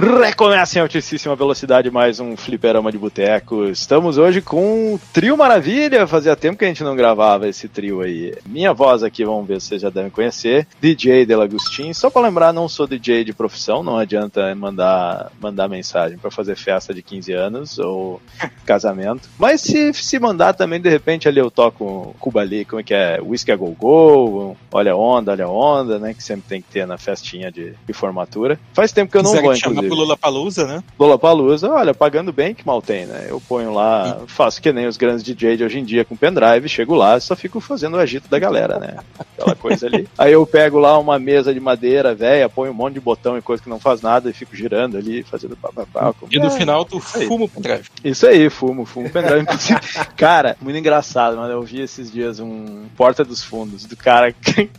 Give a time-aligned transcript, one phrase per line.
[0.00, 3.64] Recomeça em altíssima velocidade mais um fliperama de boteco.
[3.64, 6.06] Estamos hoje com um trio maravilha.
[6.06, 8.34] Fazia tempo que a gente não gravava esse trio aí.
[8.46, 10.66] Minha voz aqui, vamos ver se vocês já devem conhecer.
[10.80, 11.92] DJ Delagostin.
[11.92, 16.56] Só para lembrar, não sou DJ de profissão, não adianta mandar, mandar mensagem para fazer
[16.56, 18.22] festa de 15 anos ou
[18.64, 19.28] casamento.
[19.38, 22.94] Mas se, se mandar também, de repente, ali eu toco Cuba ali, como é que
[22.94, 23.20] é?
[23.22, 26.14] Whisky a Go Go, Olha a Onda, Olha a Onda, né?
[26.14, 28.58] Que sempre tem que ter na festinha de, de formatura.
[28.72, 30.82] Faz tempo que eu não vou, inclusive pro Lollapalooza, né?
[30.98, 33.26] Lollapalooza, olha, pagando bem que mal tem, né?
[33.28, 36.68] Eu ponho lá, faço que nem os grandes DJ de hoje em dia com pendrive,
[36.68, 38.96] chego lá e só fico fazendo o agito da galera, né?
[39.18, 40.08] Aquela coisa ali.
[40.16, 43.42] Aí eu pego lá uma mesa de madeira velha, ponho um monte de botão e
[43.42, 46.14] coisa que não faz nada e fico girando ali, fazendo papapá.
[46.30, 47.84] E no é, final tu fuma o pendrive.
[48.04, 49.46] Isso aí, fumo, fumo o pendrive.
[50.16, 51.52] cara, muito engraçado, mano.
[51.52, 54.70] Eu vi esses dias um Porta dos Fundos do cara que,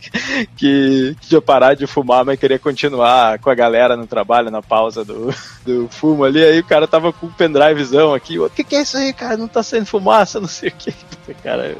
[0.56, 5.01] que tinha parado de fumar, mas queria continuar com a galera no trabalho, na pausa
[5.04, 8.76] do, do fumo ali, aí o cara tava com um pendrivezão aqui, o que, que
[8.76, 9.36] é isso aí, cara?
[9.36, 10.92] Não tá saindo fumaça, não sei o que.
[11.42, 11.76] Cara,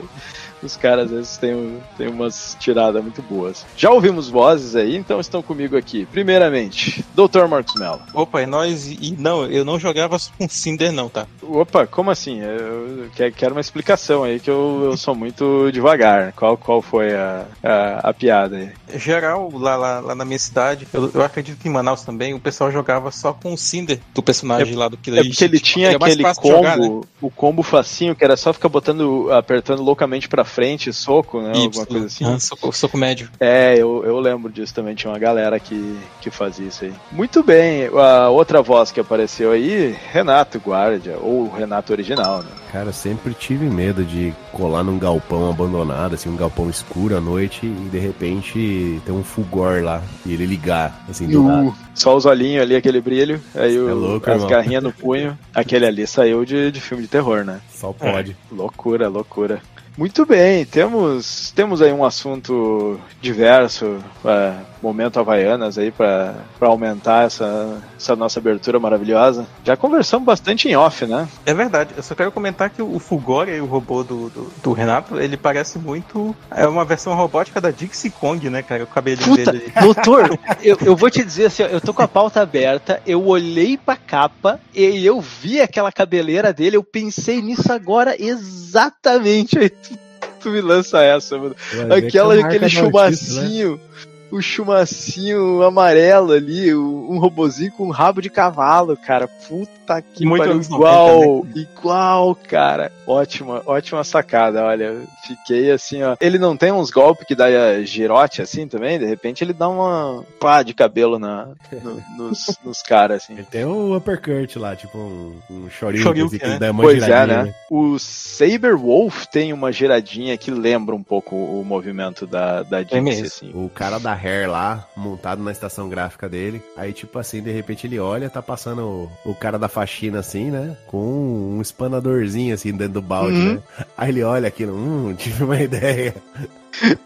[0.62, 3.66] os caras às vezes têm, têm umas tiradas muito boas.
[3.76, 6.06] Já ouvimos vozes aí, então estão comigo aqui.
[6.06, 7.46] Primeiramente, Dr.
[7.48, 8.00] Marcos Mello.
[8.14, 8.86] Opa, e nós.
[8.86, 11.26] E não, eu não jogava com Cinder, não, tá?
[11.42, 12.40] Opa, como assim?
[12.40, 16.32] Eu quero uma explicação aí, que eu, eu sou muito devagar.
[16.32, 18.98] Qual, qual foi a, a, a piada aí?
[18.98, 22.40] Geral, lá, lá, lá, na minha cidade, eu, eu, acredito que em Manaus também, o
[22.40, 25.60] pessoal jogava só com o Cinder do personagem é, lá do Killer É porque ele
[25.60, 27.00] tinha aquele combo, jogar, né?
[27.20, 31.52] o combo facinho, que era só ficar botando, apertando loucamente pra frente, soco, né?
[31.54, 32.24] Y, alguma coisa assim.
[32.24, 33.30] Ah, soco, soco médio.
[33.40, 34.94] É, eu, eu lembro disso também.
[34.94, 36.92] Tinha uma galera que, que fazia isso aí.
[37.10, 37.88] Muito bem.
[37.88, 42.50] A outra voz que apareceu aí, Renato Guardia, ou Renato original, né?
[42.72, 47.66] Cara, sempre tive medo de colar num galpão abandonado, assim, um galpão escuro à noite
[47.66, 52.24] e de repente ter um fulgor lá e ele ligar, assim, do uh, Só os
[52.24, 55.38] olhinhos ali, aquele brilho, aí o, é louco, as garrinhas no punho.
[55.54, 57.60] Aquele ali saiu de, de filme de terror, né?
[57.74, 58.30] Só pode.
[58.30, 59.60] É, loucura, loucura.
[59.96, 67.80] Muito bem, temos, temos aí um assunto diverso, é, momento Havaianas aí para aumentar essa,
[67.96, 69.46] essa nossa abertura maravilhosa.
[69.64, 71.28] Já conversamos bastante em off, né?
[71.46, 75.20] É verdade, eu só quero comentar que o Fulgore, o robô do, do, do, Renato,
[75.20, 76.34] ele parece muito.
[76.50, 78.84] É uma versão robótica da Dixie Kong, né, cara?
[78.84, 79.72] O cabelinho Puta, dele.
[79.80, 83.76] Doutor, eu, eu vou te dizer assim, eu tô com a pauta aberta, eu olhei
[83.76, 89.58] pra capa e eu vi aquela cabeleira dele, eu pensei nisso agora exatamente
[90.42, 91.54] tu me lança essa, mano.
[91.96, 93.76] Aquela, aquele chumacinho.
[93.76, 94.11] Né?
[94.32, 99.28] O chumacinho amarelo ali, um robozinho com um rabo de cavalo, cara.
[99.28, 101.52] Puta que Muito pariu, igual, né?
[101.54, 102.90] igual, cara.
[103.06, 105.02] Ótima, ótima sacada, olha.
[105.26, 106.16] Fiquei assim, ó.
[106.18, 107.46] Ele não tem uns golpes que dá
[107.82, 108.98] girote assim também?
[108.98, 111.48] De repente ele dá uma pá de cabelo na,
[111.82, 113.34] no, nos, nos caras, assim.
[113.34, 117.26] Ele tem um uppercut lá, tipo um, um chorinho que assim, dá uma pois é,
[117.26, 117.54] né?
[117.70, 123.20] O Saber Wolf tem uma giradinha que lembra um pouco o movimento da, da Jinx,
[123.20, 123.50] assim.
[123.52, 126.62] O cara da Hair lá, montado na estação gráfica dele.
[126.76, 130.50] Aí, tipo assim, de repente ele olha, tá passando o, o cara da faxina assim,
[130.50, 130.76] né?
[130.86, 133.54] Com um espanadorzinho assim dentro do balde, uhum.
[133.54, 133.62] né?
[133.96, 136.14] Aí ele olha aquilo, hum, tive uma ideia.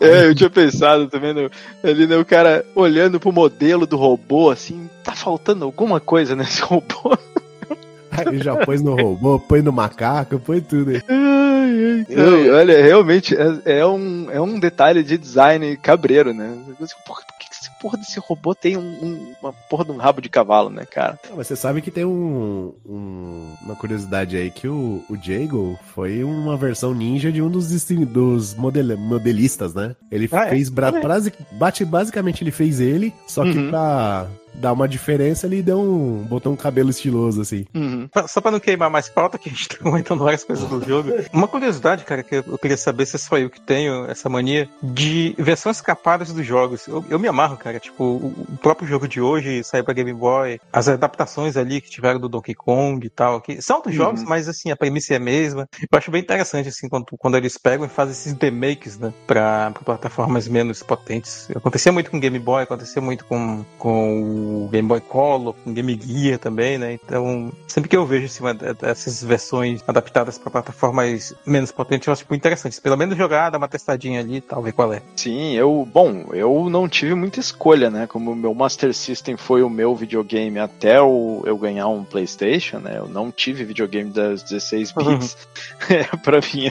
[0.00, 1.50] É, eu tinha pensado também no,
[1.82, 6.62] ali, né, o cara olhando pro modelo do robô, assim, tá faltando alguma coisa nesse
[6.62, 7.16] robô.
[8.16, 11.02] Aí já pôs no robô, põe no macaco, põe tudo aí.
[12.08, 16.56] Não, olha, realmente é, é, um, é um detalhe de design cabreiro, né?
[17.06, 20.20] Porra, por que esse porra desse robô tem um, um, uma porra de um rabo
[20.20, 21.18] de cavalo, né, cara?
[21.28, 22.72] Não, você sabe que tem um,
[23.62, 28.54] uma curiosidade aí que o, o Jago foi uma versão ninja de um dos, dos
[28.54, 29.94] model, modelistas, né?
[30.10, 30.50] Ele ah, é?
[30.50, 30.68] fez.
[30.68, 31.32] É?
[31.52, 33.70] bate, basicamente ele fez ele, só que uhum.
[33.70, 36.22] pra dar uma diferença, ele deu um.
[36.24, 37.66] botou um cabelo estiloso, assim.
[37.74, 38.08] Uhum.
[38.26, 41.10] Só pra não queimar mais pauta, que a gente tá comentando várias coisas do jogo.
[41.32, 45.34] Uma curiosidade, cara, que eu queria saber se sou eu que tenho essa mania de
[45.38, 46.86] versões capadas dos jogos.
[46.86, 47.78] Eu, eu me amarro, cara.
[47.78, 52.20] Tipo, o próprio jogo de hoje saiu pra Game Boy, as adaptações ali que tiveram
[52.20, 53.98] do Donkey Kong e tal, que são dos uhum.
[53.98, 55.68] jogos, mas assim, a premissa é a mesma.
[55.80, 59.70] Eu acho bem interessante, assim, quando, quando eles pegam e fazem esses demakes, né, pra,
[59.72, 61.48] pra plataformas menos potentes.
[61.54, 66.38] Acontecia muito com Game Boy, acontecia muito com, com Game Boy Color, com Game Gear
[66.38, 66.92] também, né?
[66.94, 68.44] Então, sempre que eu vejo assim,
[68.82, 72.80] essas versões adaptadas para plataformas menos potentes, eu acho tipo, interessante.
[72.80, 75.02] Pelo menos jogar, dar uma testadinha ali e tal, ver qual é.
[75.14, 78.06] Sim, eu, bom, eu não tive muita escolha, né?
[78.06, 82.78] Como o meu Master System foi o meu videogame até o, eu ganhar um PlayStation,
[82.78, 82.98] né?
[82.98, 85.36] Eu não tive videogame das 16 bits.
[85.88, 85.96] Uhum.
[85.96, 86.70] é, pra mim,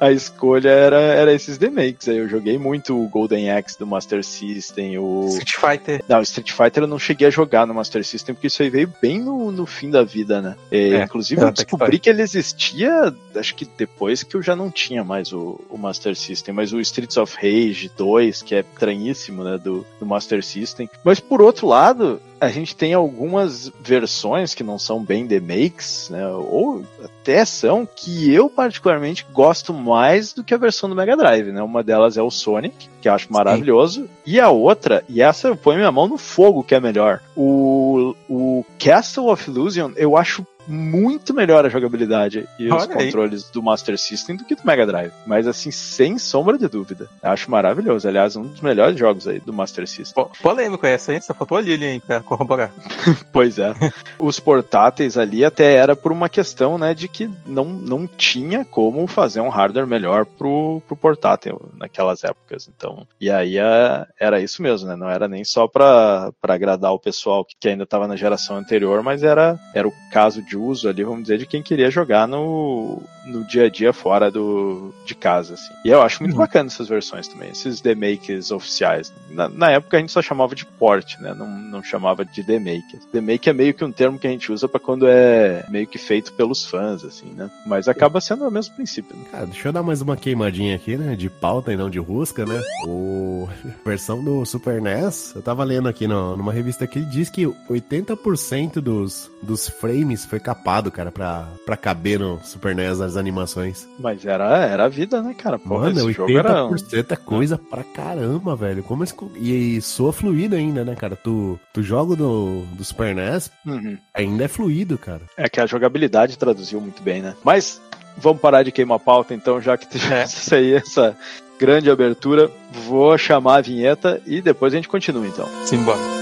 [0.00, 2.08] a, a, escolha era, era esses remakes.
[2.08, 6.04] Aí eu joguei muito o Golden Axe do Master System, o Street Fighter.
[6.08, 8.70] Não, Street Fighter eu não cheguei cheguei a jogar no Master System, porque isso aí
[8.70, 10.56] veio bem no, no fim da vida, né?
[10.70, 14.56] E, é, inclusive, eu descobri que, que ele existia, acho que depois que eu já
[14.56, 18.60] não tinha mais o, o Master System, mas o Streets of Rage 2, que é
[18.60, 20.88] estranhíssimo, né, do, do Master System.
[21.04, 26.26] Mas por outro lado, a gente tem algumas versões que não são bem makes, né,
[26.26, 26.84] ou
[27.22, 31.62] até são, que eu particularmente gosto mais do que a versão do Mega Drive, né?
[31.62, 34.08] Uma delas é o Sonic, que eu acho maravilhoso, Sim.
[34.26, 38.12] e a outra, e essa eu ponho minha mão no fogo que é melhor, o,
[38.28, 43.52] o Castle of Illusion eu acho muito melhor a jogabilidade e Olha os controles aí.
[43.52, 45.12] do Master System do que do Mega Drive.
[45.26, 47.08] Mas assim, sem sombra de dúvida.
[47.22, 48.08] Acho maravilhoso.
[48.08, 50.26] Aliás, um dos melhores jogos aí do Master System.
[50.40, 51.20] polêmico essa, hein?
[51.20, 52.72] Só faltou ali, hein, pra corroborar.
[53.32, 53.72] pois é.
[54.18, 59.06] os portáteis ali até era por uma questão, né, de que não, não tinha como
[59.06, 62.68] fazer um hardware melhor pro, pro portátil naquelas épocas.
[62.68, 64.96] Então, e aí é, era isso mesmo, né?
[64.96, 68.56] Não era nem só pra, pra agradar o pessoal que, que ainda estava na geração
[68.56, 71.90] anterior, mas era, era o caso de de uso ali, vamos dizer, de quem queria
[71.90, 75.72] jogar no, no dia a dia fora do, de casa, assim.
[75.84, 76.38] E eu acho muito uhum.
[76.38, 79.12] bacana essas versões também, esses demakes oficiais.
[79.30, 81.34] Na, na, época a gente só chamava de port, né?
[81.34, 82.98] Não, não chamava de demake.
[83.12, 85.98] Demake é meio que um termo que a gente usa para quando é meio que
[85.98, 87.50] feito pelos fãs, assim, né?
[87.66, 89.16] Mas acaba sendo o mesmo princípio.
[89.16, 89.24] Né?
[89.30, 91.14] Cara, deixa eu dar mais uma queimadinha aqui, né?
[91.14, 92.60] De pauta e não de rusca, né?
[92.86, 93.48] O
[93.84, 98.80] versão do Super NES, eu tava lendo aqui no, numa revista que diz que 80%
[98.80, 103.86] dos, dos frames foi capado, cara, pra, pra caber no Super NES as animações.
[103.98, 105.58] Mas era, era a vida, né, cara?
[105.58, 107.06] Pô, Mano, 80% era...
[107.10, 108.82] é coisa pra caramba, velho.
[108.82, 109.14] Como esse...
[109.36, 111.16] e, e soa fluido ainda, né, cara?
[111.16, 113.96] Tu, tu joga do, do Super NES, uhum.
[114.14, 115.22] ainda é fluido, cara.
[115.36, 117.34] É que a jogabilidade traduziu muito bem, né?
[117.44, 117.80] Mas
[118.16, 120.58] vamos parar de queimar pauta, então, já que tivesse é.
[120.58, 121.16] aí essa
[121.58, 122.50] grande abertura,
[122.86, 125.46] vou chamar a vinheta e depois a gente continua, então.
[125.64, 126.21] Simbora.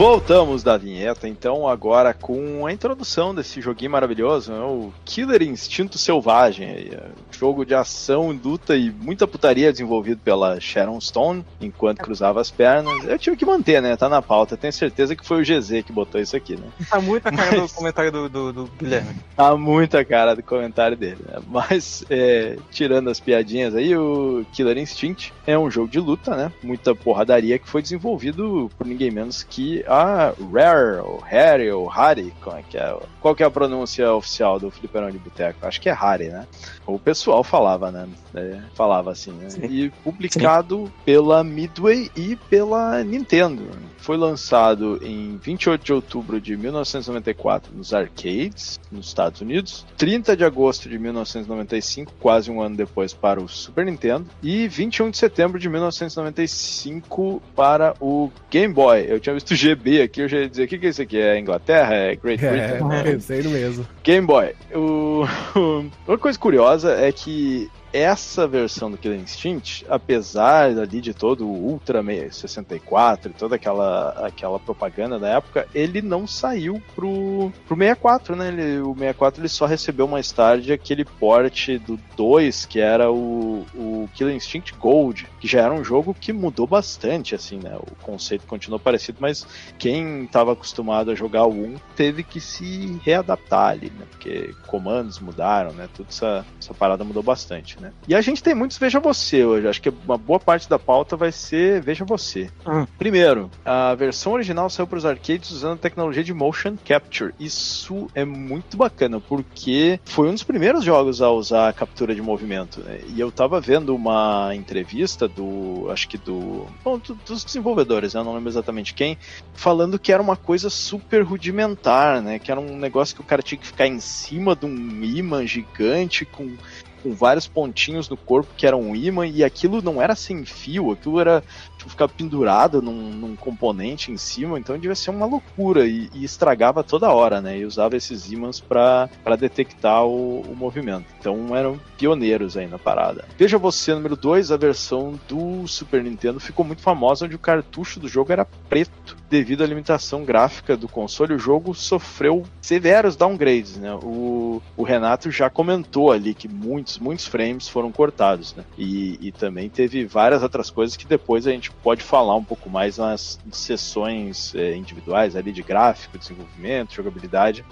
[0.00, 0.78] Voltamos da
[1.24, 4.60] então, agora com a introdução desse joguinho maravilhoso, né?
[4.60, 6.68] o Killer Instinto Selvagem.
[6.68, 7.10] É
[7.40, 13.04] jogo de ação, luta e muita putaria desenvolvido pela Sharon Stone enquanto cruzava as pernas.
[13.04, 13.96] Eu tive que manter, né?
[13.96, 14.58] Tá na pauta.
[14.58, 16.66] Tenho certeza que foi o GZ que botou isso aqui, né?
[16.90, 17.70] Tá muita cara Mas...
[17.70, 19.14] do comentário do, do, do, Guilherme.
[19.36, 21.38] Tá muita cara do comentário dele, né?
[21.46, 26.52] Mas, é, tirando as piadinhas aí, o Killer Instinct é um jogo de luta, né?
[26.62, 32.32] Muita porradaria que foi desenvolvido por ninguém menos que a Rare, ou Harry, ou Harry,
[32.40, 32.96] como é que é?
[33.20, 35.66] Qual que é a pronúncia oficial do Fliperão de Boteco?
[35.66, 36.46] Acho que é Harry, né?
[36.86, 38.08] O pessoal falava, né?
[38.34, 39.48] É, falava assim, né?
[39.68, 40.92] E publicado Sim.
[41.04, 43.68] pela Midway e pela Nintendo.
[43.98, 50.44] Foi lançado em 28 de outubro de 1994 nos arcades, nos Estados Unidos, 30 de
[50.44, 55.58] agosto de 1995, quase um ano depois, para o Super Nintendo, e 21 de setembro
[55.58, 59.04] de 1995 para o Game Boy.
[59.06, 61.18] Eu tinha visto GB aqui, eu já ia dizer: o que, que é isso aqui?
[61.18, 61.94] É Inglaterra?
[61.94, 62.92] É Great é, Britain?
[62.92, 63.86] É, pensei no mesmo.
[64.02, 64.54] Game Boy.
[64.74, 65.24] O...
[66.06, 71.52] Uma coisa curiosa é que essa versão do Killer Instinct, apesar ali de todo o
[71.52, 78.36] Ultra 64 e toda aquela, aquela propaganda da época, ele não saiu pro, pro 64,
[78.36, 78.48] né?
[78.48, 83.66] Ele, o 64 ele só recebeu mais tarde aquele porte do 2, que era o,
[83.74, 87.76] o Killer Instinct Gold, que já era um jogo que mudou bastante, assim, né?
[87.76, 89.46] O conceito continuou parecido, mas
[89.78, 94.04] quem estava acostumado a jogar o 1 teve que se readaptar ali, né?
[94.10, 95.88] Porque comandos mudaram, né?
[95.94, 97.80] Tudo essa, essa parada mudou bastante.
[97.80, 97.92] né?
[98.06, 99.66] E a gente tem muitos Veja Você hoje.
[99.66, 102.50] Acho que uma boa parte da pauta vai ser Veja Você.
[102.66, 102.86] Uhum.
[102.98, 107.32] Primeiro, a versão original saiu para os arcades usando a tecnologia de motion capture.
[107.40, 112.20] Isso é muito bacana, porque foi um dos primeiros jogos a usar a captura de
[112.20, 112.80] movimento.
[112.80, 113.00] Né?
[113.08, 118.20] E eu tava vendo uma entrevista do, acho que do, bom, dos desenvolvedores, né?
[118.20, 119.16] eu não lembro exatamente quem,
[119.54, 122.38] falando que era uma coisa super rudimentar, né?
[122.38, 125.46] Que era um negócio que o cara tinha que ficar em cima de um imã
[125.46, 126.56] gigante com
[127.02, 130.90] com vários pontinhos no corpo que eram um imã e aquilo não era sem fio,
[130.90, 131.42] aquilo era
[131.80, 136.24] tipo, ficar pendurado num, num componente em cima, então devia ser uma loucura e, e
[136.24, 137.58] estragava toda hora, né?
[137.58, 139.08] E usava esses ímãs para
[139.38, 141.06] detectar o, o, movimento.
[141.18, 143.24] Então eram pioneiros aí na parada.
[143.38, 147.98] Veja você, número 2, a versão do Super Nintendo ficou muito famosa, onde o cartucho
[147.98, 149.16] do jogo era preto.
[149.30, 153.94] Devido à limitação gráfica do console, o jogo sofreu severos downgrades, né?
[154.02, 158.64] O, o Renato já comentou ali que muitos, muitos frames foram cortados, né?
[158.76, 162.68] E, e também teve várias outras coisas que depois a gente pode falar um pouco
[162.68, 167.64] mais nas sessões é, individuais ali de gráfico, desenvolvimento, jogabilidade,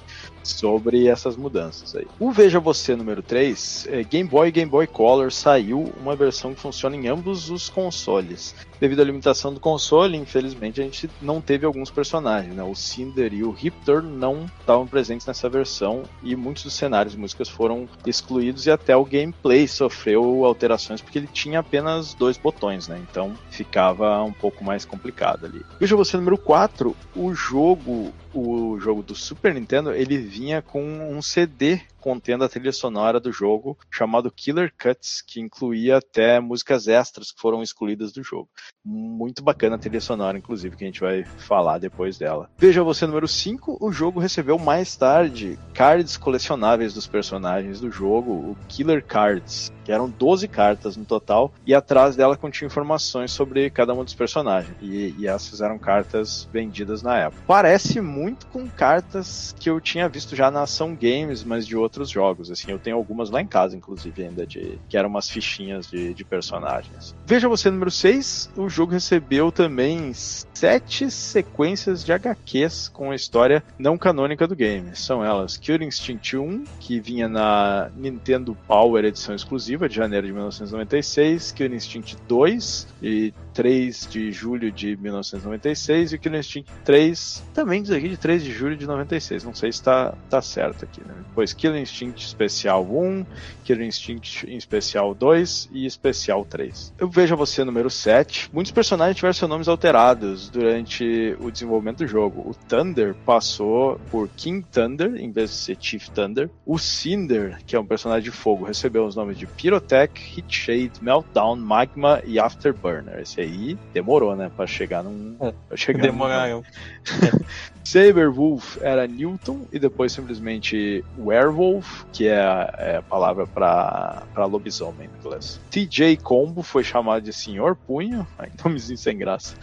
[0.42, 2.06] sobre essas mudanças aí.
[2.18, 6.54] O Veja Você número 3, é, Game Boy e Game Boy Color saiu uma versão
[6.54, 8.54] que funciona em ambos os consoles.
[8.80, 12.62] Devido à limitação do console, infelizmente a gente não teve alguns personagens, né?
[12.62, 17.18] O Cinder e o Riptor não estavam presentes nessa versão e muitos dos cenários e
[17.18, 22.88] músicas foram excluídos e até o gameplay sofreu alterações porque ele tinha apenas dois botões,
[22.88, 23.02] né?
[23.10, 25.64] Então ficava um pouco mais complicado ali.
[25.80, 31.20] Veja você número 4, o jogo o jogo do Super Nintendo ele vinha com um
[31.22, 37.32] CD contendo a trilha sonora do jogo chamado Killer Cuts, que incluía até músicas extras
[37.32, 38.48] que foram excluídas do jogo.
[38.84, 42.48] Muito bacana a trilha sonora, inclusive, que a gente vai falar depois dela.
[42.56, 48.32] Veja você, número 5, o jogo recebeu mais tarde cards colecionáveis dos personagens do jogo,
[48.32, 53.94] o Killer Cards, eram 12 cartas no total, e atrás dela continha informações sobre cada
[53.94, 54.74] um dos personagens.
[54.80, 57.42] E, e essas eram cartas vendidas na época.
[57.46, 62.10] Parece muito com cartas que eu tinha visto já na Ação Games, mas de outros
[62.10, 62.50] jogos.
[62.50, 66.14] Assim, eu tenho algumas lá em casa, inclusive, ainda de que eram umas fichinhas de,
[66.14, 67.14] de personagens.
[67.26, 73.62] Veja você número 6, o jogo recebeu também sete sequências de HQs com a história
[73.78, 74.94] não canônica do game.
[74.94, 80.32] São elas Killer Instinct 1, que vinha na Nintendo Power edição exclusiva de janeiro de
[80.32, 87.82] 1996, Killer Instinct 2 e 3 de julho de 1996 e Killer Instinct 3 também
[87.82, 89.42] diz aqui de 3 de julho de 96.
[89.42, 91.12] Não sei se está tá certo aqui, né?
[91.26, 93.26] Depois Killer Instinct Especial 1,
[93.64, 96.94] Killer Instinct Especial 2 e Especial 3.
[97.00, 98.48] Eu vejo você número 7.
[98.52, 102.48] Muitos personagens tiveram seus nomes alterados durante o desenvolvimento do jogo.
[102.48, 106.48] O Thunder passou por King Thunder em vez de ser Chief Thunder.
[106.64, 111.56] O Cinder, que é um personagem de fogo, recebeu os nomes de Pyrotech, Hitshade, Meltdown,
[111.56, 113.18] Magma e Afterburner.
[113.18, 113.47] Esse aí
[113.92, 115.36] demorou, né, para chegar num.
[115.40, 116.56] É, pra chegar demorar num...
[116.56, 116.64] eu.
[117.84, 125.08] Saberwolf era Newton e depois simplesmente Werewolf, que é a, é a palavra para lobisomem
[125.08, 125.58] em inglês.
[125.70, 129.54] TJ Combo foi chamado de Senhor Punho, aí nomezinho sem graça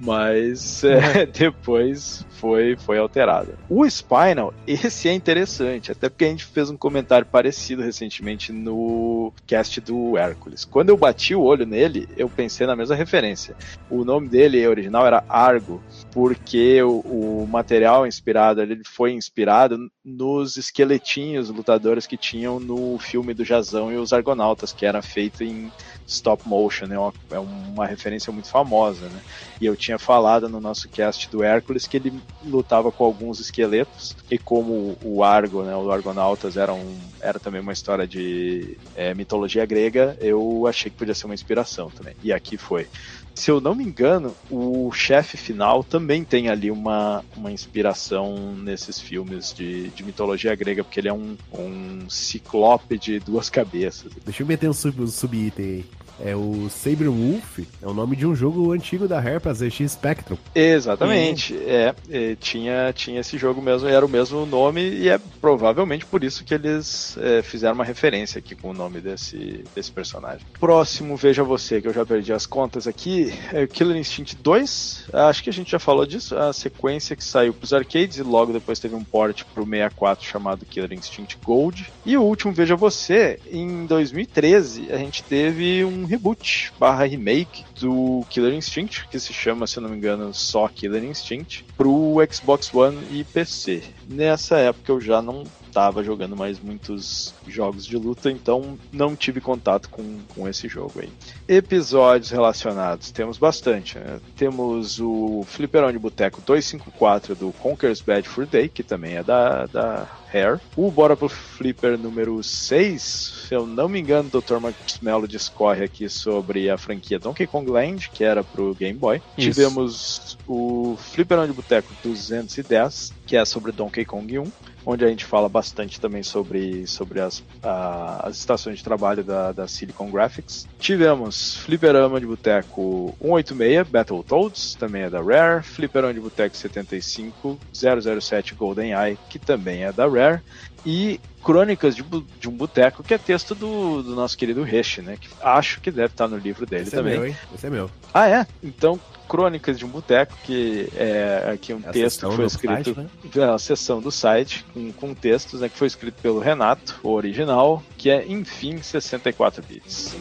[0.00, 3.58] mas é, depois foi, foi alterada.
[3.68, 9.32] O Spinal, esse é interessante, até porque a gente fez um comentário parecido recentemente no
[9.46, 10.64] cast do Hércules.
[10.64, 13.54] Quando eu bati o olho nele, eu pensei na mesma referência.
[13.90, 20.56] O nome dele original era Argo, porque o, o material inspirado, ele foi inspirado nos
[20.56, 25.70] esqueletinhos lutadores que tinham no filme do Jazão e os Argonautas, que era feito em
[26.06, 29.20] stop motion, é uma, é uma referência muito famosa, né?
[29.60, 32.12] E eu tinha falado no nosso cast do Hércules que ele
[32.44, 37.60] lutava com alguns esqueletos, e como o Argo, né, o Argonautas era, um, era também
[37.60, 42.14] uma história de é, mitologia grega, eu achei que podia ser uma inspiração também.
[42.22, 42.86] E aqui foi
[43.34, 49.00] se eu não me engano, o chefe final também tem ali uma, uma inspiração nesses
[49.00, 54.12] filmes de, de mitologia grega, porque ele é um, um ciclope de duas cabeças.
[54.24, 55.84] Deixa eu meter um sub-item sub aí.
[56.24, 59.92] É o Saber Wolf, é o nome de um jogo antigo da Rare pra ZX
[59.92, 60.36] Spectrum.
[60.54, 66.04] Exatamente, é, é, tinha, tinha esse jogo mesmo, era o mesmo nome e é provavelmente
[66.04, 70.46] por isso que eles é, fizeram uma referência aqui com o nome desse, desse personagem.
[70.58, 75.42] Próximo, veja você, que eu já perdi as contas aqui, é Killer Instinct 2, acho
[75.42, 78.78] que a gente já falou disso, a sequência que saiu pros arcades e logo depois
[78.78, 81.90] teve um port pro 64 chamado Killer Instinct Gold.
[82.04, 88.24] E o último, veja você, em 2013 a gente teve um reboot barra remake do
[88.28, 92.74] Killer Instinct, que se chama, se eu não me engano, só Killer Instinct, pro Xbox
[92.74, 93.84] One e PC.
[94.08, 99.40] Nessa época eu já não tava jogando mais muitos jogos de luta, então não tive
[99.40, 101.10] contato com, com esse jogo aí.
[101.48, 103.98] Episódios relacionados, temos bastante.
[103.98, 104.20] Né?
[104.36, 109.66] Temos o Fliperão de Boteco 254 do Conker's Bad Fur Day, que também é da,
[109.66, 110.60] da Hair.
[110.76, 113.02] O Bora pro Flipper número 6,
[113.48, 114.58] se eu não me engano, o Dr.
[114.58, 119.20] Marcos Mello discorre aqui sobre a franquia Donkey Kong Land, que era pro Game Boy.
[119.36, 119.50] Isso.
[119.50, 124.52] Tivemos o Flipperão de Boteco 210, que é sobre Donkey Kong 1
[124.84, 129.52] onde a gente fala bastante também sobre, sobre as, a, as estações de trabalho da,
[129.52, 130.66] da Silicon Graphics.
[130.78, 138.54] Tivemos Fliperama de Boteco 186, Battletoads, também é da Rare, Fliperama de Boteco 75, 007
[138.54, 140.40] GoldenEye, que também é da Rare,
[140.84, 142.04] e Crônicas de,
[142.38, 145.16] de um Boteco, que é texto do, do nosso querido Reche, né?
[145.18, 147.14] Que acho que deve estar no livro dele Esse também.
[147.14, 147.36] É meu, hein?
[147.54, 147.90] Esse é meu.
[148.12, 148.46] Ah, é?
[148.62, 152.94] Então, Crônicas de um Boteco, que é aqui um é texto que foi escrito.
[152.94, 153.54] Site, né?
[153.54, 155.68] É sessão do site, com, com textos, né?
[155.68, 160.14] Que foi escrito pelo Renato, o original, que é, enfim, 64 bits.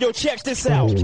[0.00, 0.94] Yo, check this out!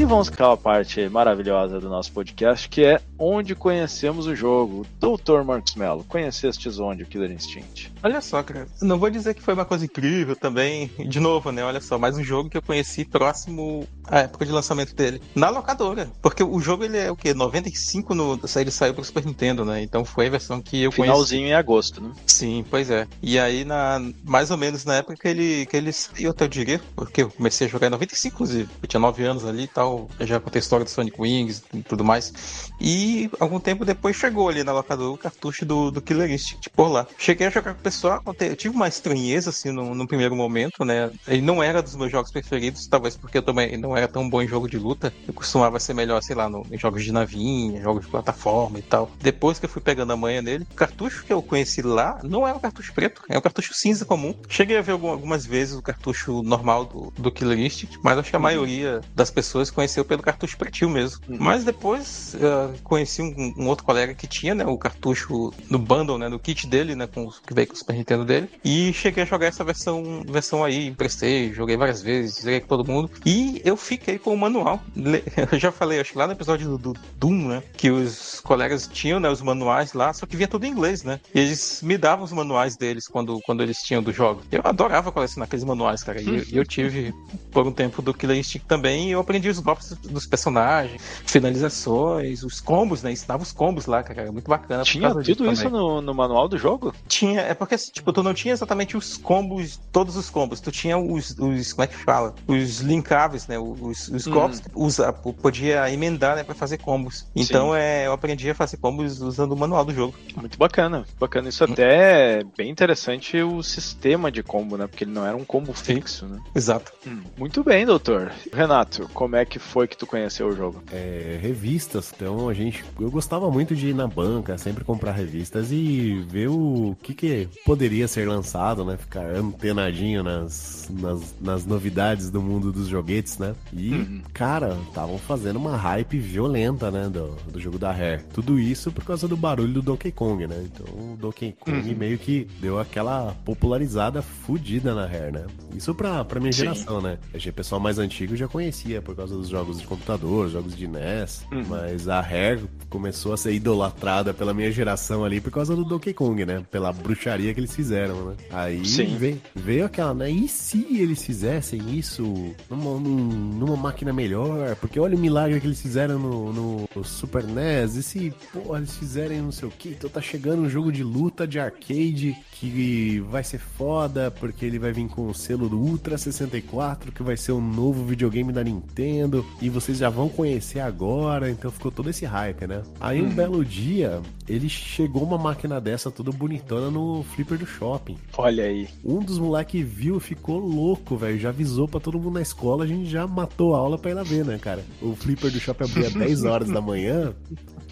[0.00, 4.86] E vamos para a parte maravilhosa do nosso podcast, que é onde conhecemos o jogo.
[4.98, 7.92] Doutor Marcos Mello, conhecestes onde o Killer Instinct?
[8.02, 11.62] Olha só, cara, não vou dizer que foi uma coisa incrível também, de novo, né,
[11.62, 15.50] olha só, mais um jogo que eu conheci próximo à época de lançamento dele, na
[15.50, 17.34] locadora, porque o jogo ele é o quê?
[17.34, 20.96] 95 no, ele saiu pro Super Nintendo, né, então foi a versão que eu Finalzinho
[20.96, 21.10] conheci.
[21.10, 22.12] Finalzinho em agosto, né?
[22.26, 23.06] Sim, pois é.
[23.22, 26.48] E aí, na, mais ou menos na época que ele, que ele saiu, até eu
[26.48, 29.68] diria, porque eu comecei a jogar em 95, inclusive, eu tinha 9 anos ali e
[29.68, 32.32] tal, eu já contei a história do Sonic Wings e tudo mais,
[32.80, 36.88] e algum tempo depois chegou ali na locadora o cartucho do, do Killer Instinct por
[36.88, 37.06] lá.
[37.18, 40.84] Cheguei a jogar com o pessoal, eu tive uma estranheza assim no, no, primeiro momento,
[40.84, 41.10] né?
[41.26, 44.42] Ele não era dos meus jogos preferidos, talvez porque eu também não era tão bom
[44.42, 45.12] em jogo de luta.
[45.26, 48.82] Eu costumava ser melhor, sei lá, no, em jogos de navinha, jogos de plataforma e
[48.82, 49.10] tal.
[49.20, 52.46] Depois que eu fui pegando a manha nele, o cartucho que eu conheci lá não
[52.46, 54.34] é um cartucho preto, é um cartucho cinza comum.
[54.48, 58.36] Cheguei a ver algumas vezes o cartucho normal do, do Killer Instinct, mas acho que
[58.36, 58.42] a uhum.
[58.42, 61.20] maioria das pessoas conheceu pelo cartucho pretinho mesmo.
[61.28, 61.36] Uhum.
[61.38, 66.18] Mas depois uh, conheci um, um, outro colega que tinha, né, o cartucho no bundle,
[66.18, 68.48] né, no kit dele, né, com, que veio com o Super Nintendo dele.
[68.64, 72.90] E cheguei a jogar essa versão, versão aí, emprestei, joguei várias vezes, joguei com todo
[72.90, 73.10] mundo.
[73.24, 74.80] E eu fiquei com o manual.
[75.50, 78.88] Eu já falei, acho que lá no episódio do, do Doom, né, que os colegas
[78.92, 81.20] tinham, né, os manuais lá, só que vinha tudo em inglês, né.
[81.34, 84.42] E eles me davam os manuais deles quando, quando eles tinham do jogo.
[84.50, 86.20] Eu adorava colecionar aqueles manuais, cara.
[86.20, 87.14] E eu, tive
[87.50, 92.42] por um tempo do Killer Instinct também e eu aprendi os golpes dos personagens, finalizações,
[92.42, 93.12] os combos, né?
[93.12, 94.22] Ensinava os combos lá, cara.
[94.22, 94.82] Era muito bacana.
[94.82, 96.94] Tinha tudo isso no, no manual do jogo?
[97.08, 100.60] Tinha, é porque, tipo, tu não tinha exatamente os combos, todos os combos.
[100.60, 102.34] Tu tinha os, os como é que fala?
[102.46, 103.58] Os linkáveis, né?
[103.58, 104.30] Os, os hum.
[104.30, 106.44] golpes que usa, podia emendar, né?
[106.44, 107.26] Pra fazer combos.
[107.34, 110.14] Então, é, eu aprendi a fazer combos usando o manual do jogo.
[110.36, 111.48] Muito bacana, bacana.
[111.48, 111.72] Isso hum.
[111.72, 114.86] até é bem interessante o sistema de combo, né?
[114.86, 116.40] Porque ele não era um combo fixo, né?
[116.54, 116.92] Exato.
[117.06, 117.22] Hum.
[117.36, 118.32] Muito bem, doutor.
[118.52, 120.82] Renato, como é que foi que tu conheceu o jogo?
[120.92, 122.12] É, revistas.
[122.14, 122.79] Então, a gente...
[122.98, 127.48] Eu gostava muito de ir na banca, sempre comprar revistas e ver o que que
[127.64, 128.96] poderia ser lançado, né?
[128.96, 133.54] Ficar antenadinho nas, nas, nas novidades do mundo dos joguetes, né?
[133.72, 134.22] E, uhum.
[134.32, 137.08] cara, estavam fazendo uma hype violenta, né?
[137.08, 138.22] Do, do jogo da Rare.
[138.32, 140.62] Tudo isso por causa do barulho do Donkey Kong, né?
[140.64, 141.96] Então o Donkey Kong uhum.
[141.96, 145.46] meio que deu aquela popularizada fodida na Rare, né?
[145.74, 146.60] Isso pra, pra minha Sim.
[146.60, 147.18] geração, né?
[147.34, 151.44] O pessoal mais antigo já conhecia por causa dos jogos de computador, jogos de NES,
[151.50, 151.64] uhum.
[151.68, 156.12] mas a Rare começou a ser idolatrada pela minha geração ali por causa do Donkey
[156.12, 156.64] Kong, né?
[156.70, 158.36] Pela bruxaria que eles fizeram, né?
[158.50, 158.82] Aí
[159.18, 160.30] veio, veio, aquela, né?
[160.30, 164.76] E se eles fizessem isso numa, numa, máquina melhor?
[164.76, 167.96] Porque olha o milagre que eles fizeram no, no, Super NES.
[167.96, 168.34] E se,
[168.76, 169.90] eles fizerem não sei o que?
[169.90, 174.78] Então tá chegando um jogo de luta de arcade que vai ser foda, porque ele
[174.78, 178.62] vai vir com o selo do Ultra 64, que vai ser um novo videogame da
[178.62, 179.46] Nintendo.
[179.62, 181.50] E vocês já vão conhecer agora.
[181.50, 182.82] Então ficou todo esse hype, né?
[183.00, 183.30] Aí um hum.
[183.30, 184.20] belo dia,
[184.54, 188.16] ele chegou uma máquina dessa toda bonitona no flipper do shopping.
[188.36, 188.88] Olha aí.
[189.04, 191.38] Um dos moleques viu, ficou louco, velho.
[191.38, 194.14] Já avisou para todo mundo na escola, a gente já matou a aula pra ir
[194.14, 194.84] lá ver, né, cara?
[195.00, 197.34] O flipper do shopping abria 10 horas da manhã.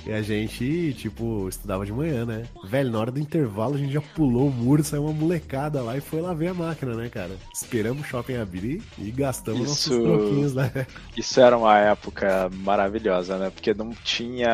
[0.06, 2.44] E a gente, tipo, estudava de manhã, né?
[2.64, 5.96] Velho, na hora do intervalo a gente já pulou o muro, saiu uma molecada lá
[5.96, 7.32] e foi lá ver a máquina, né, cara?
[7.52, 10.70] Esperamos o shopping abrir e gastamos isso, nossos troquinhos lá.
[11.16, 13.50] Isso era uma época maravilhosa, né?
[13.50, 14.48] Porque não tinha tinha.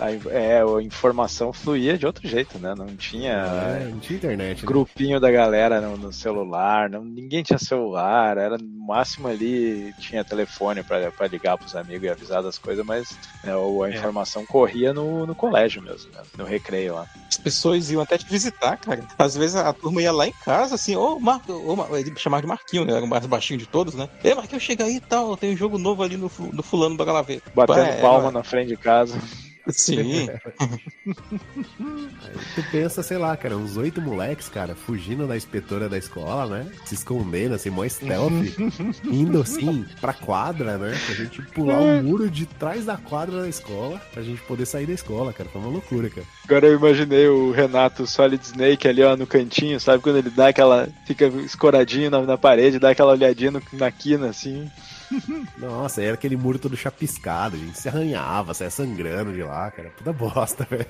[0.00, 1.13] A, é, a informação
[1.52, 2.74] fluía de outro jeito, né?
[2.76, 3.32] Não tinha.
[3.32, 4.62] É, não tinha internet.
[4.62, 4.66] Né?
[4.66, 10.24] Grupinho da galera no, no, celular, não, ninguém tinha celular, era no máximo ali tinha
[10.24, 13.94] telefone para ligar pros amigos e avisar das coisas, mas né, a é.
[13.94, 16.20] informação corria no, no colégio mesmo, né?
[16.36, 17.06] no recreio lá.
[17.28, 19.02] As pessoas iam até te visitar, cara.
[19.18, 22.48] Às vezes a turma ia lá em casa, assim, ô Marco, ô, ele chamava de
[22.48, 22.92] Marquinho, né?
[22.92, 24.08] Era o mais baixinho de todos, né?
[24.22, 27.42] Ei, Marquinho, chega aí e tal, tem um jogo novo ali no, no fulano, ver.
[27.54, 29.18] Batendo é, palma é, na frente de casa.
[29.68, 30.28] Sim.
[31.08, 36.58] Aí tu pensa, sei lá, cara, uns oito moleques, cara, fugindo da inspetora da escola,
[36.58, 36.70] né?
[36.84, 38.32] Se escondendo, assim, mó stealth,
[39.04, 40.98] indo assim pra quadra, né?
[41.06, 44.86] Pra gente pular o muro de trás da quadra da escola, pra gente poder sair
[44.86, 45.48] da escola, cara.
[45.48, 46.26] Foi uma loucura, cara.
[46.44, 50.02] Agora eu imaginei o Renato Solid Snake ali, ó, no cantinho, sabe?
[50.02, 50.88] Quando ele dá aquela.
[51.06, 54.70] fica escoradinho na, na parede, dá aquela olhadinha no, na quina, assim.
[55.58, 59.90] Nossa, era aquele muro todo chapiscado, a gente se arranhava, saia sangrando de lá, cara.
[59.90, 60.86] Puta bosta, velho.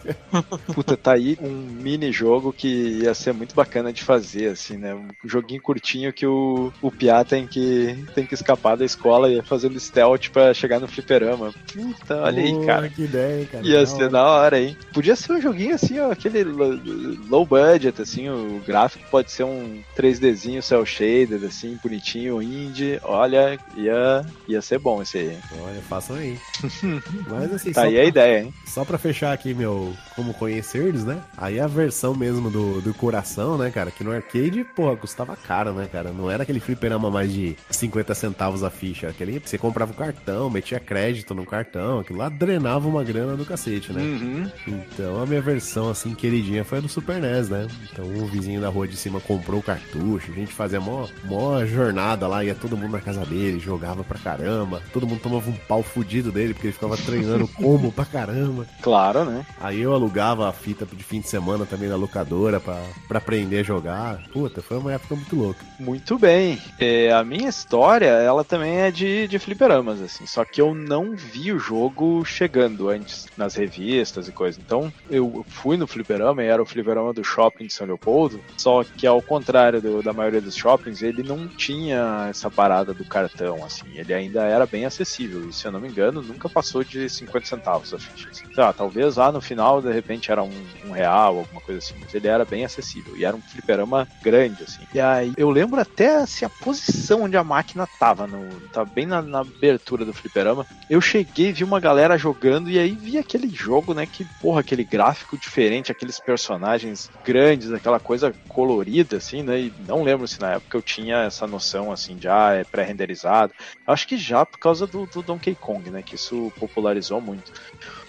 [0.74, 2.68] Puta, tá aí um mini jogo que
[3.02, 4.94] ia ser muito bacana de fazer, assim, né?
[4.94, 9.42] Um joguinho curtinho que o, o Piá tem que, tem que escapar da escola e
[9.42, 11.52] fazendo stealth pra chegar no fliperama.
[11.72, 12.88] Puta, olha aí, cara.
[12.88, 13.66] Que ideia, cara.
[13.66, 14.76] Ia ser da hora, hein?
[14.92, 19.82] Podia ser um joguinho assim, ó, aquele low budget, assim, o gráfico pode ser um
[19.96, 23.00] 3Dzinho cel shaded, assim, bonitinho, indie.
[23.02, 24.03] Olha, ia
[24.48, 25.38] ia, ser bom esse aí.
[25.60, 26.38] Olha, façam aí.
[27.28, 28.54] Mas assim, tá aí pra, a ideia, hein?
[28.66, 31.20] Só pra fechar aqui meu como conhecer-eles, né?
[31.36, 33.90] Aí a versão mesmo do, do coração, né, cara?
[33.90, 36.10] Que no arcade, pô, custava caro, né, cara?
[36.10, 39.08] Não era aquele fliperama mais de 50 centavos a ficha.
[39.08, 43.44] Aquele, você comprava o cartão, metia crédito no cartão, aquilo lá drenava uma grana do
[43.44, 44.00] cacete, né?
[44.00, 44.50] Uhum.
[44.66, 47.66] Então a minha versão, assim, queridinha foi a do Super NES, né?
[47.92, 51.64] Então o vizinho da rua de cima comprou o cartucho, a gente fazia mó, mó
[51.64, 54.82] jornada lá, ia todo mundo na casa dele, jogava pra caramba.
[54.92, 58.66] Todo mundo tomava um pau fudido dele, porque ele ficava treinando como pra caramba.
[58.82, 59.46] Claro, né?
[59.60, 63.60] Aí eu alugava a fita de fim de semana também na locadora pra, pra aprender
[63.60, 64.22] a jogar.
[64.32, 65.64] Puta, foi uma época muito louca.
[65.78, 66.60] Muito bem.
[66.78, 70.26] É, a minha história, ela também é de, de fliperamas, assim.
[70.26, 74.58] Só que eu não vi o jogo chegando antes nas revistas e coisa.
[74.64, 78.40] Então, eu fui no fliperama e era o fliperama do shopping de São Leopoldo.
[78.56, 83.04] Só que ao contrário do, da maioria dos shoppings, ele não tinha essa parada do
[83.04, 86.48] cartão, assim assim, ele ainda era bem acessível, e se eu não me engano, nunca
[86.48, 88.28] passou de 50 centavos a ficha.
[88.30, 88.44] Assim.
[88.56, 92.14] Ah, talvez lá no final, de repente, era um, um, real, alguma coisa assim, mas
[92.14, 94.82] ele era bem acessível, e era um fliperama grande, assim.
[94.94, 99.06] E aí, eu lembro até assim, a posição onde a máquina tava, no, tava bem
[99.06, 100.66] na, na abertura do fliperama.
[100.88, 104.84] Eu cheguei, vi uma galera jogando, e aí vi aquele jogo, né, que, porra, aquele
[104.84, 110.52] gráfico diferente, aqueles personagens grandes, aquela coisa colorida, assim, né, e não lembro se na
[110.52, 113.52] época eu tinha essa noção, assim, de, ah, é pré-renderizado.
[113.86, 116.02] Acho que já por causa do, do Donkey Kong, né?
[116.02, 117.52] Que isso popularizou muito.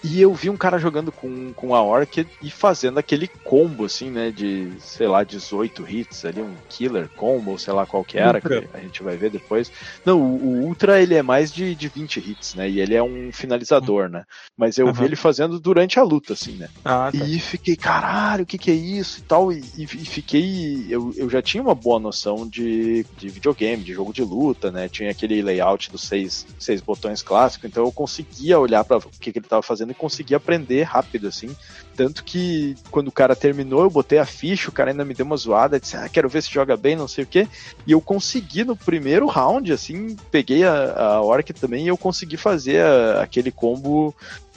[0.04, 4.10] E eu vi um cara jogando com, com a Orchid e fazendo aquele combo, assim,
[4.10, 4.32] né?
[4.32, 8.62] De, sei lá, 18 hits ali, um killer combo, sei lá qual que era, Ultra.
[8.62, 9.72] que a gente vai ver depois.
[10.06, 12.70] Não, o, o, Ultra ele é mais de, de 20 hits, né?
[12.70, 14.24] E ele é um finalizador, né?
[14.58, 14.94] Mas eu uhum.
[14.94, 16.70] vi ele fazendo durante a luta, assim, né?
[16.86, 17.26] Ah, tá.
[17.26, 19.52] E fiquei, caralho, o que, que é isso e tal.
[19.52, 20.86] E, e, fiquei.
[20.90, 24.88] Eu, eu já tinha uma boa noção de, de videogame, de jogo de luta, né?
[24.88, 29.32] Tinha aquele layout dos seis, seis botões clássico, então eu conseguia olhar para o que,
[29.32, 31.56] que ele estava fazendo e conseguia aprender rápido, assim.
[31.96, 35.26] Tanto que quando o cara terminou, eu botei a ficha, o cara ainda me deu
[35.26, 37.48] uma zoada, disse, ah, quero ver se joga bem, não sei o quê.
[37.88, 42.38] E eu consegui no primeiro round, assim, peguei a, a Orc também e eu consegui
[42.38, 44.14] fazer a, aquele combo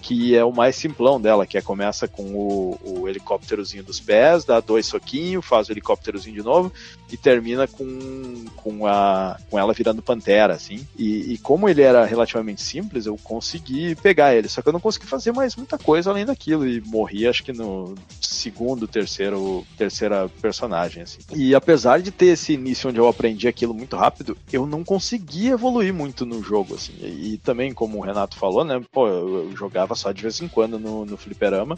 [0.08, 4.42] que é o mais simplão dela, que é começa com o, o helicópterozinho dos pés,
[4.42, 6.72] dá dois soquinhos, faz o helicópterozinho de novo
[7.10, 10.86] e termina com, com, a, com ela virando pantera, assim.
[10.96, 14.80] E, e, como ele era relativamente simples, eu consegui pegar ele, só que eu não
[14.80, 20.28] consegui fazer mais muita coisa além daquilo e morri, acho que no segundo, terceiro, terceira
[20.40, 21.18] personagem, assim.
[21.34, 25.48] E apesar de ter esse início onde eu aprendi aquilo muito rápido, eu não consegui
[25.48, 26.94] evoluir muito no jogo, assim.
[27.00, 30.22] E, e também, como o Renato falou, né, pô, eu, eu jogava jogava só de
[30.22, 31.76] vez em quando no, no fliperama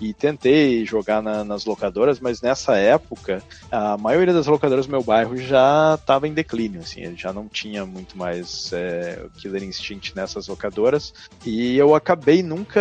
[0.00, 5.02] e tentei jogar na, nas locadoras, mas nessa época a maioria das locadoras do meu
[5.02, 10.48] bairro já estava em declínio, assim, já não tinha muito mais é, Killer Instinct nessas
[10.48, 11.12] locadoras
[11.44, 12.80] e eu acabei nunca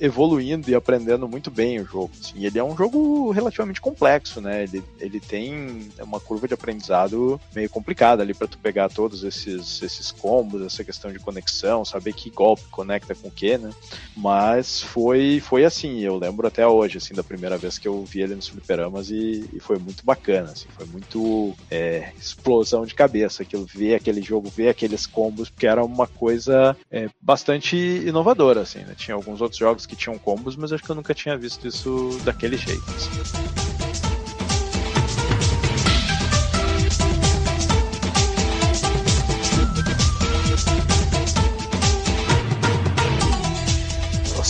[0.00, 2.10] evoluindo e aprendendo muito bem o jogo.
[2.20, 4.64] Assim, ele é um jogo relativamente complexo, né?
[4.64, 9.82] Ele, ele tem uma curva de aprendizado meio complicada ali para tu pegar todos esses,
[9.82, 13.70] esses combos, essa questão de conexão, saber que golpe conecta com o que, né?
[14.16, 18.22] Mas foi, foi assim, eu lembro até hoje, assim, da primeira vez que eu vi
[18.22, 23.42] ele nos fliperamas e, e foi muito bacana, assim, foi muito é, explosão de cabeça,
[23.42, 28.80] aquilo, ver aquele jogo, ver aqueles combos, porque era uma coisa é, bastante inovadora, assim,
[28.80, 28.94] né?
[28.96, 32.18] Tinha alguns outros jogos que tinham combos, mas acho que eu nunca tinha visto isso
[32.24, 32.82] daquele jeito.
[32.94, 33.65] Assim.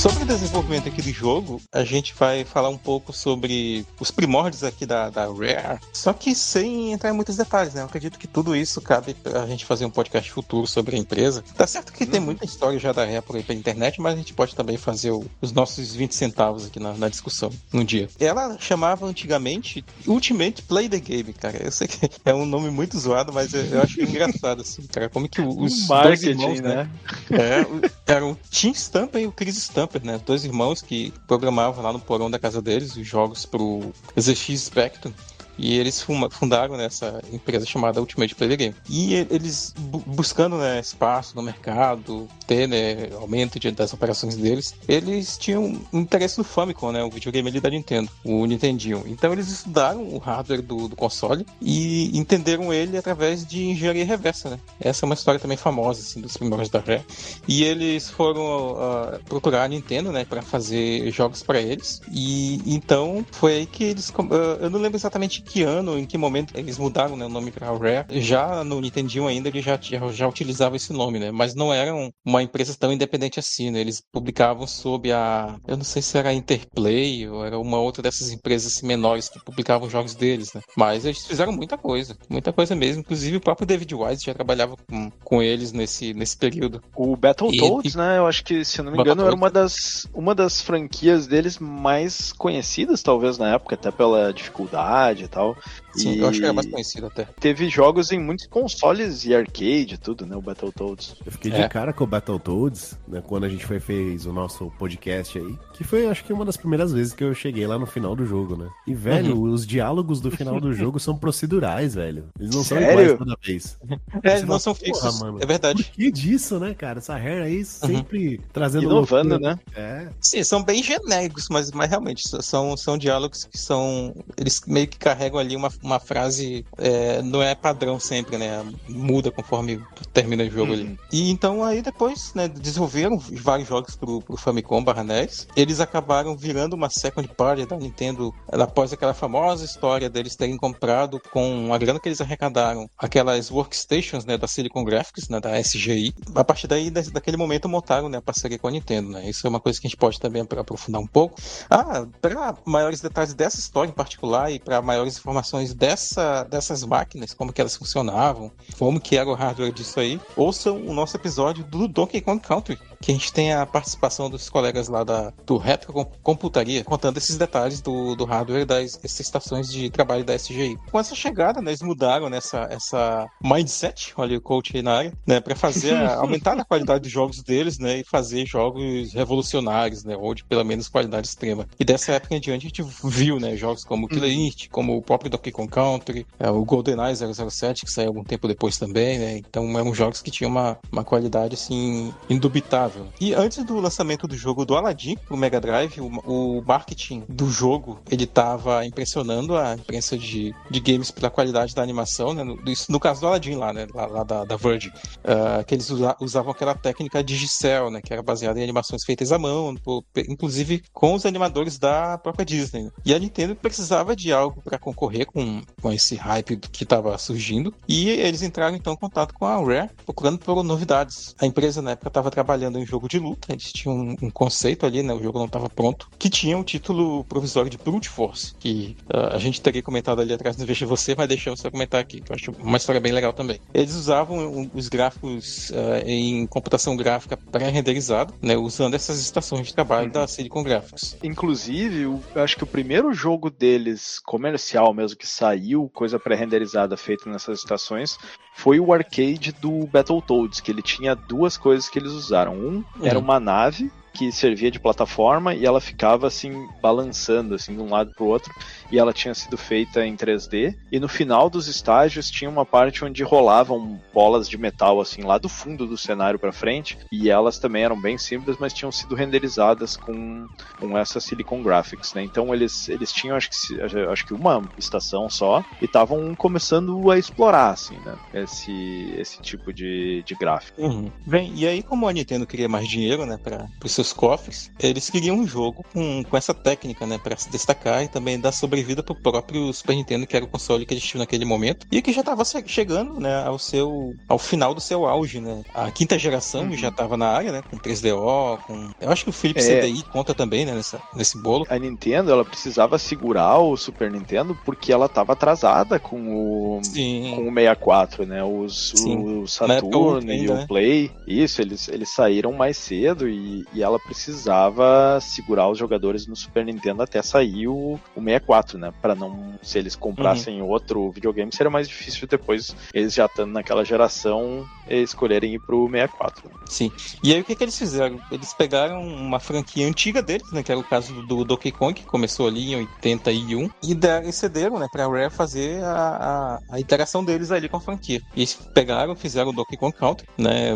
[0.06, 4.64] Sobre o desenvolvimento aqui do jogo, a gente vai falar um pouco sobre os primórdios
[4.64, 7.82] aqui da, da Rare, só que sem entrar em muitos detalhes, né?
[7.82, 11.44] Eu acredito que tudo isso cabe pra gente fazer um podcast futuro sobre a empresa.
[11.56, 12.26] Tá certo que tem uhum.
[12.26, 15.10] muita história já da Rare por aí pela internet, mas a gente pode também fazer
[15.10, 18.08] o, os nossos 20 centavos aqui na, na discussão no dia.
[18.18, 21.62] Ela chamava antigamente Ultimate Play the Game, cara.
[21.62, 25.08] Eu sei que é um nome muito zoado, mas eu, eu acho engraçado, assim, cara.
[25.08, 26.88] Como que os dois irmãos, né?
[27.30, 27.86] né?
[28.06, 30.15] É, eram o Tim Stamper e o Chris Stamper né?
[30.24, 35.12] Dois irmãos que programavam lá no porão da casa deles os jogos pro ZX Spectrum.
[35.58, 38.74] E eles fundaram nessa empresa chamada Ultimate Player Game.
[38.88, 39.74] E eles
[40.06, 46.38] buscando né, espaço no mercado, ter né, aumento das operações deles, eles tinham um interesse
[46.38, 49.04] no Famicom, né, o videogame ali da Nintendo, o Nintendinho.
[49.06, 54.50] Então eles estudaram o hardware do, do console e entenderam ele através de engenharia reversa.
[54.50, 54.60] Né?
[54.80, 57.04] Essa é uma história também famosa assim, dos primeiros da Rare.
[57.48, 62.00] E eles foram uh, procurar a Nintendo né, para fazer jogos para eles.
[62.12, 64.10] E então foi aí que eles.
[64.10, 67.50] Uh, eu não lembro exatamente que ano, em que momento eles mudaram né, o nome
[67.50, 68.20] para Rare.
[68.20, 71.30] Já no Nintendinho ainda ele já, já, já utilizava esse nome, né?
[71.30, 71.92] Mas não era
[72.24, 73.80] uma empresa tão independente assim, né?
[73.80, 75.56] Eles publicavam sob a...
[75.66, 79.28] Eu não sei se era a Interplay ou era uma outra dessas empresas assim, menores
[79.28, 80.60] que publicavam jogos deles, né?
[80.76, 83.00] Mas eles fizeram muita coisa, muita coisa mesmo.
[83.00, 86.82] Inclusive o próprio David Wise já trabalhava com, com eles nesse, nesse período.
[86.94, 87.96] O Battletoads, e...
[87.96, 88.18] né?
[88.18, 92.32] Eu acho que, se não me engano, era uma das, uma das franquias deles mais
[92.32, 95.56] conhecidas, talvez, na época, até pela dificuldade e tal.
[95.96, 97.24] Sim, e eu acho que era mais conhecido até.
[97.40, 100.36] Teve jogos em muitos consoles e arcade e tudo, né?
[100.36, 101.16] O Battletoads.
[101.24, 101.68] Eu fiquei de é.
[101.68, 103.22] cara com o Battletoads, né?
[103.26, 105.58] Quando a gente foi, fez o nosso podcast aí.
[105.72, 108.26] Que foi, acho que, uma das primeiras vezes que eu cheguei lá no final do
[108.26, 108.68] jogo, né?
[108.86, 109.52] E, velho, uhum.
[109.52, 112.28] os diálogos do final do jogo são procedurais, velho.
[112.38, 112.86] Eles não Sério?
[112.86, 113.78] são iguais toda vez.
[114.22, 115.20] É, eles não são fixos.
[115.20, 115.84] Mano, é verdade.
[115.84, 116.98] Por que disso, né, cara?
[116.98, 118.44] Essa hair aí sempre uhum.
[118.52, 118.84] trazendo.
[118.84, 119.54] Inovando, loucura.
[119.54, 119.60] né?
[119.74, 120.08] É.
[120.20, 124.14] Sim, são bem genéricos, mas, mas realmente são, são diálogos que são.
[124.36, 128.64] Eles meio que carregam ali uma, uma frase é, não é padrão sempre, né?
[128.88, 129.80] Muda conforme
[130.12, 130.82] termina o jogo ali.
[130.82, 130.98] Uhum.
[131.12, 135.46] E então aí depois, né, desenvolveram vários jogos pro, pro Famicom barra NES.
[135.56, 141.20] Eles acabaram virando uma second party da Nintendo após aquela famosa história deles terem comprado
[141.30, 146.14] com a grana que eles arrecadaram aquelas workstations, né, da Silicon Graphics, né, da SGI.
[146.34, 149.28] A partir daí, daquele momento, montaram, né, a parceria com a Nintendo, né?
[149.28, 151.40] Isso é uma coisa que a gente pode também aprofundar um pouco.
[151.70, 157.34] Ah, para maiores detalhes dessa história em particular e para maiores informações dessa, dessas máquinas,
[157.34, 161.62] como que elas funcionavam, como que era o hardware disso aí, ouçam o nosso episódio
[161.64, 165.56] do Donkey Kong Country, que a gente tem a participação dos colegas lá da, do
[165.56, 170.76] Retro Computaria, contando esses detalhes do, do hardware das estações de trabalho da SGI.
[170.90, 175.12] Com essa chegada, né, eles mudaram nessa essa mindset, olha o coach aí na área,
[175.26, 180.16] né, para fazer aumentar a qualidade dos jogos deles, né, e fazer jogos revolucionários, né,
[180.16, 181.66] ou de pelo menos qualidade extrema.
[181.78, 184.46] E dessa época em diante a gente viu, né, jogos como Killer uhum.
[184.46, 188.48] Instinct, como o próprio Donkey Kong Country, é, o GoldenEye 007, que saiu algum tempo
[188.48, 192.85] depois também, né, então eram jogos que tinham uma, uma qualidade, assim, indubitável
[193.20, 197.50] e antes do lançamento do jogo do Aladdin pro Mega Drive, o, o marketing do
[197.50, 202.42] jogo ele estava impressionando a imprensa de, de games pela qualidade da animação, né?
[202.42, 203.86] No, isso, no caso do Aladdin lá, né?
[203.94, 208.00] Lá, lá da, da Virgin, uh, que eles usa, usavam aquela técnica Digicel, né?
[208.02, 212.44] Que era baseada em animações feitas à mão, por, inclusive com os animadores da própria
[212.44, 212.84] Disney.
[212.84, 212.90] Né?
[213.04, 217.74] E a Nintendo precisava de algo para concorrer com, com esse hype que estava surgindo.
[217.88, 221.34] E eles entraram então em contato com a Rare, procurando por novidades.
[221.40, 224.30] A empresa na época estava trabalhando em um jogo de luta, eles tinham um, um
[224.30, 225.12] conceito ali, né?
[225.12, 229.34] O jogo não estava pronto, que tinha um título provisório de Brute Force, que uh,
[229.34, 232.30] a gente teria comentado ali atrás no Veja Você, mas deixamos você comentar aqui, que
[232.30, 233.60] eu acho uma história bem legal também.
[233.72, 238.56] Eles usavam um, os gráficos uh, em computação gráfica pré-renderizado, né?
[238.56, 240.12] Usando essas estações de trabalho uhum.
[240.12, 241.16] da Silicon Graphics.
[241.22, 247.30] Inclusive, eu acho que o primeiro jogo deles, comercial mesmo, que saiu, coisa pré-renderizada feita
[247.30, 248.18] nessas estações,
[248.56, 252.56] foi o arcade do Battletoads, que ele tinha duas coisas que eles usaram.
[252.66, 253.24] Um era uhum.
[253.24, 258.12] uma nave que servia de plataforma e ela ficava assim balançando assim de um lado
[258.12, 258.52] para o outro
[258.90, 263.04] e ela tinha sido feita em 3D e no final dos estágios tinha uma parte
[263.04, 267.58] onde rolavam bolas de metal assim lá do fundo do cenário para frente e elas
[267.58, 270.46] também eram bem simples, mas tinham sido renderizadas com,
[270.78, 272.22] com essa Silicon Graphics, né?
[272.22, 277.18] Então eles, eles tinham acho que acho que uma estação só e estavam começando a
[277.18, 278.16] explorar assim, né?
[278.34, 280.80] Esse esse tipo de, de gráfico.
[280.80, 281.10] Uhum.
[281.26, 285.10] Bem, e aí como a Nintendo queria mais dinheiro, né, para os seus cofres, eles
[285.10, 289.02] queriam um jogo com, com essa técnica, né, para se destacar e também dar sobrevida
[289.02, 292.12] pro próprio Super Nintendo, que era o console que eles tinham naquele momento e que
[292.12, 295.62] já estava chegando, né, ao seu ao final do seu auge, né?
[295.74, 296.76] A quinta geração uhum.
[296.76, 299.80] já estava na área, né, com 3DO, com Eu acho que o Philips é...
[299.80, 301.66] CDI conta também, né, nessa, nesse bolo.
[301.68, 307.32] A Nintendo, ela precisava segurar o Super Nintendo porque ela estava atrasada com o Sim.
[307.34, 308.44] com o 64, né?
[308.44, 310.66] Os, o Saturn e o né?
[310.66, 316.36] Play, isso, eles, eles saíram mais cedo e, e ela precisava segurar os jogadores no
[316.36, 318.92] Super Nintendo até sair o, o 64, né?
[319.00, 320.68] Para não, se eles comprassem uhum.
[320.68, 326.50] outro videogame, seria mais difícil depois, eles já estando naquela geração, escolherem ir pro 64.
[326.66, 326.90] Sim.
[327.22, 328.18] E aí o que, que eles fizeram?
[328.30, 330.62] Eles pegaram uma franquia antiga deles, né?
[330.62, 334.32] Que era o caso do Donkey Kong, que começou ali em 81, e, deram, e
[334.32, 334.88] cederam, né?
[334.90, 338.20] Pra Rare fazer a, a, a interação deles ali com a franquia.
[338.34, 340.72] E eles pegaram, fizeram o Donkey Kong Country, né?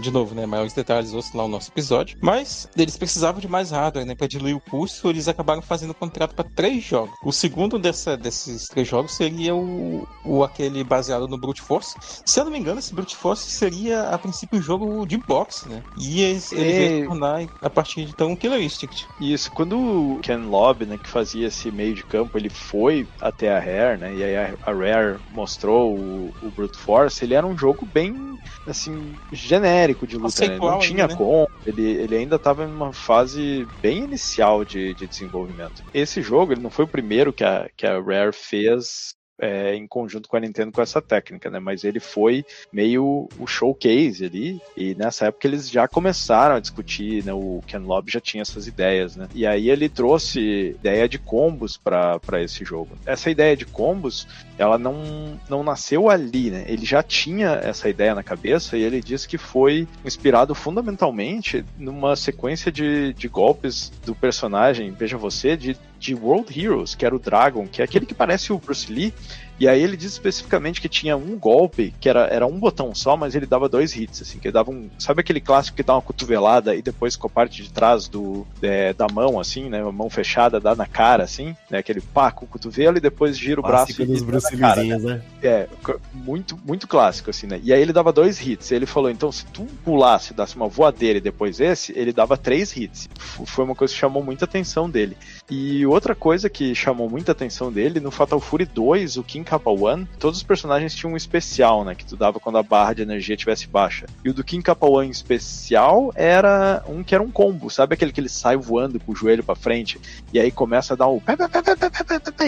[0.00, 0.46] De novo, né?
[0.46, 2.18] Maiores detalhes, ouça lá o nosso episódio.
[2.20, 4.14] Mas eles precisavam de mais hardware, né?
[4.14, 7.07] Pra diluir o custo, eles acabaram fazendo contrato para três jogos.
[7.22, 11.96] O segundo dessa, desses três jogos seria o, o aquele baseado no Brute Force.
[12.24, 15.68] Se eu não me engano, esse Brute Force seria, a princípio, um jogo de boxe,
[15.68, 15.82] né?
[15.96, 17.06] E ele é...
[17.06, 19.06] tornar a partir de então um Killer Instinct.
[19.20, 23.54] Isso, quando o Ken Lobb, né, que fazia esse meio de campo, ele foi até
[23.54, 24.14] a Rare, né?
[24.14, 28.28] E aí a, a Rare mostrou o, o Brute Force, ele era um jogo bem
[28.66, 30.58] assim, genérico de luta, né?
[30.58, 31.16] Não tinha ainda, né?
[31.16, 31.48] como.
[31.66, 35.82] Ele, ele ainda estava em uma fase bem inicial de, de desenvolvimento.
[35.92, 39.86] Esse jogo, ele não foi o primeiro que a, que a Rare fez é, em
[39.86, 41.60] conjunto com a Nintendo com essa técnica, né?
[41.60, 47.24] Mas ele foi meio o showcase ali, e nessa época eles já começaram a discutir,
[47.24, 47.32] né?
[47.32, 49.28] O Ken Lobby já tinha essas ideias, né?
[49.32, 52.98] E aí ele trouxe ideia de combos para esse jogo.
[53.06, 54.26] Essa ideia de combos,
[54.58, 56.64] ela não, não nasceu ali, né?
[56.66, 62.16] Ele já tinha essa ideia na cabeça e ele disse que foi inspirado fundamentalmente numa
[62.16, 67.18] sequência de, de golpes do personagem, veja você, de de World Heroes, que era o
[67.18, 69.12] Dragon, que é aquele que parece o Bruce Lee,
[69.58, 73.16] e aí ele diz especificamente que tinha um golpe, que era, era um botão só,
[73.16, 74.88] mas ele dava dois hits, assim, que dava um.
[74.98, 78.46] Sabe aquele clássico que dá uma cotovelada e depois com a parte de trás do,
[78.62, 79.80] é, da mão, assim, né?
[79.82, 81.78] A mão fechada, dá na cara, assim, né?
[81.78, 84.98] Aquele pá com o cotovelo e depois gira o braço e dos Bruce cara, né?
[84.98, 85.22] né?
[85.42, 85.66] É,
[86.12, 87.60] muito, muito clássico, assim, né?
[87.62, 88.70] E aí ele dava dois hits.
[88.70, 92.76] Ele falou, então, se tu pulasse, dasse uma voadeira e depois esse, ele dava três
[92.76, 93.08] hits.
[93.18, 95.16] Foi uma coisa que chamou muita atenção dele.
[95.50, 99.70] E outra coisa que chamou muita atenção dele, no Fatal Fury 2, o King Kappa
[99.70, 101.94] One, todos os personagens tinham um especial, né?
[101.94, 104.06] Que tu dava quando a barra de energia tivesse baixa.
[104.24, 108.12] E o do King Kappa One especial era um que era um combo, sabe aquele
[108.12, 110.00] que ele sai voando com o joelho para frente
[110.32, 111.20] e aí começa a dar o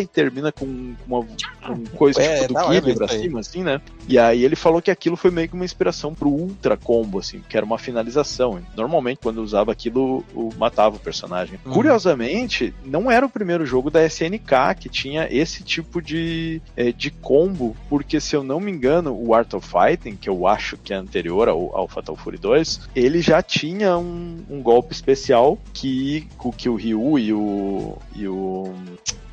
[0.00, 3.80] e termina com uma, um coisa é, tipo do Kid pra cima, assim, né?
[4.08, 7.42] E aí ele falou que aquilo foi meio que uma inspiração pro Ultra Combo, assim,
[7.48, 8.60] que era uma finalização.
[8.76, 11.58] Normalmente, quando usava aquilo, o, matava o personagem.
[11.64, 11.72] Uhum.
[11.72, 16.60] Curiosamente, não era o primeiro jogo da SNK que tinha esse tipo de,
[16.90, 20.46] é, de combo, porque se eu não me engano, o Art of Fighting, que eu
[20.46, 24.92] acho que é anterior ao, ao Fatal Fury 2, ele já tinha um, um golpe
[24.92, 26.26] especial que,
[26.56, 28.74] que o Ryu e o, e o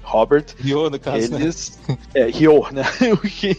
[0.08, 0.46] Robert.
[0.58, 1.32] Ryo, no caso.
[1.34, 1.41] Né?
[1.41, 1.80] Eles.
[1.88, 1.98] Né?
[2.13, 2.84] É, Ryo, né?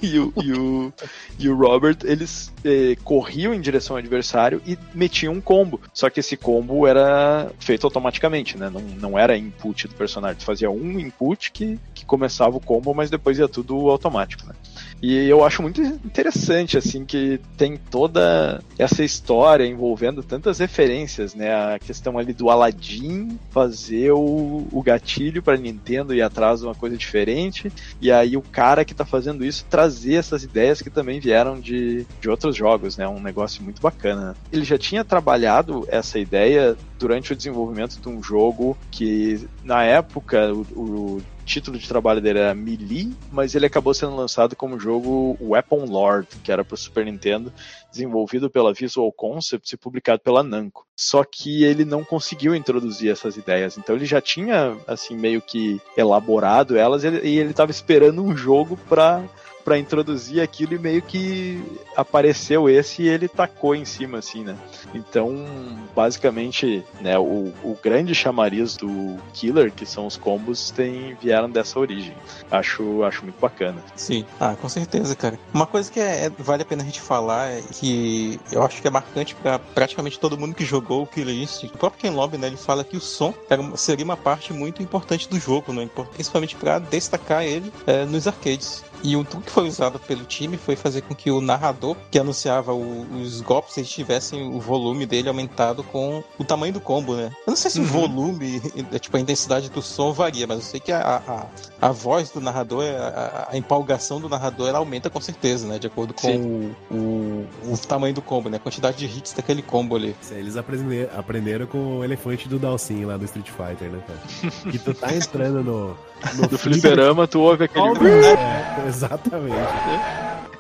[0.02, 0.92] e, o, e, o,
[1.38, 5.80] e o Robert, eles eh, corriam em direção ao adversário e metiam um combo.
[5.92, 8.70] Só que esse combo era feito automaticamente, né?
[8.70, 10.38] Não, não era input do personagem.
[10.38, 14.54] Tu fazia um input que começava o combo, mas depois ia tudo automático, né?
[15.00, 21.54] E eu acho muito interessante, assim, que tem toda essa história envolvendo tantas referências, né?
[21.54, 26.74] A questão ali do Aladdin fazer o, o gatilho para Nintendo ir atrás de uma
[26.74, 31.20] coisa diferente, e aí o cara que tá fazendo isso trazer essas ideias que também
[31.20, 33.06] vieram de, de outros jogos, né?
[33.06, 34.34] Um negócio muito bacana.
[34.50, 40.52] Ele já tinha trabalhado essa ideia durante o desenvolvimento de um jogo que, na época,
[40.52, 45.36] o, o título de trabalho dele era Melee, mas ele acabou sendo lançado como jogo
[45.40, 47.52] Weapon Lord, que era para o Super Nintendo,
[47.90, 50.86] desenvolvido pela Visual Concepts e publicado pela Namco.
[50.94, 55.80] Só que ele não conseguiu introduzir essas ideias, então ele já tinha assim meio que
[55.96, 59.24] elaborado elas e ele estava esperando um jogo para
[59.68, 61.62] para introduzir aquilo e meio que
[61.94, 64.56] apareceu esse e ele tacou em cima, assim, né?
[64.94, 65.46] Então,
[65.94, 71.78] basicamente, né, o, o grande chamariz do Killer, que são os combos, tem, vieram dessa
[71.78, 72.14] origem.
[72.50, 73.76] Acho, acho muito bacana.
[73.94, 75.38] Sim, ah, com certeza, cara.
[75.52, 78.80] Uma coisa que é, é vale a pena a gente falar é que eu acho
[78.80, 81.76] que é marcante para praticamente todo mundo que jogou o Killer Instinct.
[81.76, 84.82] O próprio Ken Lobby, né, ele fala que o som era, seria uma parte muito
[84.82, 88.82] importante do jogo, né, principalmente para destacar ele é, nos arcades.
[89.02, 92.18] E o truque que foi usado pelo time foi fazer com que o narrador que
[92.18, 97.14] anunciava o, os golpes eles tivessem o volume dele aumentado com o tamanho do combo,
[97.14, 97.30] né?
[97.46, 97.84] Eu não sei se uhum.
[97.84, 98.60] o volume,
[99.00, 102.40] tipo, a intensidade do som varia, mas eu sei que a, a, a voz do
[102.40, 105.78] narrador, a, a, empolgação do narrador, ela aumenta com certeza, né?
[105.78, 108.56] De acordo com o, o, o, tamanho do combo, né?
[108.56, 110.14] A quantidade de hits daquele combo ali.
[110.30, 114.52] Eles aprenderam, aprenderam com o elefante do Dalsin lá do Street Fighter, né, cara?
[114.70, 115.96] que tu tá entrando no.
[116.36, 117.88] no do fliperama, tu ouve aquele.
[117.88, 120.57] É, exatamente.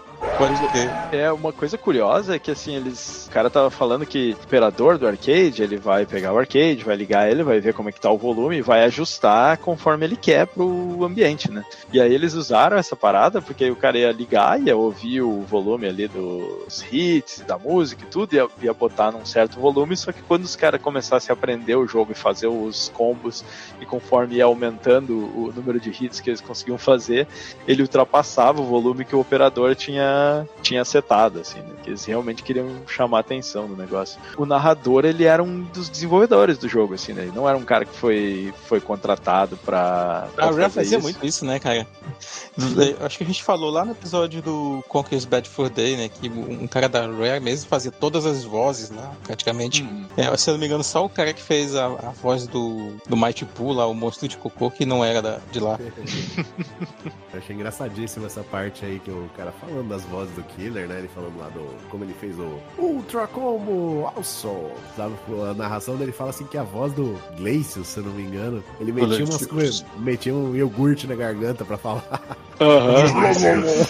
[1.10, 3.26] É uma coisa curiosa é que assim, eles.
[3.26, 6.94] O cara tava falando que o operador do arcade, ele vai pegar o arcade, vai
[6.94, 10.16] ligar ele, vai ver como é que tá o volume e vai ajustar conforme ele
[10.16, 11.64] quer pro ambiente, né?
[11.92, 15.86] E aí eles usaram essa parada, porque o cara ia ligar, ia ouvir o volume
[15.88, 20.22] ali dos hits, da música e tudo, ia, ia botar num certo volume, só que
[20.22, 23.44] quando os caras começassem a aprender o jogo e fazer os combos,
[23.80, 27.26] e conforme ia aumentando o número de hits que eles conseguiam fazer,
[27.66, 30.27] ele ultrapassava o volume que o operador tinha
[30.62, 31.74] tinha setado, assim, né?
[31.82, 34.20] Que eles realmente queriam chamar a atenção do negócio.
[34.36, 37.22] O narrador, ele era um dos desenvolvedores do jogo, assim, né?
[37.22, 40.28] Ele não era um cara que foi, foi contratado pra.
[40.34, 41.02] pra a Rare fazia isso.
[41.02, 41.86] muito isso, né, cara?
[43.04, 46.08] Acho que a gente falou lá no episódio do Conquer's Bad for Day, né?
[46.08, 49.82] Que um cara da Rare mesmo fazia todas as vozes lá, praticamente.
[49.82, 50.06] Hum.
[50.16, 52.96] É, se eu não me engano, só o cara que fez a, a voz do,
[53.08, 55.78] do Mighty Pooh lá, o monstro de cocô, que não era da, de lá.
[57.32, 60.98] eu achei engraçadíssima essa parte aí que o cara falando das vozes do Killer, né?
[60.98, 61.66] Ele falando lá do.
[61.88, 64.70] como ele fez o Ultra Combo Also.
[64.96, 65.14] Sabe?
[65.50, 68.62] A narração dele fala assim que a voz do Glacius, se eu não me engano,
[68.80, 69.84] ele metia umas coisas.
[69.98, 72.20] metia um iogurte na garganta pra falar.
[72.60, 73.08] Uhum.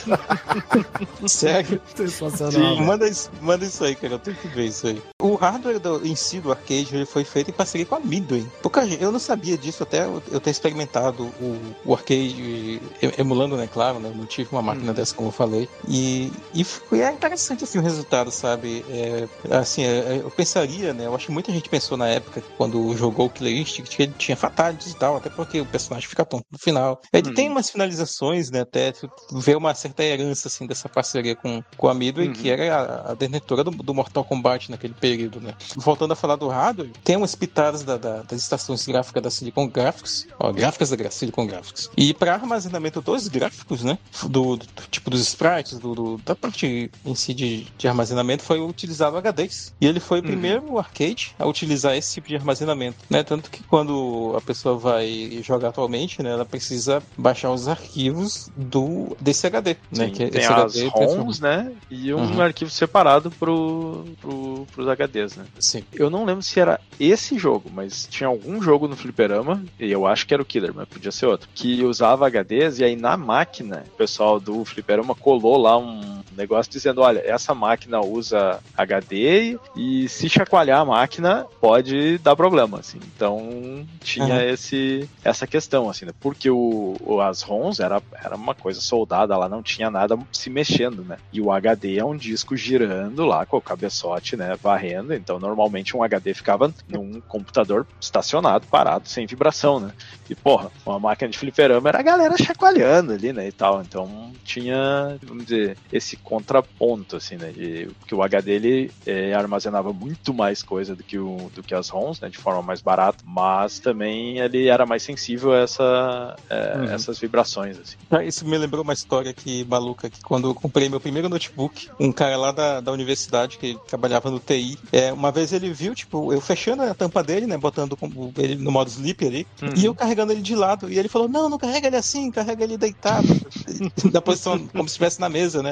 [1.26, 1.80] Sério?
[1.94, 2.76] Sensacional.
[2.76, 4.14] Sim, manda isso, manda isso aí, cara.
[4.14, 5.02] Eu tenho que ver isso aí.
[5.20, 8.46] O hardware do, em si do arcade ele foi feito em parceria com a Midway.
[8.62, 12.80] Pouca gente, eu não sabia disso até eu ter experimentado o, o arcade
[13.16, 13.68] emulando, né?
[13.72, 14.12] Claro, né?
[14.14, 14.94] Não tive uma máquina hum.
[14.94, 15.68] dessa, como eu falei.
[15.86, 16.17] E,
[16.54, 18.84] e foi é interessante assim o resultado, sabe?
[18.88, 21.06] É, assim, é, é, eu pensaria, né?
[21.06, 24.14] Eu acho que muita gente pensou na época quando jogou o Killer Instinct que ele
[24.16, 27.00] tinha fatalities e tal, até porque o personagem fica tonto no final.
[27.12, 27.34] Ele hum.
[27.34, 28.60] tem umas finalizações, né?
[28.60, 28.92] Até
[29.32, 32.34] ver uma certa herança assim dessa parceria com, com a Midway, uhum.
[32.34, 35.54] que era a, a detentora do, do, Mortal Kombat naquele período, né?
[35.76, 39.68] Voltando a falar do hardware, tem umas pitadas da, da, das estações gráficas da Silicon
[39.68, 41.90] Graphics, ó, gráficas da Silicon Graphics.
[41.96, 43.98] E para armazenamento dos gráficos, né?
[44.22, 48.60] Do, do, tipo dos sprites, do, do, da parte em si de, de armazenamento, foi
[48.60, 49.74] utilizado HDs.
[49.80, 50.28] E ele foi o uhum.
[50.28, 53.22] primeiro arcade a utilizar esse tipo de armazenamento, né?
[53.22, 56.30] Tanto que quando a pessoa vai jogar atualmente, né?
[56.30, 60.06] Ela precisa baixar os arquivos do desse HD, né?
[60.06, 61.72] Sim, que tem as HD ROMs, né?
[61.90, 62.40] E um uhum.
[62.40, 65.46] arquivo separado pro, pro, pros HDs, né?
[65.58, 65.82] Sim.
[65.92, 70.06] Eu não lembro se era esse jogo, mas tinha algum jogo no fliperama, e eu
[70.06, 73.16] acho que era o Killer, mas podia ser outro, que usava HDs, e aí na
[73.16, 75.97] máquina, o pessoal do fliperama colou lá um
[76.36, 82.78] negócio dizendo, olha, essa máquina usa HD e se chacoalhar a máquina pode dar problema,
[82.78, 82.98] assim.
[83.14, 84.40] Então tinha uhum.
[84.40, 86.12] esse essa questão, assim, né?
[86.20, 90.50] Porque o, o, as ROMs era, era uma coisa soldada, lá não tinha nada se
[90.50, 91.18] mexendo, né?
[91.32, 94.56] E o HD é um disco girando lá com o cabeçote, né?
[94.62, 95.14] Varrendo.
[95.14, 99.92] Então normalmente um HD ficava num computador estacionado, parado, sem vibração, né?
[100.28, 103.48] E porra, uma máquina de fliperama era a galera chacoalhando ali, né?
[103.48, 103.80] E tal.
[103.80, 107.50] Então tinha, vamos dizer, esse contraponto, assim, né?
[107.50, 111.74] De, que o HD ele é, armazenava muito mais coisa do que, o, do que
[111.74, 112.28] as ROMs, né?
[112.28, 116.84] De forma mais barata, mas também ele era mais sensível a essa, é, uhum.
[116.84, 117.96] essas vibrações, assim.
[118.10, 121.88] Ah, isso me lembrou uma história que maluca, que quando eu comprei meu primeiro notebook,
[121.98, 125.94] um cara lá da, da universidade, que trabalhava no TI, é, uma vez ele viu,
[125.94, 127.56] tipo, eu fechando a tampa dele, né?
[127.56, 127.96] Botando
[128.36, 129.72] ele no modo sleep ali, uhum.
[129.76, 132.64] e eu carregando ele de lado, e ele falou, não, não carrega ele assim, carrega
[132.64, 133.28] ele deitado,
[134.10, 135.67] da posição como se estivesse na mesa, né?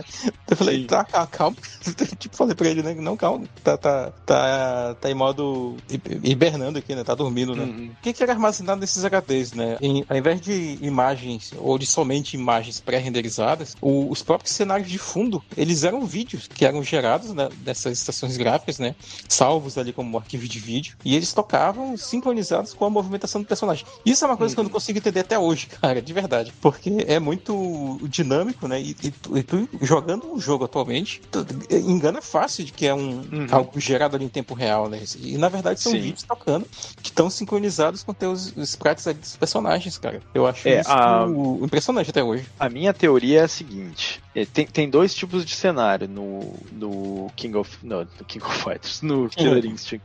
[0.48, 1.56] Eu falei, tá, calma.
[2.18, 2.94] tipo, falei pra ele, né?
[2.94, 3.46] Não, calma.
[3.62, 5.76] Tá, tá, tá, tá em modo
[6.22, 7.04] hibernando aqui, né?
[7.04, 7.64] Tá dormindo, né?
[7.64, 7.90] Uhum.
[7.92, 9.76] O que, que era armazenado nesses HDs, né?
[9.80, 15.42] Em, ao invés de imagens ou de somente imagens pré-renderizadas, os próprios cenários de fundo,
[15.56, 18.94] eles eram vídeos que eram gerados né, dessas estações gráficas, né?
[19.28, 20.96] Salvos ali como arquivo de vídeo.
[21.04, 23.86] E eles tocavam sincronizados com a movimentação do personagem.
[24.04, 24.54] Isso é uma coisa uhum.
[24.54, 24.74] que eu não uhum.
[24.74, 26.52] consigo entender até hoje, cara, de verdade.
[26.60, 28.80] Porque é muito dinâmico, né?
[28.80, 33.20] E, e, e tu, jogando um jogo atualmente, tu, engana fácil de que é um
[33.20, 33.46] uhum.
[33.50, 35.02] algo gerado ali em tempo real, né?
[35.18, 36.00] E na verdade são Sim.
[36.00, 36.66] vídeos tocando
[37.02, 40.20] que estão sincronizados com teus sprites dos personagens, cara.
[40.34, 41.26] Eu acho é, isso a...
[41.62, 42.46] impressionante até hoje.
[42.58, 47.30] A minha teoria é a seguinte: é, tem, tem dois tipos de cenário no, no
[47.36, 47.78] King of.
[47.82, 49.64] Não, no King of Fighters, no Killer.
[49.64, 50.04] Instinct.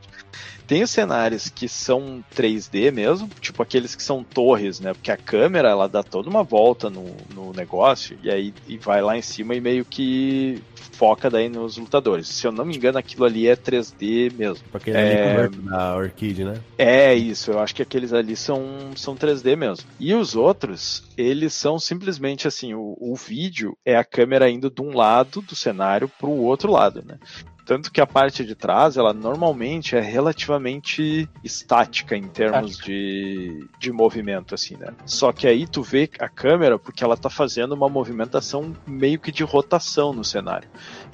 [0.72, 4.94] Tem os cenários que são 3D mesmo, tipo aqueles que são torres, né?
[4.94, 9.02] Porque a câmera ela dá toda uma volta no, no negócio e aí e vai
[9.02, 10.64] lá em cima e meio que
[11.02, 12.28] foca daí nos lutadores.
[12.28, 14.64] Se eu não me engano, aquilo ali é 3D mesmo.
[14.72, 16.62] Porque é da Orchid, né?
[16.78, 19.90] É isso, eu acho que aqueles ali são, são 3D mesmo.
[20.00, 24.82] E os outros, eles são simplesmente assim, o, o vídeo é a câmera indo de
[24.82, 27.18] um lado do cenário para o outro lado, né?
[27.66, 33.92] Tanto que a parte de trás, ela normalmente é relativamente estática em termos de, de
[33.92, 34.94] movimento, assim, né?
[35.06, 39.32] Só que aí tu vê a câmera porque ela tá fazendo uma movimentação meio que
[39.32, 40.68] de rotação no cenário.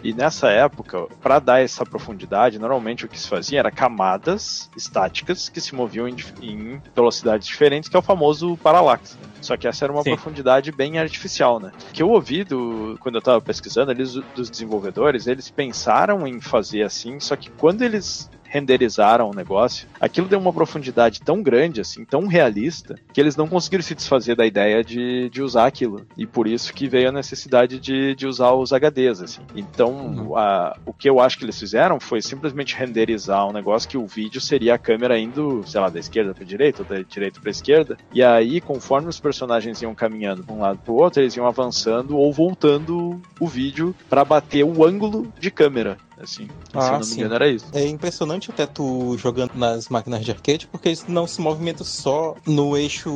[0.04, 5.50] E nessa época, para dar essa profundidade, normalmente o que se fazia era camadas estáticas
[5.50, 9.16] que se moviam em, em velocidades diferentes, que é o famoso paralaxe.
[9.16, 9.28] Né?
[9.42, 10.12] Só que essa era uma Sim.
[10.12, 11.72] profundidade bem artificial, né?
[11.90, 16.37] O que eu ouvi do, quando eu estava pesquisando, eles, dos desenvolvedores, eles pensaram em
[16.42, 21.82] fazer assim, só que quando eles renderizaram o negócio, aquilo deu uma profundidade tão grande,
[21.82, 26.06] assim, tão realista, que eles não conseguiram se desfazer da ideia de, de usar aquilo.
[26.18, 29.42] E por isso que veio a necessidade de, de usar os HDs, assim.
[29.56, 30.38] Então, uhum.
[30.38, 34.08] a, o que eu acho que eles fizeram foi simplesmente renderizar um negócio que o
[34.08, 37.52] vídeo seria a câmera indo, sei lá, da esquerda para direita ou da direita para
[37.52, 37.98] esquerda.
[38.14, 41.48] E aí, conforme os personagens iam caminhando de um lado para o outro, eles iam
[41.48, 45.98] avançando ou voltando o vídeo para bater o ângulo de câmera.
[46.20, 47.66] Assim, ah, se eu não me engano, era isso.
[47.74, 52.36] É impressionante até tu jogando nas máquinas de arcade, porque eles não se movimentam só
[52.46, 53.12] no eixo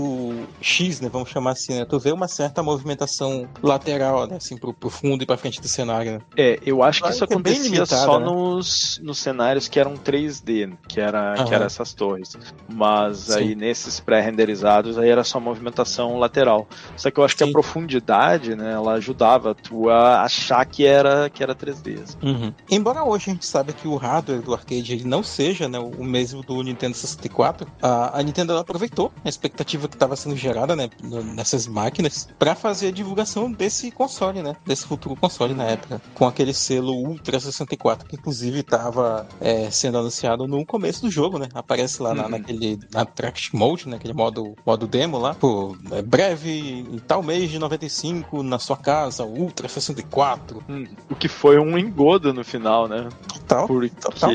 [0.62, 1.10] X, né?
[1.10, 1.86] Vamos chamar assim, né?
[1.86, 4.38] Tu vê uma certa movimentação lateral, né?
[4.38, 6.14] Assim, pro, pro fundo e pra frente do cenário.
[6.14, 6.22] Né?
[6.38, 8.26] É, eu acho que isso é acontecia limitado, só né?
[8.26, 12.38] nos, nos cenários que eram 3D, que era, que era essas torres.
[12.72, 13.38] Mas Sim.
[13.38, 16.68] aí nesses pré-renderizados aí era só movimentação lateral.
[16.96, 17.46] Só que eu acho Sim.
[17.46, 18.74] que a profundidade, né?
[18.74, 22.04] Ela ajudava tu a achar que era, que era 3D.
[22.04, 22.18] Assim.
[22.22, 22.54] Uhum.
[22.70, 25.80] Embora embora hoje a gente saiba que o hardware do arcade ele não seja né,
[25.80, 30.76] o mesmo do Nintendo 64, a, a Nintendo aproveitou a expectativa que estava sendo gerada
[30.76, 30.90] né,
[31.34, 36.28] nessas máquinas para fazer a divulgação desse console, né, desse futuro console na época, com
[36.28, 41.48] aquele selo Ultra 64 que inclusive estava é, sendo anunciado no começo do jogo, né?
[41.54, 42.30] Aparece lá na, uhum.
[42.30, 47.24] naquele na Tract Mode, né, aquele modo, modo demo lá, pô, é breve em tal
[47.24, 50.64] mês de 95 na sua casa, Ultra 64.
[50.68, 53.10] Hum, o que foi um engodo no final total, né?
[53.28, 53.68] Total.
[53.68, 54.32] Porque total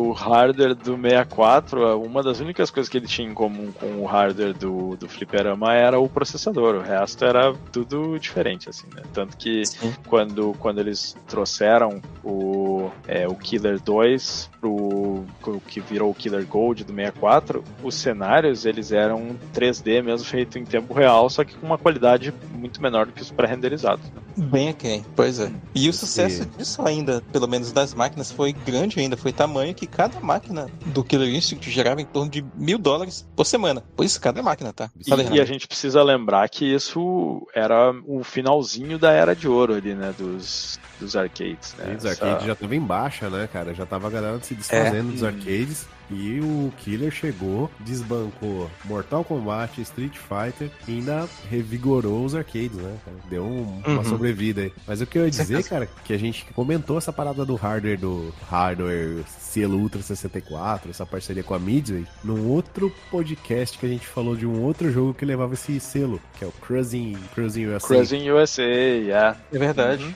[0.00, 4.06] o hardware do 64, uma das únicas coisas que ele tinha em comum com o
[4.06, 6.76] hardware do, do Fliperama era o processador.
[6.76, 9.02] O resto era tudo diferente, assim, né?
[9.12, 9.62] Tanto que
[10.06, 15.24] quando, quando eles trouxeram o, é, o Killer 2 pro
[15.66, 20.64] que virou o Killer Gold do 64, os cenários eles eram 3D mesmo feito em
[20.64, 24.04] tempo real, só que com uma qualidade muito menor do que os pré-renderizados.
[24.06, 24.20] Né?
[24.36, 25.50] Bem ok, pois é.
[25.74, 29.86] E o sucesso disso ainda, pelo menos das máquinas, foi grande ainda, foi tamanho que
[29.86, 33.82] cada máquina do Killer Instinct gerava em torno de mil dólares por semana.
[33.96, 34.90] Por isso, cada máquina, tá?
[35.06, 39.74] E, e, a gente precisa lembrar que isso era o finalzinho da era de ouro
[39.74, 40.14] ali, né?
[40.16, 41.96] Dos, dos arcades, né?
[41.96, 43.74] Os arcades já tava em baixa, né, cara?
[43.74, 45.12] Já tava a galera se desfazendo é.
[45.12, 45.86] dos arcades.
[46.10, 52.96] E o Killer chegou, desbancou Mortal Kombat, Street Fighter e ainda revigorou os arcades, né?
[53.28, 54.04] Deu um, uma uhum.
[54.04, 54.72] sobrevida aí.
[54.86, 57.98] Mas o que eu ia dizer, cara, que a gente comentou essa parada do hardware
[57.98, 63.88] do hardware selo Ultra 64, essa parceria com a Midway, num outro podcast que a
[63.88, 67.66] gente falou de um outro jogo que levava esse selo, que é o Cruising, Cruising
[67.66, 67.86] USA.
[67.86, 69.36] Cruising USA, yeah.
[69.52, 70.04] É verdade.
[70.04, 70.14] Uhum.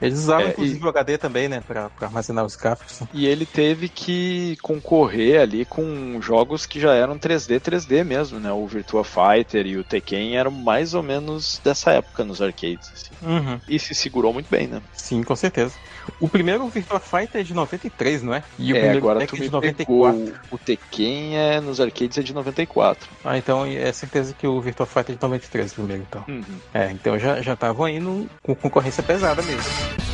[0.00, 0.84] Eles usavam, é, inclusive, e...
[0.84, 1.60] o HD também, né?
[1.60, 3.00] Pra, pra armazenar os gráficos.
[3.12, 8.52] E ele teve que concorrer ali com jogos que já eram 3D, 3D mesmo, né?
[8.52, 12.90] O Virtua Fighter e o Tekken eram mais ou menos dessa época nos arcades.
[12.92, 13.26] Assim.
[13.26, 13.60] Uhum.
[13.68, 14.80] E se segurou muito bem, né?
[14.92, 15.74] Sim, com certeza.
[16.20, 18.42] O primeiro Virtua Fighter é de 93, não é?
[18.58, 20.34] E o é, primeiro agora é de 94.
[20.50, 23.08] O Tekken é nos arcades é de 94.
[23.24, 26.24] Ah, então é certeza que o Virtua Fighter é de 93 primeiro, então.
[26.28, 26.42] Uhum.
[26.72, 30.07] É, então já já estavam indo com concorrência pesada mesmo.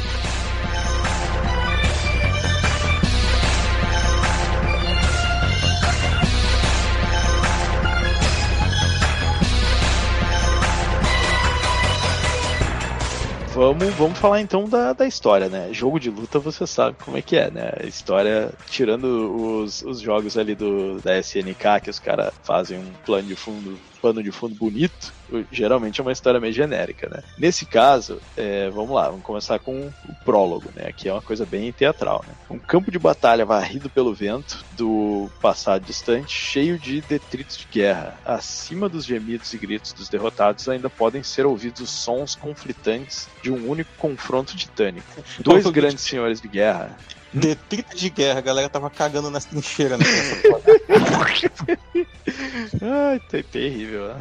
[13.54, 15.72] Vamos, vamos falar então da, da história, né?
[15.72, 17.72] Jogo de luta você sabe como é que é, né?
[17.80, 22.92] A história, tirando os, os jogos ali do, da SNK, que os caras fazem um
[23.06, 25.14] plano de fundo pano de fundo bonito,
[25.50, 27.22] geralmente é uma história meio genérica, né?
[27.38, 30.92] Nesse caso, é, vamos lá, vamos começar com o prólogo, né?
[30.92, 32.34] Que é uma coisa bem teatral, né?
[32.50, 38.20] Um campo de batalha varrido pelo vento do passado distante, cheio de detritos de guerra.
[38.26, 43.70] Acima dos gemidos e gritos dos derrotados ainda podem ser ouvidos sons conflitantes de um
[43.70, 45.06] único confronto titânico.
[45.40, 46.94] Dois grandes senhores de guerra
[47.34, 50.06] Detrito de guerra, a galera tava cagando nas trincheiras, né?
[52.80, 54.14] Ai, tá terrível.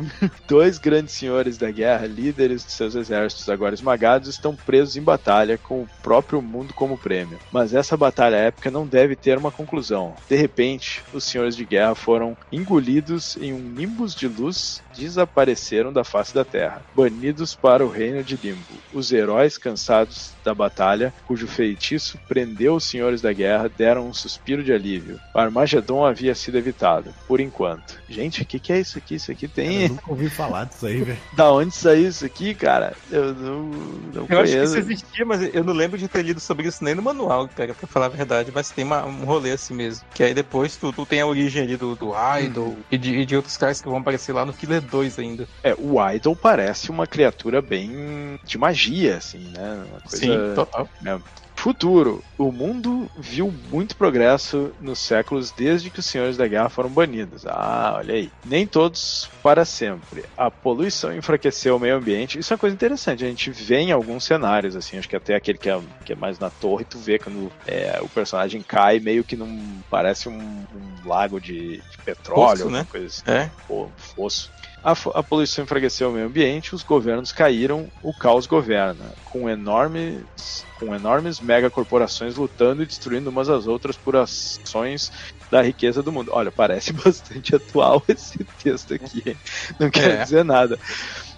[0.47, 5.57] Dois grandes senhores da guerra, líderes de seus exércitos agora esmagados, estão presos em batalha
[5.57, 7.37] com o próprio mundo como prêmio.
[7.51, 10.15] Mas essa batalha épica não deve ter uma conclusão.
[10.27, 16.03] De repente, os senhores de guerra foram engolidos em um nimbus de luz, desapareceram da
[16.03, 18.59] face da terra, banidos para o reino de Limbo.
[18.93, 24.63] Os heróis cansados da batalha, cujo feitiço prendeu os senhores da guerra, deram um suspiro
[24.63, 25.19] de alívio.
[25.33, 27.99] O Armagedon havia sido evitado, por enquanto.
[28.09, 29.15] Gente, o que, que é isso aqui?
[29.15, 29.83] Isso aqui tem.
[29.83, 31.17] Eu nunca ouvi falar disso aí, velho.
[31.33, 32.93] da onde saiu isso aqui, cara?
[33.11, 34.43] Eu não, não eu conheço.
[34.43, 37.01] acho que isso existia, mas eu não lembro de ter lido sobre isso nem no
[37.01, 38.51] manual, cara, pra falar a verdade.
[38.53, 40.05] Mas tem uma, um rolê assim mesmo.
[40.13, 42.77] Que aí depois tu, tu tem a origem ali do, do Idol hum.
[42.91, 45.47] e, de, e de outros caras que vão aparecer lá no Killer 2 ainda.
[45.63, 49.85] É, o Idol parece uma criatura bem de magia, assim, né?
[49.89, 50.89] Uma coisa, Sim, total.
[51.01, 51.19] Né?
[51.55, 52.21] Futuro.
[52.37, 57.45] O mundo viu muito progresso nos séculos desde que os senhores da guerra foram banidos.
[57.45, 58.29] Ah, olha aí.
[58.43, 60.25] Nem todos para sempre.
[60.35, 62.37] A poluição enfraqueceu o meio ambiente.
[62.37, 63.23] Isso é uma coisa interessante.
[63.23, 66.15] A gente vê em alguns cenários, assim, acho que até aquele que é, que é
[66.17, 69.47] mais na torre, tu vê quando é, o personagem cai, meio que não
[69.89, 72.85] parece um, um lago de, de petróleo, Poço, né?
[72.89, 73.23] coisa assim.
[73.25, 73.49] É.
[73.67, 74.51] Pô, fosso.
[74.83, 80.65] A, a, poluição enfraqueceu o meio ambiente, os governos caíram, o caos governa, com enormes,
[80.77, 85.09] com enormes megacorporações lutando e destruindo umas às outras por ações
[85.49, 86.31] da riqueza do mundo.
[86.33, 89.37] Olha, parece bastante atual esse texto aqui,
[89.79, 90.23] não quer é.
[90.23, 90.77] dizer nada.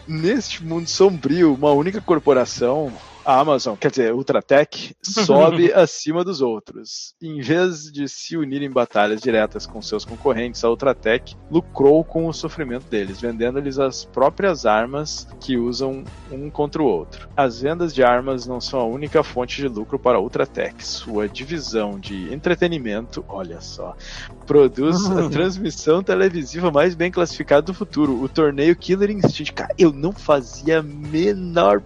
[0.08, 2.92] Neste mundo sombrio, uma única corporação,
[3.26, 7.16] a Amazon, quer dizer, Ultratech, sobe acima dos outros.
[7.22, 12.28] Em vez de se unir em batalhas diretas com seus concorrentes, a Ultratech lucrou com
[12.28, 17.28] o sofrimento deles, vendendo-lhes as próprias armas que usam um contra o outro.
[17.36, 20.86] As vendas de armas não são a única fonte de lucro para a Ultratech.
[20.86, 23.96] Sua divisão de entretenimento, olha só,
[24.46, 29.54] produz a transmissão televisiva mais bem classificada do futuro, o torneio Killer Instinct.
[29.54, 31.82] Cara, eu não fazia a menor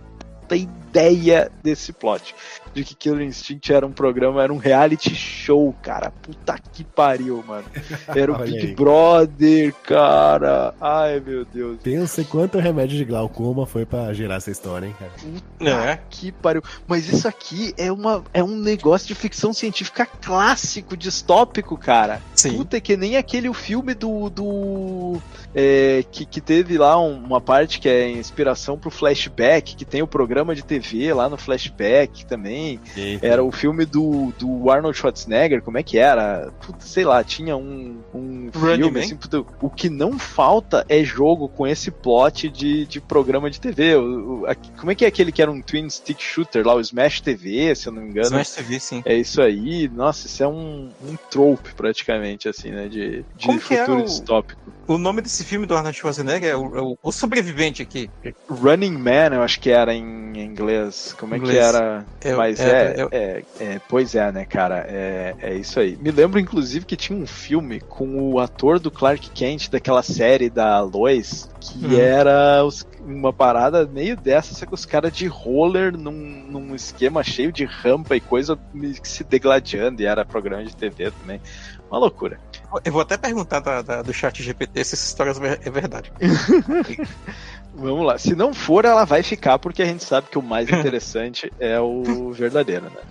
[0.90, 2.34] ideia desse plot
[2.74, 6.12] de que Killer Instinct era um programa, era um reality show, cara.
[6.12, 7.66] Puta que pariu, mano.
[8.16, 8.76] Era o Big aí.
[8.76, 10.74] Brother, cara.
[10.80, 11.80] Ai, meu Deus.
[11.82, 15.12] Pensa quanto remédio de glaucoma foi para gerar essa história, hein, cara.
[15.12, 16.00] Puta é.
[16.10, 16.62] que pariu.
[16.88, 22.22] Mas isso aqui é, uma, é um negócio de ficção científica clássico, distópico, cara.
[22.36, 22.58] Sim.
[22.58, 24.30] Puta, que nem aquele filme do.
[24.30, 25.18] do
[25.56, 30.08] é, que, que teve lá uma parte que é inspiração pro flashback, que tem o
[30.08, 30.79] programa de TV
[31.14, 32.80] lá no flashback também também.
[33.22, 36.52] Era o filme do, do Arnold Schwarzenegger, como é que era?
[36.62, 41.48] Puta, sei lá, tinha um, um filme assim, puta, o que não falta é jogo
[41.50, 43.96] com esse plot de, de programa de TV.
[43.96, 46.76] O, o, a, como é que é aquele que era um twin stick shooter lá,
[46.76, 48.28] o Smash TV, se eu não me engano?
[48.28, 49.02] Smash TV, sim.
[49.06, 49.90] É isso aí.
[49.90, 52.88] Nossa, isso é um, um trope praticamente, assim, né?
[52.88, 54.62] De, de futuro é o, distópico.
[54.88, 58.10] O nome desse filme do Arnold Schwarzenegger é o, é o, o Sobrevivente aqui.
[58.50, 60.69] Running Man, eu acho que era em inglês.
[61.18, 61.58] Como é inglês.
[61.58, 62.06] que era?
[62.22, 64.86] É, Mas é, é, é, é, Pois é, né, cara?
[64.88, 65.98] É, é isso aí.
[66.02, 70.50] Me lembro, inclusive, que tinha um filme com o ator do Clark Kent daquela série
[70.50, 72.00] da Lois, que hum.
[72.00, 77.24] era os, uma parada meio dessa, só que os caras de roller num, num esquema
[77.24, 78.58] cheio de rampa e coisa
[79.04, 81.42] se degladiando, e era programa de TV também.
[81.90, 82.40] Uma loucura.
[82.86, 86.12] Eu vou até perguntar da, da, do chat GPT se essa história é verdade.
[87.80, 88.18] Vamos lá.
[88.18, 91.80] Se não for, ela vai ficar, porque a gente sabe que o mais interessante é
[91.80, 93.02] o verdadeiro, né?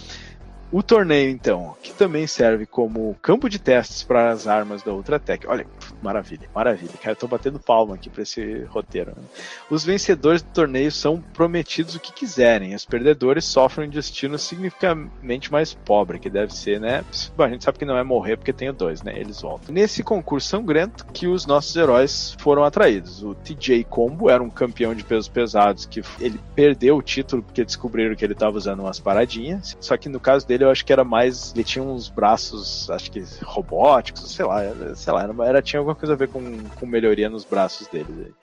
[0.70, 5.46] O torneio, então, que também serve como campo de testes para as armas da Ultratech.
[5.46, 5.66] Olha,
[6.02, 6.92] maravilha, maravilha.
[7.00, 9.12] Cara, eu tô batendo palma aqui para esse roteiro.
[9.16, 9.22] Né?
[9.70, 12.74] Os vencedores do torneio são prometidos o que quiserem.
[12.74, 17.02] Os perdedores sofrem um destino significativamente mais pobre, que deve ser, né?
[17.34, 19.18] Bom, a gente sabe que não é morrer porque tem o dois, né?
[19.18, 19.74] Eles voltam.
[19.74, 23.22] Nesse concurso sangrento que os nossos heróis foram atraídos.
[23.22, 27.64] O TJ Combo era um campeão de pesos pesados que ele perdeu o título porque
[27.64, 29.74] descobriram que ele estava usando umas paradinhas.
[29.80, 31.52] Só que no caso dele dele eu acho que era mais.
[31.54, 34.60] Ele tinha uns braços, acho que robóticos, sei lá,
[34.94, 38.34] sei lá, era, tinha alguma coisa a ver com, com melhoria nos braços dele.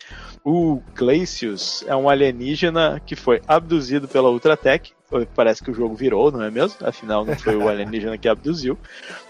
[0.44, 4.94] O Glacius é um alienígena que foi abduzido pela Ultratech
[5.36, 6.78] parece que o jogo virou, não é mesmo?
[6.84, 8.78] Afinal, não foi o alienígena que abduziu.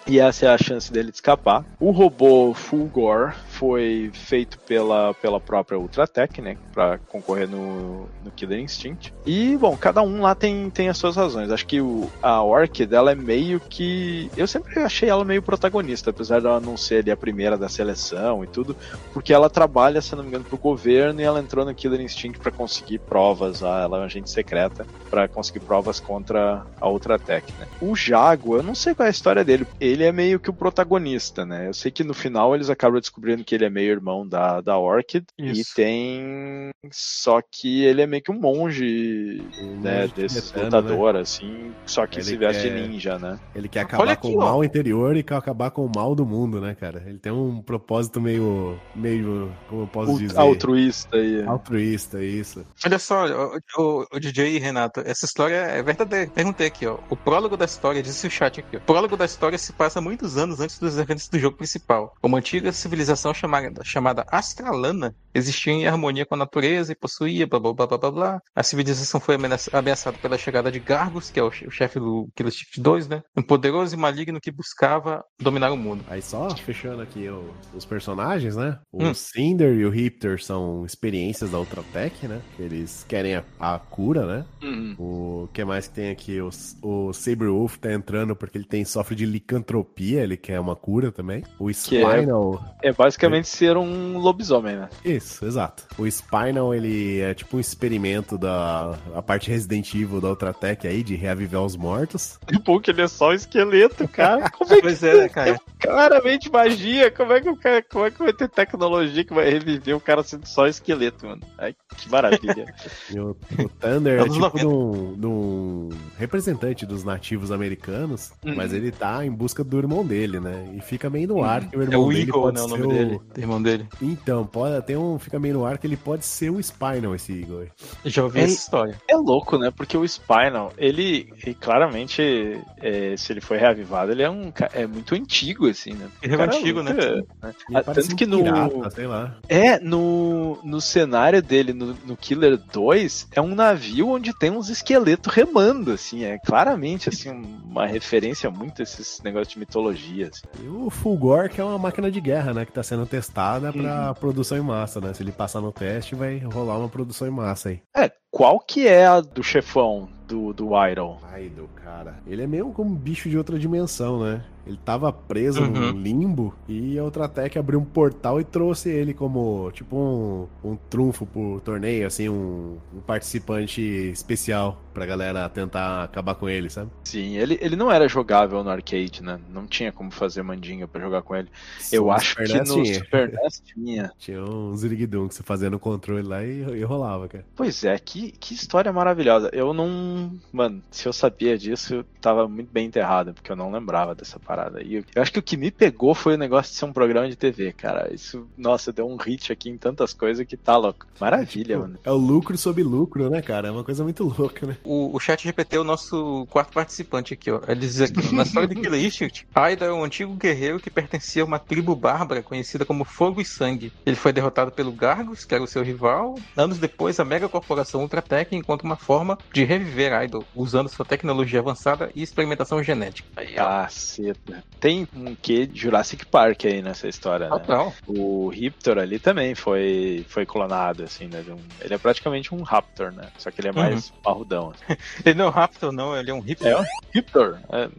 [0.07, 1.65] E essa é a chance dele de escapar.
[1.79, 6.57] O robô Fulgor foi feito pela, pela própria Ultratech, né?
[6.73, 9.13] Pra concorrer no, no Killer Instinct.
[9.25, 11.51] E, bom, cada um lá tem, tem as suas razões.
[11.51, 14.29] Acho que o, a Orchid, ela é meio que.
[14.37, 18.43] Eu sempre achei ela meio protagonista, apesar dela não ser ali a primeira da seleção
[18.43, 18.75] e tudo,
[19.11, 22.39] porque ela trabalha, se não me engano, pro governo e ela entrou no Killer Instinct
[22.39, 23.61] para conseguir provas.
[23.61, 27.67] Ela é uma agente secreta para conseguir provas contra a Ultratech, né?
[27.81, 29.67] O Jago, eu não sei qual é a história dele.
[29.79, 31.67] Ele é meio que o protagonista, né?
[31.67, 34.77] Eu sei que no final eles acabam descobrindo que ele é meio irmão da, da
[34.77, 35.71] Orchid Isso.
[35.71, 36.69] e tem.
[36.91, 40.01] Só que ele é meio que um monge, um né?
[40.01, 41.21] Monge desse lutador, né?
[41.21, 41.71] assim.
[41.85, 42.73] Só que ele se veste quer...
[42.73, 43.39] ninja, né?
[43.53, 44.63] Ele quer acabar Olha com aqui, o mal ó.
[44.63, 47.03] interior e quer acabar com o mal do mundo, né, cara?
[47.05, 48.79] Ele tem um propósito meio.
[48.95, 49.51] meio.
[49.69, 50.37] como eu posso dizer?
[50.37, 51.43] Altruísta aí.
[51.43, 52.65] Altruísta, isso.
[52.85, 56.31] Olha só, o, o, o DJ Renato, essa história é verdadeira.
[56.33, 56.97] Perguntei aqui, ó.
[57.09, 58.79] O prólogo da história, disse o chat aqui, ó.
[58.79, 62.15] O prólogo da história se passa muitos anos antes dos eventos do jogo principal.
[62.21, 67.59] Uma antiga civilização chamada, chamada Astralana existia em harmonia com a natureza e possuía blá
[67.59, 68.41] blá blá blá blá.
[68.55, 69.37] A civilização foi
[69.73, 73.23] ameaçada pela chegada de Gargos, que é o, chefe do Killer Instinct 2, né?
[73.35, 76.03] Um poderoso e maligno que buscava dominar o mundo.
[76.07, 78.79] Aí só fechando aqui o, os personagens, né?
[78.91, 79.13] O hum.
[79.13, 82.41] Cinder e o Riptor são experiências da Ultratech, né?
[82.57, 84.45] Eles querem a, a cura, né?
[84.61, 84.95] Uhum.
[84.97, 86.39] O que mais que tem aqui?
[86.41, 86.49] O,
[86.81, 91.43] o Saberwolf tá entrando porque ele tem sofre de licantropia, ele quer uma cura também.
[91.59, 92.63] O Spinal.
[92.81, 94.89] É, é, basicamente ser um lobisomem, né?
[95.03, 95.83] Isso, exato.
[95.97, 101.03] O Spinal, ele é tipo um experimento da a parte Resident Evil da Ultratech aí,
[101.03, 102.39] de reavivar os mortos.
[102.55, 104.49] Tipo, que ele é só um esqueleto, cara.
[104.49, 105.51] Como é que pois é, né, cara?
[105.51, 107.11] É claramente magia.
[107.11, 109.99] Como é que o cara, como é que vai ter tecnologia que vai reviver o
[109.99, 111.41] cara sendo só esqueleto, mano?
[111.57, 112.73] Ai, que maravilha.
[113.15, 118.55] o, o Thunder é tipo de um, de um representante dos nativos americanos, uhum.
[118.55, 120.73] mas ele tá em busca do irmão dele, né?
[120.75, 122.69] E fica meio no ar que o irmão é o dele Eagle, pode né, o
[122.69, 122.89] ser nome o...
[122.89, 123.87] dele, o irmão dele.
[124.01, 127.41] Então, pode, tem um, fica meio no ar que ele pode ser o Spinal, esse
[127.41, 127.67] Eagle.
[128.05, 129.01] Já ouvi é, essa história.
[129.07, 129.71] É louco, né?
[129.75, 134.87] Porque o Spinal, ele, ele claramente, é, se ele foi reavivado, ele é um é
[134.87, 136.07] muito antigo, assim, né?
[136.21, 136.93] Ele é antigo, né?
[136.93, 137.53] né?
[137.73, 138.43] Ah, tanto que no.
[138.43, 139.35] Pirata, sei lá.
[139.47, 144.69] É, no, no cenário dele, no, no Killer 2, é um navio onde tem uns
[144.69, 146.23] esqueletos remando, assim.
[146.23, 147.29] É claramente, assim,
[147.63, 150.29] uma referência muito a esses negócios de mitologia.
[150.29, 150.43] Assim.
[150.63, 152.65] E o Fulgor, que é uma máquina de guerra, né?
[152.65, 154.13] Que tá sendo testada pra uhum.
[154.15, 155.13] produção em massa, né?
[155.13, 157.81] Se ele passar no teste, vai rolar uma produção em massa aí.
[157.95, 161.19] É, qual que é a do chefão do, do Idol?
[161.39, 162.15] Idol, cara.
[162.27, 164.43] Ele é meio como um bicho de outra dimensão, né?
[164.65, 165.69] Ele tava preso uhum.
[165.69, 170.75] num limbo e a Ultratech abriu um portal e trouxe ele como, tipo, um, um
[170.75, 176.89] trunfo pro torneio, assim, um, um participante especial pra galera tentar acabar com ele, sabe?
[177.03, 179.39] Sim, ele, ele não era jogável no arcade, né?
[179.49, 181.49] Não tinha como fazer mandinga pra jogar com ele.
[181.79, 182.95] Sim, Eu acho que no tinha.
[182.95, 184.11] Super NES tinha.
[184.17, 187.45] Tinha um ziriguidum que você fazia no controle lá e, e rolava, cara.
[187.55, 189.49] Pois é, que, que história maravilhosa.
[189.53, 190.33] Eu não...
[190.51, 194.39] Mano, se eu sabia disso, eu tava muito bem enterrado, porque eu não lembrava dessa
[194.39, 194.81] parte parada.
[194.81, 197.27] E eu acho que o que me pegou foi o negócio de ser um programa
[197.27, 198.13] de TV, cara.
[198.13, 201.05] Isso, nossa, deu um hit aqui em tantas coisas que tá louco.
[201.19, 201.99] Maravilha, é, tipo, mano.
[202.03, 203.67] É o lucro sobre lucro, né, cara?
[203.67, 204.77] É uma coisa muito louca, né?
[204.83, 207.59] O, o chat GPT é o nosso quarto participante aqui, ó.
[207.67, 211.43] Ele diz aqui, na história de Killer Instinct, Aida é um antigo guerreiro que pertencia
[211.43, 213.91] a uma tribo bárbara conhecida como Fogo e Sangue.
[214.05, 216.35] Ele foi derrotado pelo Gargos, que era o seu rival.
[216.55, 221.59] Anos depois, a mega corporação Ultratech encontra uma forma de reviver Idol, usando sua tecnologia
[221.59, 223.27] avançada e experimentação genética.
[223.35, 224.39] Aí, ah, cedo.
[224.79, 227.59] Tem um quê de Jurassic Park aí nessa história, né?
[227.59, 227.93] Total.
[228.07, 231.43] O Riptor ali também foi, foi clonado, assim, né?
[231.81, 233.29] ele é praticamente um Raptor, né?
[233.37, 233.77] Só que ele é uhum.
[233.77, 234.17] mais uhum.
[234.21, 234.71] parrudão.
[234.71, 234.99] Assim.
[235.25, 236.67] ele não é um Raptor, não, ele é um Riptor.
[236.67, 237.59] É um Riptor.
[237.69, 237.89] É,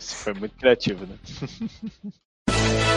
[0.00, 1.16] foi muito criativo, né?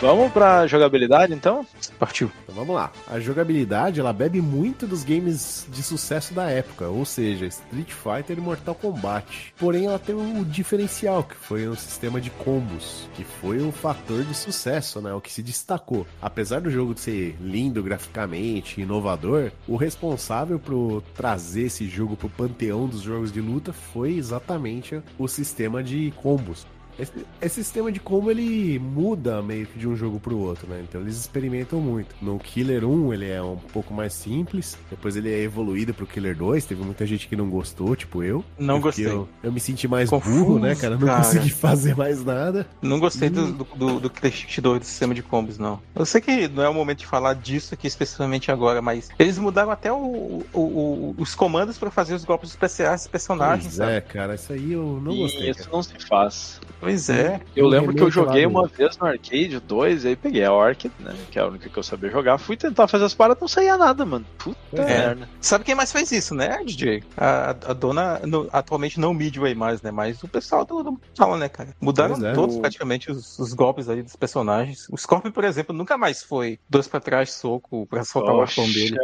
[0.00, 1.66] Vamos pra jogabilidade então?
[1.98, 2.30] Partiu.
[2.44, 2.92] Então vamos lá.
[3.08, 8.38] A jogabilidade ela bebe muito dos games de sucesso da época, ou seja, Street Fighter
[8.38, 9.54] e Mortal Kombat.
[9.58, 14.22] Porém, ela tem um diferencial, que foi um sistema de combos, que foi o fator
[14.22, 15.12] de sucesso, né?
[15.12, 16.06] O que se destacou.
[16.22, 22.86] Apesar do jogo ser lindo graficamente, inovador, o responsável por trazer esse jogo pro panteão
[22.86, 26.64] dos jogos de luta foi exatamente o sistema de combos.
[26.98, 30.82] Esse, esse, sistema de combo ele muda meio que de um jogo pro outro, né?
[30.88, 32.14] Então eles experimentam muito.
[32.20, 36.36] No Killer 1 ele é um pouco mais simples, depois ele é evoluído pro Killer
[36.36, 36.64] 2.
[36.64, 38.44] Teve muita gente que não gostou, tipo eu.
[38.58, 39.06] Não gostei.
[39.06, 40.96] Eu, eu, me senti mais Confuso, burro, né, cara?
[40.96, 41.22] Não cara.
[41.22, 42.66] consegui fazer mais nada.
[42.82, 45.80] Não gostei do, do, do, do Killer 2 do sistema de combos, não.
[45.94, 49.38] Eu sei que não é o momento de falar disso aqui especificamente agora, mas eles
[49.38, 53.64] mudaram até o, o, o, os comandos para fazer os golpes especiais dos personagens.
[53.64, 53.92] Pois sabe?
[53.92, 55.50] é, cara, isso aí eu não gostei.
[55.50, 55.70] Isso cara.
[55.72, 56.60] não se faz.
[56.88, 57.38] Pois é.
[57.54, 61.14] Eu lembro que eu joguei uma vez no arcade 2, aí peguei a Orchid, né?
[61.30, 62.38] Que é a única que eu sabia jogar.
[62.38, 64.24] Fui tentar fazer as paradas, não saía nada, mano.
[64.38, 64.84] Puta é.
[64.86, 65.28] merda.
[65.38, 67.02] Sabe quem mais faz isso, né, DJ?
[67.14, 69.90] A, a dona, no, atualmente não Midway mais, né?
[69.90, 71.76] Mas o pessoal do, do fala, né, cara?
[71.78, 72.60] Mudaram é, todos o...
[72.60, 74.86] praticamente os, os, golpes aí dos personagens.
[74.90, 78.60] O Scorpion, por exemplo, nunca mais foi dois pra trás, soco, pra soltar Poxa.
[78.60, 78.96] o arpão dele.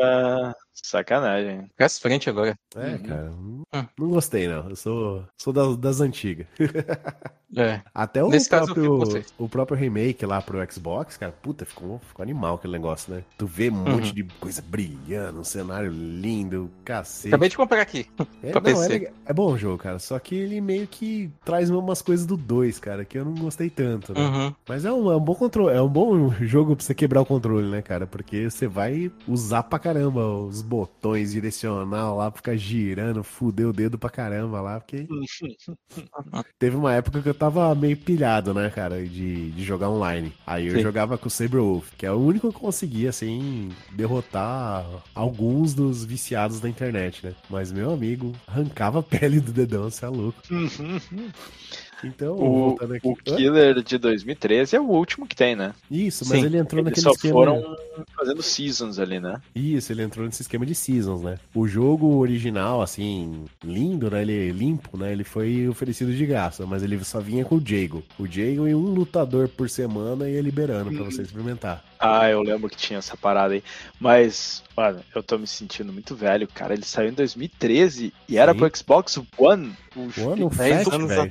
[0.75, 1.69] Sacanagem.
[1.69, 2.59] Fica frente agora.
[2.77, 2.99] É, uhum.
[2.99, 3.31] cara.
[3.31, 3.63] Hum.
[3.99, 4.69] Não gostei, não.
[4.69, 6.47] Eu sou, sou das, das antigas.
[7.57, 7.83] É.
[7.95, 9.01] Até o Nesse próprio,
[9.39, 13.23] o próprio remake lá pro Xbox, cara, puta, ficou, ficou animal aquele negócio, né?
[13.39, 13.93] Tu vê um uhum.
[13.93, 17.29] monte de coisa brilhando, um cenário lindo, cacete.
[17.29, 18.09] Acabei de comprar aqui.
[18.43, 19.05] É, pra não, PC.
[19.05, 19.99] É, é, bom o jogo, cara.
[19.99, 23.71] Só que ele meio que traz umas coisas do 2, cara, que eu não gostei
[23.71, 24.21] tanto, né?
[24.21, 24.55] Uhum.
[24.69, 27.27] Mas é um, é um bom controle, é um bom jogo pra você quebrar o
[27.27, 28.07] controle, né, cara?
[28.07, 33.99] Porque você vai usar pra caramba os botões direcional lá, ficar girando, fuder o dedo
[33.99, 35.07] pra caramba lá, porque.
[36.59, 40.33] Teve uma época que eu tava meio pilhado, né, cara, de, de jogar online.
[40.47, 40.83] Aí eu Sim.
[40.83, 44.85] jogava com o Saberwolf, que é o único que conseguia, assim, derrotar
[45.15, 47.35] alguns dos viciados da internet, né?
[47.49, 50.41] Mas meu amigo arrancava a pele do dedão, você é louco.
[52.07, 53.01] Então, o, aqui...
[53.09, 55.73] o Killer de 2013 é o último que tem, né?
[55.91, 56.47] Isso, mas Sim.
[56.47, 57.35] ele entrou Eles naquele só esquema.
[57.35, 57.77] foram
[58.17, 59.41] fazendo seasons ali, né?
[59.55, 61.39] Isso, ele entrou nesse esquema de seasons, né?
[61.55, 64.23] O jogo original, assim, lindo, né?
[64.23, 65.13] Ele é limpo, né?
[65.13, 68.03] Ele foi oferecido de graça, mas ele só vinha com o Jago.
[68.19, 71.85] O Jago e um lutador por semana ia liberando para você experimentar.
[71.99, 73.63] Ah, eu lembro que tinha essa parada aí.
[73.99, 76.75] Mas, mano, eu tô me sentindo muito velho, cara.
[76.75, 78.59] Ele saiu em 2013 e era Sim.
[78.59, 79.77] pro Xbox One.
[79.97, 81.29] One, 10 anos, a...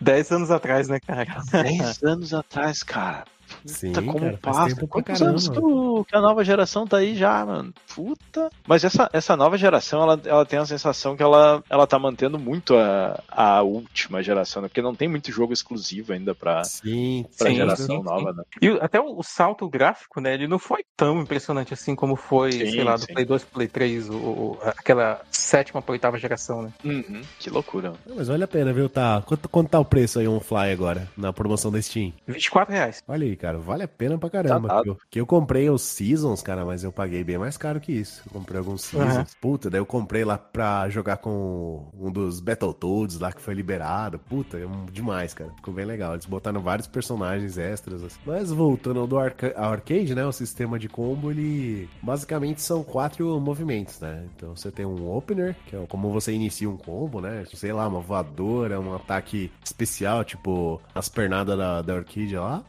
[0.00, 1.26] 10 anos atrás, né, cara?
[1.50, 3.24] 10 anos atrás, cara.
[3.64, 4.86] Sim, tá como cara, passa.
[4.86, 7.72] Quantos anos tu, que a nova geração tá aí já, mano?
[7.94, 8.50] Puta.
[8.66, 12.38] Mas essa, essa nova geração, ela, ela tem a sensação que ela, ela tá mantendo
[12.38, 14.68] muito a, a última geração, né?
[14.68, 18.42] Porque não tem muito jogo exclusivo ainda pra, sim, pra sim, geração sim, nova, né?
[18.60, 20.34] E até o, o, salto gráfico, né?
[20.34, 24.10] Ele não foi tão impressionante assim como foi, sei lá, do Play 2 Play 3,
[24.10, 26.72] o, o, aquela sétima pra oitava geração, né?
[26.84, 27.92] Uhum, que loucura.
[28.14, 28.88] mas vale a pena, viu?
[28.88, 29.22] Tá.
[29.26, 32.12] Quanto, quanto tá o preço aí, um Fly agora, na promoção da Steam?
[32.26, 33.02] 24 reais.
[33.06, 34.68] Olha aí, cara, vale a pena pra caramba.
[34.68, 37.92] Tá eu, que eu comprei os Seasons, cara, mas eu paguei bem mais caro que
[37.92, 38.22] isso.
[38.26, 39.16] Eu comprei alguns Seasons.
[39.16, 39.24] Uhum.
[39.40, 44.18] Puta, daí eu comprei lá pra jogar com um dos Battletoads lá que foi liberado.
[44.18, 45.50] Puta, é demais, cara.
[45.56, 46.14] Ficou bem legal.
[46.14, 48.02] Eles botaram vários personagens extras.
[48.02, 48.18] Assim.
[48.24, 50.24] Mas voltando ao do arca arcade, né?
[50.24, 54.26] O sistema de combo, ele basicamente são quatro movimentos, né?
[54.34, 57.44] Então você tem um opener, que é como você inicia um combo, né?
[57.52, 62.64] Sei lá, uma voadora, um ataque especial, tipo as pernadas da, da Orquídea lá.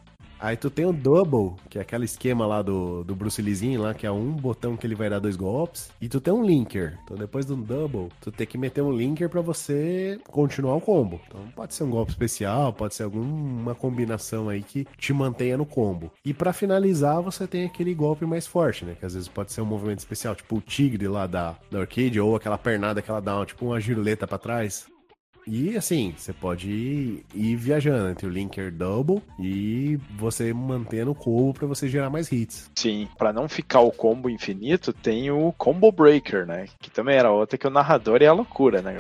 [0.46, 3.96] Aí tu tem o double, que é aquele esquema lá do, do Bruce Leezinho lá,
[3.96, 5.90] que é um botão que ele vai dar dois golpes.
[6.00, 7.00] E tu tem um linker.
[7.04, 11.20] Então depois do double, tu tem que meter um linker para você continuar o combo.
[11.26, 15.66] Então pode ser um golpe especial, pode ser alguma combinação aí que te mantenha no
[15.66, 16.12] combo.
[16.24, 18.96] E para finalizar, você tem aquele golpe mais forte, né?
[19.00, 22.20] Que às vezes pode ser um movimento especial, tipo o tigre lá da, da arcade,
[22.20, 24.86] ou aquela pernada que ela dá, tipo uma giruleta para trás.
[25.48, 31.16] E assim, você pode ir, ir, viajando entre o linker double e você mantendo o
[31.16, 32.70] combo para você gerar mais hits.
[32.76, 36.68] Sim, para não ficar o combo infinito, tem o combo breaker, né?
[36.80, 38.98] Que também era outra que o narrador é a loucura, né?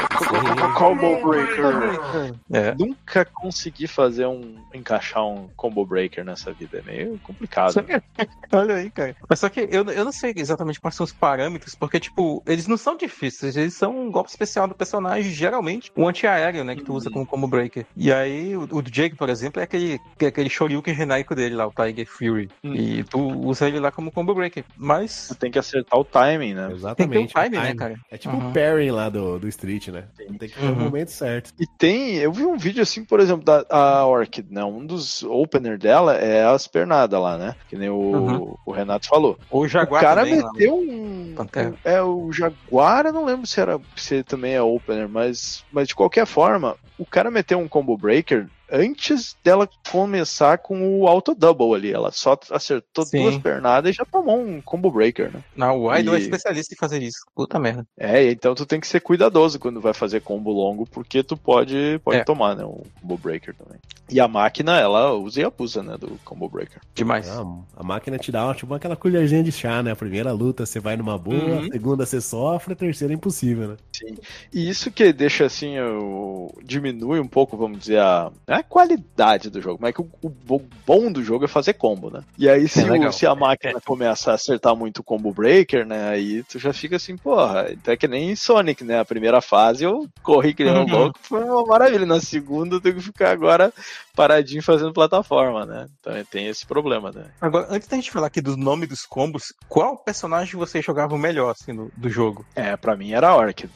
[0.77, 2.35] combo breaker.
[2.51, 2.75] É.
[2.75, 7.83] Nunca consegui fazer um encaixar um combo breaker nessa vida, é meio complicado.
[7.83, 8.01] Que...
[8.51, 9.15] Olha aí, cara.
[9.27, 12.67] Mas só que eu, eu não sei exatamente quais são os parâmetros, porque tipo, eles
[12.67, 16.75] não são difíceis, eles são um golpe especial do personagem, geralmente um anti aéreo, né?
[16.75, 17.85] Que tu usa como combo breaker.
[17.95, 21.67] E aí, o, o Jake, por exemplo, é aquele, é aquele Shoryuken genérico dele lá,
[21.67, 22.49] o Tiger Fury.
[22.63, 22.73] Hum.
[22.75, 24.63] E tu usa ele lá como combo breaker.
[24.77, 25.27] Mas.
[25.29, 26.69] Tu tem que acertar o timing, né?
[26.71, 27.13] Exatamente.
[27.13, 27.95] Tem que ter o timing, né, cara?
[28.11, 28.49] É tipo uhum.
[28.49, 30.05] o parry lá do, do Street, né?
[30.15, 30.73] Tem, tem que ter uhum.
[30.73, 31.53] o momento certo.
[31.59, 32.15] E tem.
[32.15, 34.63] Eu vi um vídeo assim, por exemplo, da a Orchid, né?
[34.63, 37.55] Um dos opener dela é as pernadas lá, né?
[37.69, 38.57] Que nem o, uhum.
[38.65, 39.37] o Renato falou.
[39.49, 40.01] O Jaguar.
[40.01, 40.81] O cara também, meteu lá.
[40.81, 41.33] um.
[41.35, 41.73] Pantera.
[41.83, 45.95] É, o Jaguar, eu não lembro se era se também é opener, mas, mas de
[45.95, 51.73] qualquer forma, o cara meteu um combo breaker antes dela começar com o auto double
[51.73, 51.91] ali.
[51.91, 53.21] Ela só acertou Sim.
[53.21, 55.43] duas pernadas e já tomou um combo breaker, né?
[55.55, 57.19] Não, o Idol é especialista em fazer isso.
[57.35, 57.85] Puta merda.
[57.97, 61.99] É, então tu tem que ser cuidadoso quando vai fazer combo longo, porque tu pode,
[62.03, 62.23] pode é.
[62.23, 62.65] tomar, né?
[62.65, 63.79] Um combo breaker também.
[64.09, 65.97] E a máquina, ela usa e abusa, né?
[65.97, 66.79] Do combo breaker.
[66.93, 67.27] Demais.
[67.29, 67.43] Ah,
[67.75, 69.91] a máquina te dá tipo aquela colherzinha de chá, né?
[69.91, 71.59] A primeira luta você vai numa boa, uhum.
[71.59, 73.77] a segunda você sofre, a terceira é impossível, né?
[73.91, 74.15] Sim.
[74.53, 76.51] E isso que deixa assim, o...
[76.63, 80.61] diminui um pouco, vamos dizer, a a qualidade do jogo, mas é que o, o,
[80.85, 82.21] bom do jogo é fazer combo, né?
[82.37, 86.09] E aí, se, é o, se a máquina começa a acertar muito combo breaker, né?
[86.09, 88.99] Aí tu já fica assim, porra, é que nem Sonic, né?
[88.99, 90.91] A primeira fase eu corri que nem um uhum.
[90.91, 92.05] louco, foi uma maravilha.
[92.05, 93.73] Na segunda eu tenho que ficar agora
[94.15, 95.87] paradinho fazendo plataforma, né?
[95.99, 97.25] Então tem esse problema, né?
[97.39, 101.51] Agora, antes da gente falar aqui do nome dos combos, qual personagem você jogava melhor,
[101.51, 102.45] assim, do, do jogo?
[102.55, 103.69] É, pra mim era a Orc.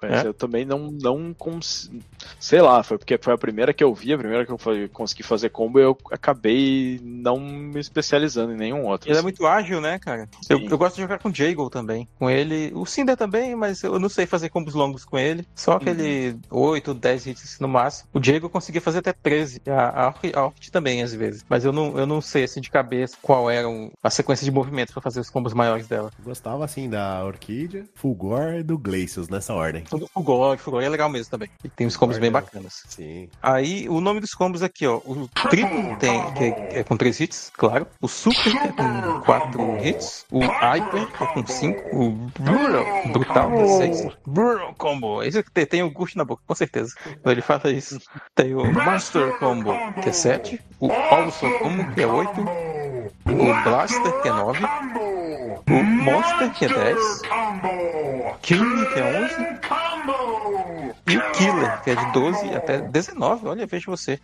[0.00, 0.26] Mas é?
[0.26, 1.90] eu também não, não cons...
[2.38, 4.58] sei lá, foi porque foi a primeira que eu vi, a primeira que eu
[4.92, 9.08] consegui fazer combo, eu acabei não me especializando em nenhum outro.
[9.08, 9.20] Ele é assim.
[9.20, 10.28] é muito ágil, né, cara?
[10.48, 12.08] Eu, eu, gosto de jogar com o Jago também.
[12.18, 15.46] Com ele, o Cinder também, mas eu não sei fazer combos longos com ele.
[15.54, 16.60] Só aquele uhum.
[16.70, 18.08] 8, 10 hits no máximo.
[18.12, 21.44] O Jago conseguia fazer até 13 a, a, Orchid também, às vezes.
[21.48, 23.68] Mas eu não, eu não sei, assim, de cabeça qual era
[24.02, 26.10] a sequência de movimentos para fazer os combos maiores dela.
[26.22, 29.84] Gostava, assim, da Orquídea, Fulgor e do Glacius, nessa ordem.
[29.90, 31.48] O Fulgor, Fulgor é legal mesmo também.
[31.62, 32.82] E tem uns combos bem bacanas.
[32.88, 33.28] Sim.
[33.42, 34.96] Aí, o nome dos combos aqui, ó.
[35.04, 37.86] O triplo tem, que é, é com 3 hits, claro.
[38.00, 40.26] O Super, é com 4 hits.
[40.30, 41.96] O Hyper, é com 5.
[41.96, 44.16] O Brutal, Brutal, 16.
[44.26, 45.22] Brutal Combo.
[45.22, 46.94] Esse tem, tem o gosto na boca, com certeza.
[47.22, 47.98] Quando ele fala isso.
[48.34, 50.60] Tem o Master Combo Combo, que é 7.
[50.78, 52.40] O Awesome Combo, que é 8.
[52.40, 54.64] O Blaster, que é 9.
[55.70, 57.22] O Monster, que é 10.
[58.42, 59.84] King, que é 11.
[61.06, 64.18] E o Killer, que é de 12 até 19, olha, veja você.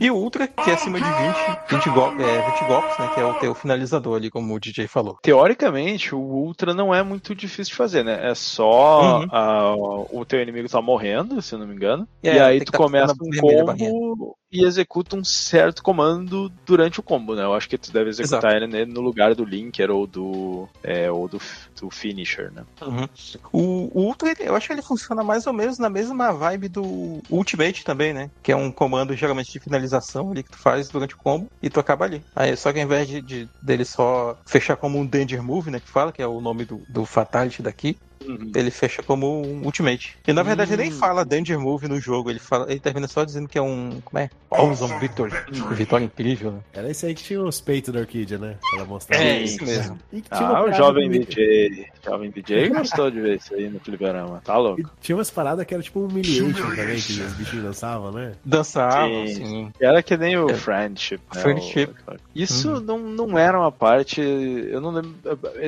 [0.00, 3.10] E o Ultra, que é acima de 20, 20, gol é, 20 golpes, né?
[3.14, 5.18] Que é o teu finalizador ali, como o DJ falou.
[5.22, 8.30] Teoricamente, o Ultra não é muito difícil de fazer, né?
[8.30, 9.28] É só uhum.
[9.30, 9.74] a,
[10.10, 12.06] o teu inimigo tá morrendo, se eu não me engano.
[12.22, 17.02] É, e aí tu tá começa um combo e executa um certo comando durante o
[17.02, 17.42] combo, né?
[17.42, 18.76] Eu acho que tu deve executar Exato.
[18.76, 21.40] ele no lugar do Linker ou do, é, ou do,
[21.78, 22.64] do Finisher, né?
[22.80, 23.08] Uhum.
[23.52, 27.20] O, o Ultra, eu acho que ele funciona mais ou menos na mesma vibe do
[27.30, 28.30] Ultimate também, né?
[28.42, 31.68] Que é um comando geralmente de finalização ali que tu faz durante o combo e
[31.68, 32.22] tu acaba ali.
[32.34, 35.80] Aí, só que ao invés de, de dele só fechar como um Danger Move, né?
[35.80, 38.52] Que fala, que é o nome do, do Fatality daqui, Uhum.
[38.54, 40.16] Ele fecha como um Ultimate.
[40.26, 40.76] E na verdade uhum.
[40.76, 40.98] ele nem hum.
[40.98, 44.00] fala Danger Move no jogo, ele fala, ele termina só dizendo que é um.
[44.04, 44.28] Como é?
[44.50, 45.32] Awesome Victory.
[45.52, 45.68] Uhum.
[45.74, 46.58] Vitória incrível, né?
[46.72, 48.56] Era esse aí que tinha os peitos da Orquídea, né?
[48.74, 49.16] Pra mostrar.
[49.18, 49.98] É, isso mesmo.
[50.30, 51.86] ah, o jovem DJ.
[52.04, 54.80] Jovem DJ gostou de ver isso aí no fliperama, tá louco?
[54.80, 58.32] E tinha umas paradas que era tipo um humiliation também, que os bichinhos dançavam, né?
[58.44, 59.34] Dançavam, sim.
[59.34, 59.72] sim.
[59.80, 60.54] Era que nem o é.
[60.54, 61.20] Friendship.
[61.34, 61.40] Né?
[61.40, 61.90] Friendship.
[62.06, 62.16] O...
[62.34, 62.80] Isso uhum.
[62.80, 64.20] não, não era uma parte.
[64.20, 65.14] Eu não lembro.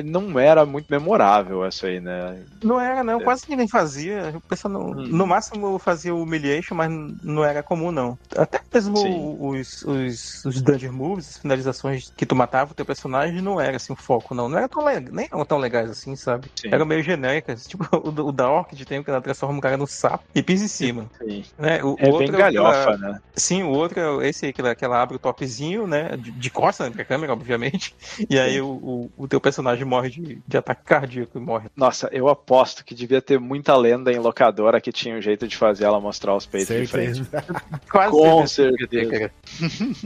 [0.05, 2.39] Não era muito memorável essa aí, né?
[2.63, 3.19] Não era, não.
[3.21, 4.33] Quase ninguém fazia.
[4.35, 5.07] O pessoal no, hum.
[5.07, 6.89] no máximo fazia o humiliation, mas
[7.23, 8.17] não era comum, não.
[8.35, 13.41] Até mesmo os, os, os dungeon moves, as finalizações que tu matava o teu personagem,
[13.41, 14.47] não era assim o foco, não.
[14.47, 16.49] Não era tão, nem eram tão legais assim, sabe?
[16.55, 16.69] Sim.
[16.71, 17.67] Eram meio genéricas.
[17.71, 20.65] Tipo, o, o da Orchid tem que ela transforma o cara no sapo e pisa
[20.65, 21.09] em cima.
[21.17, 21.45] Sim.
[21.57, 21.81] Né?
[21.81, 23.19] O, é o bem galhofa, né?
[23.33, 26.17] Sim, o outro é esse aí que ela, que ela abre o topzinho, né?
[26.17, 27.95] De, de costas né, pra câmera, obviamente.
[28.29, 31.69] E aí o, o, o, teu personagem morre de, de ataque cardíaco e morre.
[31.75, 35.55] Nossa, eu aposto que devia ter muita lenda em locadora que tinha um jeito de
[35.55, 37.23] fazer ela mostrar os peitos de frente.
[37.91, 39.31] Quase Com certeza.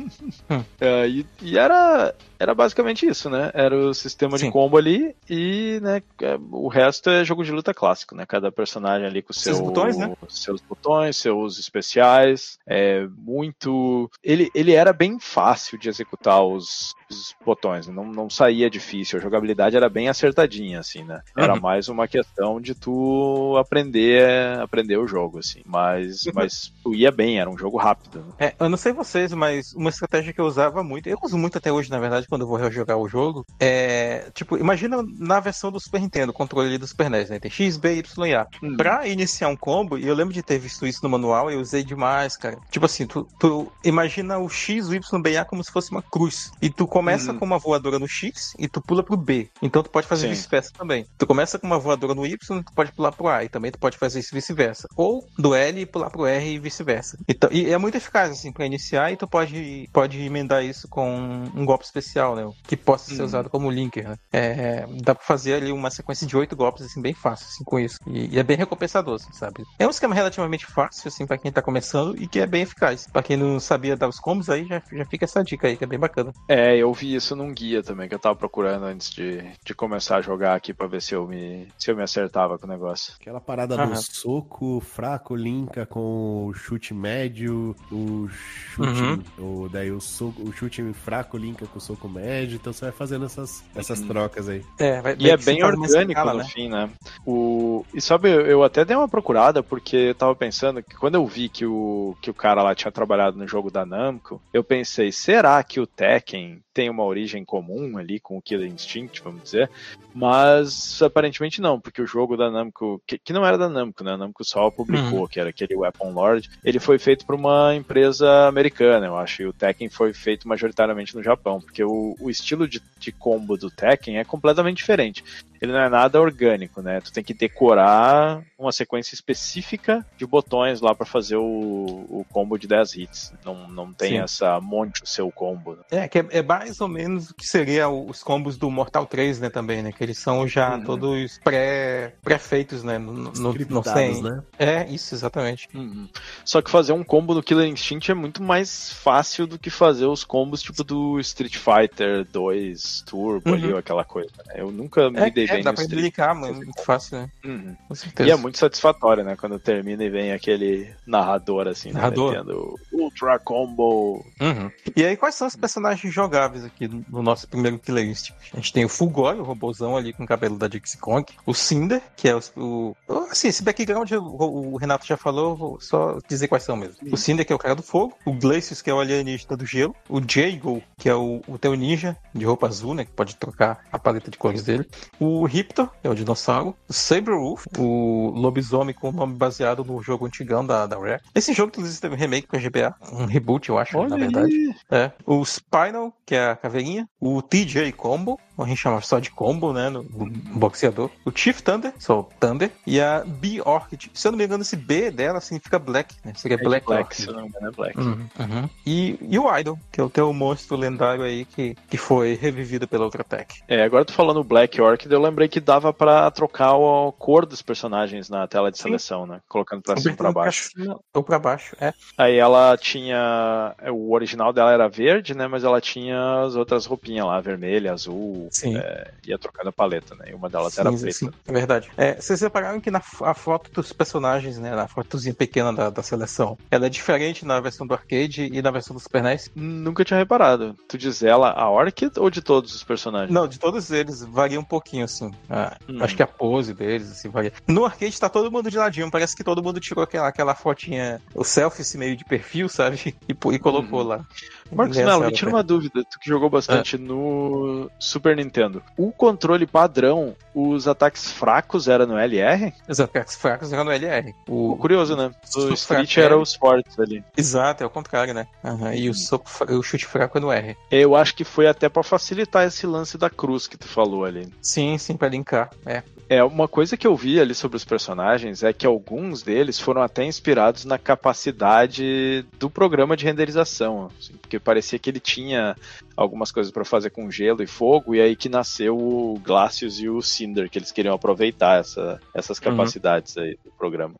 [0.79, 3.51] é, e, e, era, era basicamente isso, né?
[3.53, 4.45] Era o sistema Sim.
[4.45, 8.25] de combo ali e né, é, o resto é jogo de luta clássico, né?
[8.25, 10.15] Cada personagem ali com seu, seus botões, né?
[10.29, 12.57] seus botões, seus especiais.
[12.67, 14.09] É muito.
[14.23, 19.19] Ele, ele era bem fácil de executar os, os botões, não, não saía difícil.
[19.19, 21.21] A jogabilidade era bem acertadinha, assim, né?
[21.37, 21.61] Era uhum.
[21.61, 25.61] mais uma questão de tu aprender aprender o jogo, assim.
[25.65, 26.31] Mas, uhum.
[26.35, 28.19] mas tu ia bem, era um jogo rápido.
[28.19, 28.47] Né?
[28.47, 31.57] É, eu não sei vocês, mas uma estratégia que eu usava muito, eu uso muito
[31.57, 33.45] até hoje, na verdade curiosidade quando eu vou rejogar o jogo.
[33.59, 37.39] É, tipo, imagina na versão do Super Nintendo, o controle do Super NES, né?
[37.39, 38.47] Tem X, B, Y e A.
[38.61, 38.75] Hum.
[38.75, 41.83] Pra iniciar um combo, e eu lembro de ter visto isso no manual, eu usei
[41.83, 42.57] demais, cara.
[42.69, 45.91] Tipo assim, tu, tu imagina o X, o Y, B e A como se fosse
[45.91, 46.51] uma cruz.
[46.61, 47.39] E tu começa hum.
[47.39, 49.49] com uma voadora no X e tu pula pro B.
[49.61, 51.05] Então tu pode fazer vice-versa também.
[51.17, 53.43] Tu começa com uma voadora no Y, tu pode pular pro A.
[53.43, 54.87] E também tu pode fazer isso vice-versa.
[54.95, 57.17] Ou do L e pular pro R e vice-versa.
[57.27, 61.45] Então, e é muito eficaz, assim, pra iniciar, e tu pode, pode emendar isso com
[61.55, 62.51] um golpe especial, né?
[62.67, 63.25] Que possa ser hum.
[63.25, 64.15] usado como linker, né?
[64.31, 67.79] É, dá pra fazer ali uma sequência de oito golpes, assim, bem fácil, assim, com
[67.79, 67.97] isso.
[68.07, 69.63] E, e, é bem recompensador, assim, sabe?
[69.79, 73.07] É um esquema relativamente fácil, assim, pra quem tá começando e que é bem eficaz.
[73.11, 75.83] Pra quem não sabia dar os combos, aí já, já fica essa dica aí, que
[75.83, 76.31] é bem bacana.
[76.47, 80.17] É, eu vi isso num guia também, que eu tava procurando antes de, de começar
[80.17, 83.13] a jogar aqui pra ver se eu me, se eu me acertava com o negócio.
[83.19, 83.89] Aquela parada Aham.
[83.89, 89.03] do soco fraco linka com o chute médio, o chute.
[89.03, 89.23] Uhum.
[89.37, 92.91] O, daí o, soco, o chute fraco linka com o soco médio, então você vai
[92.91, 94.07] fazendo essas, essas uhum.
[94.07, 94.63] trocas aí.
[94.79, 96.45] É, vai, e é bem orgânico escala, no né?
[96.45, 96.89] fim, né?
[97.25, 101.25] O, e sabe, eu até dei uma procurada, porque eu tava pensando que quando eu
[101.25, 105.11] vi que o, que o cara lá tinha trabalhado no jogo da Namco, eu pensei,
[105.11, 109.71] será que o Tekken tem uma origem comum ali com o Killer Instinct, vamos dizer?
[110.13, 114.11] Mas aparentemente não, porque o jogo da Namco, que, que não era da Namco, né?
[114.11, 115.27] A Namco só publicou, uhum.
[115.27, 119.45] que era aquele Weapon Lord, ele foi feito por uma empresa americana, eu acho, e
[119.47, 123.71] o Tekken foi feito majoritariamente no Japão, porque o, o estilo de, de combo do
[123.71, 125.23] Tekken é completamente diferente
[125.61, 127.01] ele não é nada orgânico, né?
[127.01, 132.57] Tu tem que decorar uma sequência específica de botões lá para fazer o, o, combo
[132.57, 133.33] de 10 hits.
[133.43, 134.19] Não, não tem Sim.
[134.19, 135.75] essa monte o seu combo.
[135.75, 135.83] Né?
[135.91, 139.39] É, que é, é, mais ou menos o que seria os combos do Mortal 3,
[139.39, 139.91] né, também, né?
[139.91, 140.83] Que eles são já uhum.
[140.83, 142.97] todos pré, pré-feitos, né?
[142.97, 144.43] No, no, no né?
[144.57, 145.69] É, isso, exatamente.
[145.73, 146.09] Uhum.
[146.43, 150.05] Só que fazer um combo no Killer Instinct é muito mais fácil do que fazer
[150.05, 153.55] os combos tipo do Street Fighter 2 Turbo uhum.
[153.55, 154.31] ali, ou aquela coisa.
[154.47, 154.55] Né?
[154.57, 156.55] Eu nunca me é, dei é, dá pra explicar, mano.
[156.55, 157.29] Muito fácil, né?
[157.43, 157.75] Uhum.
[157.87, 158.29] Com certeza.
[158.29, 159.35] E é muito satisfatório, né?
[159.35, 161.95] Quando termina e vem aquele narrador, assim, né?
[161.95, 162.31] narrador.
[162.31, 162.39] né?
[162.39, 162.79] Metendo
[163.15, 164.25] Ultra Combo.
[164.41, 164.71] Uhum.
[164.95, 168.51] E aí, quais são os personagens jogáveis aqui no nosso primeiro Killer Instinct?
[168.53, 171.25] A gente tem o Fulgor, o robôzão ali com o cabelo da Dixie Kong.
[171.45, 172.41] O Cinder, que é o...
[172.57, 172.95] o
[173.31, 176.95] assim, esse background o, o, Renato já falou, vou só dizer quais são mesmo.
[176.95, 177.09] Sim.
[177.11, 178.17] O Cinder, que é o cara do fogo.
[178.25, 179.95] O Glacius, que é o alienígena do gelo.
[180.09, 183.05] O Jago, que é o, o teu ninja de roupa azul, né?
[183.05, 184.87] Que pode trocar a paleta de cores dele.
[185.19, 189.83] O o Riptor, que é o dinossauro, o Saberwolf, o lobisomem com o nome baseado
[189.83, 191.21] no jogo antigão da, da Rare.
[191.33, 194.17] Esse jogo, inclusive, teve um remake com a GBA, um reboot, eu acho, Olha na
[194.17, 194.53] verdade.
[194.53, 194.75] Aí.
[194.91, 195.11] É.
[195.25, 199.73] O Spinal, que é a caveirinha, o TJ Combo, a gente chama só de combo,
[199.73, 199.89] né?
[199.89, 201.09] No, no boxeador.
[201.25, 202.71] O Chief Thunder, só Thunder.
[202.85, 204.09] E a B Orchid.
[204.13, 206.33] Se eu não me engano, esse B dela significa Black, né?
[206.35, 207.25] Seria é Black, Black Orchid.
[207.25, 207.99] Se não me engano, é Black.
[207.99, 208.69] Uhum, uhum.
[208.85, 212.87] E, e o Idol, que é o teu monstro lendário aí que, que foi revivido
[212.87, 213.61] pela outra tech.
[213.67, 217.61] É, agora tô falando Black Orchid, eu lembrei que dava pra trocar a cor dos
[217.61, 219.31] personagens na tela de seleção, Sim.
[219.31, 219.41] né?
[219.47, 220.69] Colocando pra cima e pra baixo.
[221.13, 221.93] Ou pra baixo, é.
[222.17, 223.75] Aí ela tinha.
[223.91, 225.47] O original dela era verde, né?
[225.47, 228.77] Mas ela tinha as outras roupinhas lá, vermelha, azul, Sim.
[228.77, 230.25] É, ia trocando a paleta, né?
[230.29, 231.11] E uma delas sim, era preta.
[231.11, 231.89] Sim, é verdade.
[231.97, 234.75] É, vocês repararam que na a foto dos personagens, né?
[234.75, 238.71] Na fotozinha pequena da, da seleção, ela é diferente na versão do arcade e na
[238.71, 239.51] versão do Super NES?
[239.55, 240.75] Nunca tinha reparado.
[240.87, 243.31] Tu diz ela a Orchid ou de todos os personagens?
[243.31, 244.23] Não, de todos eles.
[244.23, 245.31] Varia um pouquinho, assim.
[245.49, 245.97] Ah, hum.
[246.01, 247.53] Acho que a pose deles, assim, varia.
[247.67, 249.09] No arcade tá todo mundo de ladinho.
[249.11, 253.15] Parece que todo mundo tirou aquela, aquela fotinha, o selfie meio de perfil, sabe?
[253.27, 254.07] E, e colocou hum.
[254.07, 254.25] lá.
[254.71, 256.03] Marcos Mello, me tira uma dúvida.
[256.03, 256.99] Tu que jogou bastante é.
[256.99, 258.81] no Super Nintendo.
[258.97, 262.73] O controle padrão, os ataques fracos eram no LR?
[262.87, 264.33] Os ataques fracos eram no LR.
[264.47, 264.75] O...
[264.77, 265.31] Curioso, né?
[265.55, 267.23] O Street era os fortes ali.
[267.37, 268.47] Exato, é o contrário, né?
[268.63, 268.93] Uhum.
[268.93, 270.75] E o, soco, o chute fraco é no R.
[270.89, 274.49] Eu acho que foi até para facilitar esse lance da cruz que tu falou ali.
[274.61, 275.69] Sim, sim, para linkar.
[275.85, 276.03] É.
[276.27, 280.01] É, uma coisa que eu vi ali sobre os personagens é que alguns deles foram
[280.01, 285.75] até inspirados na capacidade do programa de renderização, assim, porque parecia que ele tinha
[286.17, 290.09] algumas coisas para fazer com gelo e fogo, e aí que nasceu o Glacius e
[290.09, 292.63] o Cinder, que eles queriam aproveitar essa, essas uhum.
[292.71, 293.43] capacidades uhum.
[293.43, 294.15] aí do programa.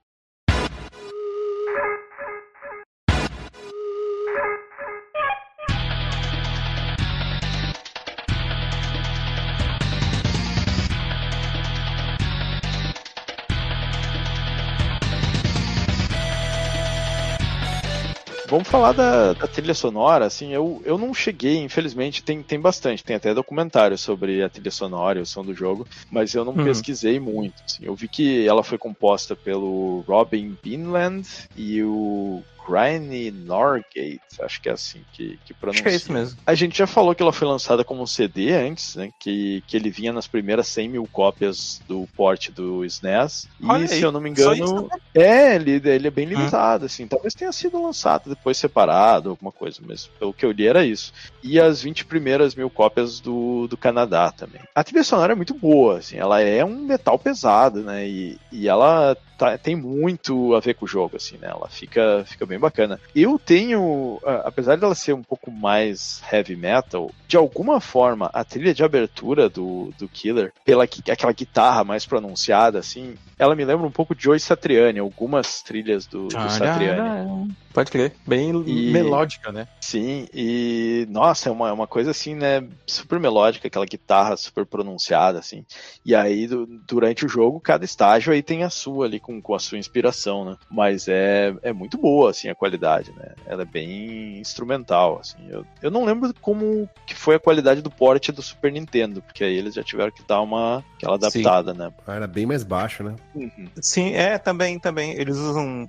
[18.47, 23.03] Vamos falar da, da, trilha sonora, assim, eu, eu não cheguei, infelizmente, tem, tem bastante,
[23.03, 26.53] tem até documentário sobre a trilha sonora e o som do jogo, mas eu não
[26.53, 26.63] uhum.
[26.63, 33.31] pesquisei muito, assim, eu vi que ela foi composta pelo Robin Binland e o Grinding
[33.31, 35.81] Norgate, acho que é assim que, que pronuncia.
[35.81, 36.39] Acho que é isso mesmo.
[36.45, 39.11] A gente já falou que ela foi lançada como um CD antes, né?
[39.19, 43.47] Que, que ele vinha nas primeiras 100 mil cópias do port do SNES.
[43.63, 46.29] Olha e, aí, se eu não me engano, é, ele, ele é bem hum.
[46.31, 46.85] limitado, hum.
[46.87, 47.07] assim.
[47.07, 51.13] Talvez tenha sido lançado depois separado, alguma coisa, mas pelo que eu li era isso.
[51.43, 54.61] E as 20 primeiras mil cópias do, do Canadá também.
[54.73, 56.17] A trilha sonora é muito boa, assim.
[56.17, 58.07] Ela é um metal pesado, né?
[58.07, 61.47] E, e ela tá, tem muito a ver com o jogo, assim, né?
[61.49, 62.99] Ela fica, fica bem bacana.
[63.15, 68.73] Eu tenho, apesar dela ser um pouco mais heavy metal, de alguma forma, a trilha
[68.73, 73.91] de abertura do, do Killer, pela aquela guitarra mais pronunciada, assim, ela me lembra um
[73.91, 77.55] pouco de Joe Satriani, algumas trilhas do, do Satriani.
[77.73, 79.67] Pode crer, bem e, melódica, né?
[79.81, 82.65] Sim, e nossa, é uma, é uma coisa assim, né?
[82.87, 85.65] Super melódica, aquela guitarra super pronunciada, assim.
[86.05, 89.53] E aí, do, durante o jogo, cada estágio aí tem a sua ali com, com
[89.53, 90.57] a sua inspiração, né?
[90.71, 93.33] Mas é, é muito boa, assim, a qualidade, né?
[93.45, 95.37] Ela é bem instrumental, assim.
[95.49, 99.43] Eu, eu não lembro como que foi a qualidade do porte do Super Nintendo, porque
[99.43, 101.77] aí eles já tiveram que dar uma aquela adaptada, Sim.
[101.77, 101.91] né?
[102.07, 103.15] Era bem mais baixo, né?
[103.33, 103.67] Uhum.
[103.81, 105.11] Sim, é, também, também.
[105.13, 105.87] Eles usam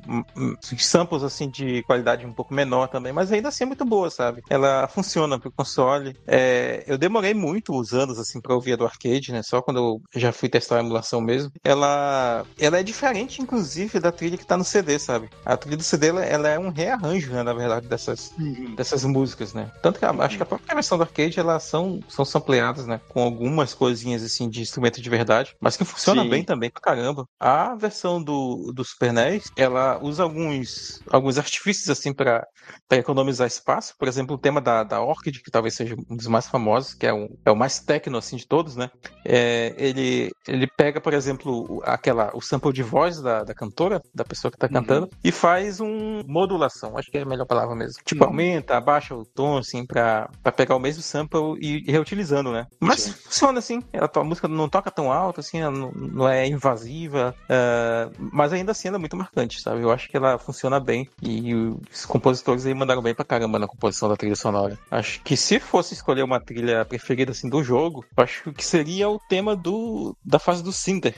[0.79, 4.43] samples, assim, de qualidade um pouco menor também, mas ainda assim é muito boa, sabe?
[4.49, 6.17] Ela funciona pro console.
[6.27, 9.43] É, eu demorei muitos anos, assim, pra ouvir a do arcade, né?
[9.43, 11.51] Só quando eu já fui testar a emulação mesmo.
[11.65, 15.29] Ela, ela é diferente, inclusive, da trilha que tá no CD, sabe?
[15.45, 18.75] A trilha do CD, ela, ela é um rearranjo, né, na verdade, dessas, uhum.
[18.75, 19.71] dessas músicas, né?
[19.83, 23.01] Tanto que a, acho que a própria versão do arcade, elas são, são sampleadas, né?
[23.09, 26.31] Com algumas coisinhas, assim, de instrumento de verdade, mas que funciona Sim.
[26.31, 27.27] bem também pra caramba.
[27.39, 32.47] A versão do, do Super NES, ela usa alguns, alguns artifícios, assim, para
[32.91, 33.95] economizar espaço.
[33.99, 37.07] Por exemplo, o tema da, da Orchid, que talvez seja um dos mais famosos, que
[37.07, 38.91] é, um, é o mais técnico, assim, de todos, né?
[39.25, 44.25] É, ele, ele pega, por exemplo, aquela, o sample de voz da, da cantora, da
[44.25, 44.73] pessoa que tá uhum.
[44.73, 48.03] cantando, e faz um modulação, acho que é a melhor palavra mesmo.
[48.05, 48.31] Tipo, uhum.
[48.31, 52.67] aumenta, abaixa o tom, assim, pra, pra pegar o mesmo sample e, reutilizando, né?
[52.79, 53.13] Mas Sim.
[53.13, 58.15] funciona assim, a, a música não toca tão alto, assim, não, não é invasiva, uh,
[58.19, 59.81] mas ainda assim ela é muito marcante, sabe?
[59.81, 63.67] Eu acho que ela funciona bem e os compositores aí mandaram bem pra caramba na
[63.67, 64.79] composição da trilha sonora.
[64.91, 69.19] Acho que se fosse escolher uma trilha preferida, assim, do jogo, acho que seria o
[69.19, 71.15] tema do, da fase do Cinder.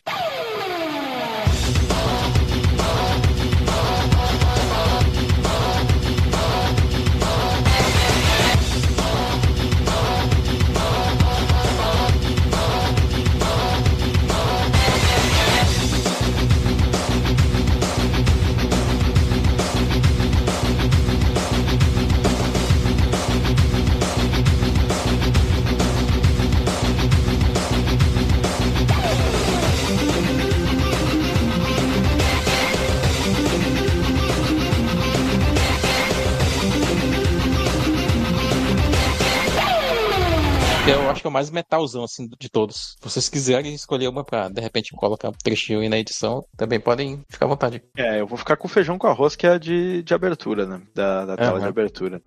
[41.29, 42.97] É o mais metalzão, assim, de todos.
[42.99, 46.81] Se vocês quiserem escolher uma pra, de repente, colocar um trechinho aí na edição, também
[46.81, 47.83] podem ficar à vontade.
[47.97, 50.83] É, eu vou ficar com feijão com arroz, que é a de, de abertura, né?
[50.95, 51.61] Da, da tela uhum.
[51.61, 52.23] de abertura.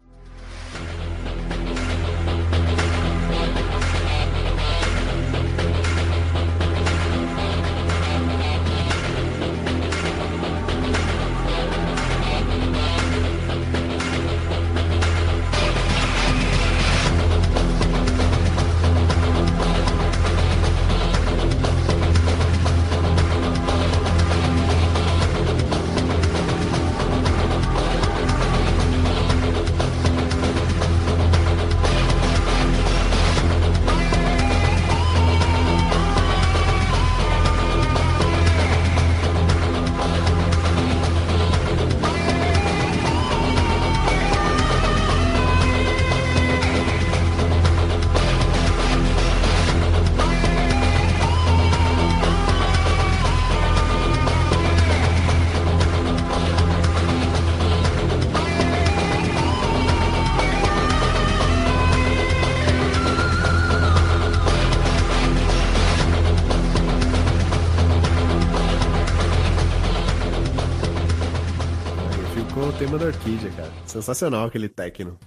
[73.92, 75.20] Sensacional aquele techno.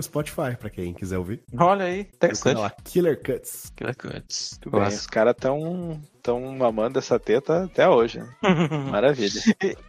[0.00, 1.42] No Spotify, pra quem quiser ouvir.
[1.58, 2.58] Olha aí, interessante.
[2.58, 3.70] Lá, Killer Cuts.
[3.76, 4.58] Killer Cuts.
[4.60, 8.18] Tudo bem, os caras tão estão mamando essa teta até hoje.
[8.18, 8.28] Né?
[8.90, 9.40] Maravilha.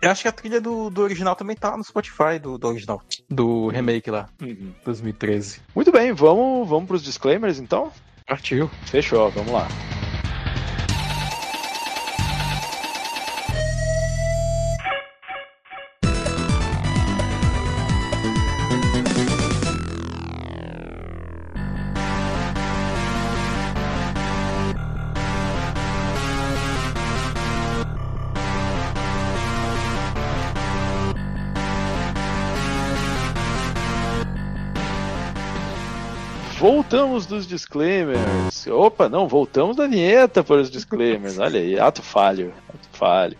[0.02, 3.02] Eu acho que a trilha do, do original também tá no Spotify, do, do original.
[3.30, 4.72] Do remake lá, uhum.
[4.86, 5.62] 2013.
[5.76, 7.92] Muito bem, vamos, vamos pros disclaimers então?
[8.28, 8.70] Partiu.
[8.86, 9.68] Fechou, vamos lá.
[36.92, 38.68] Voltamos dos disclaimers.
[38.68, 41.40] Opa, não, voltamos da vinheta para os disclaimers.
[41.40, 43.38] Olha aí, ato falho, ato falho.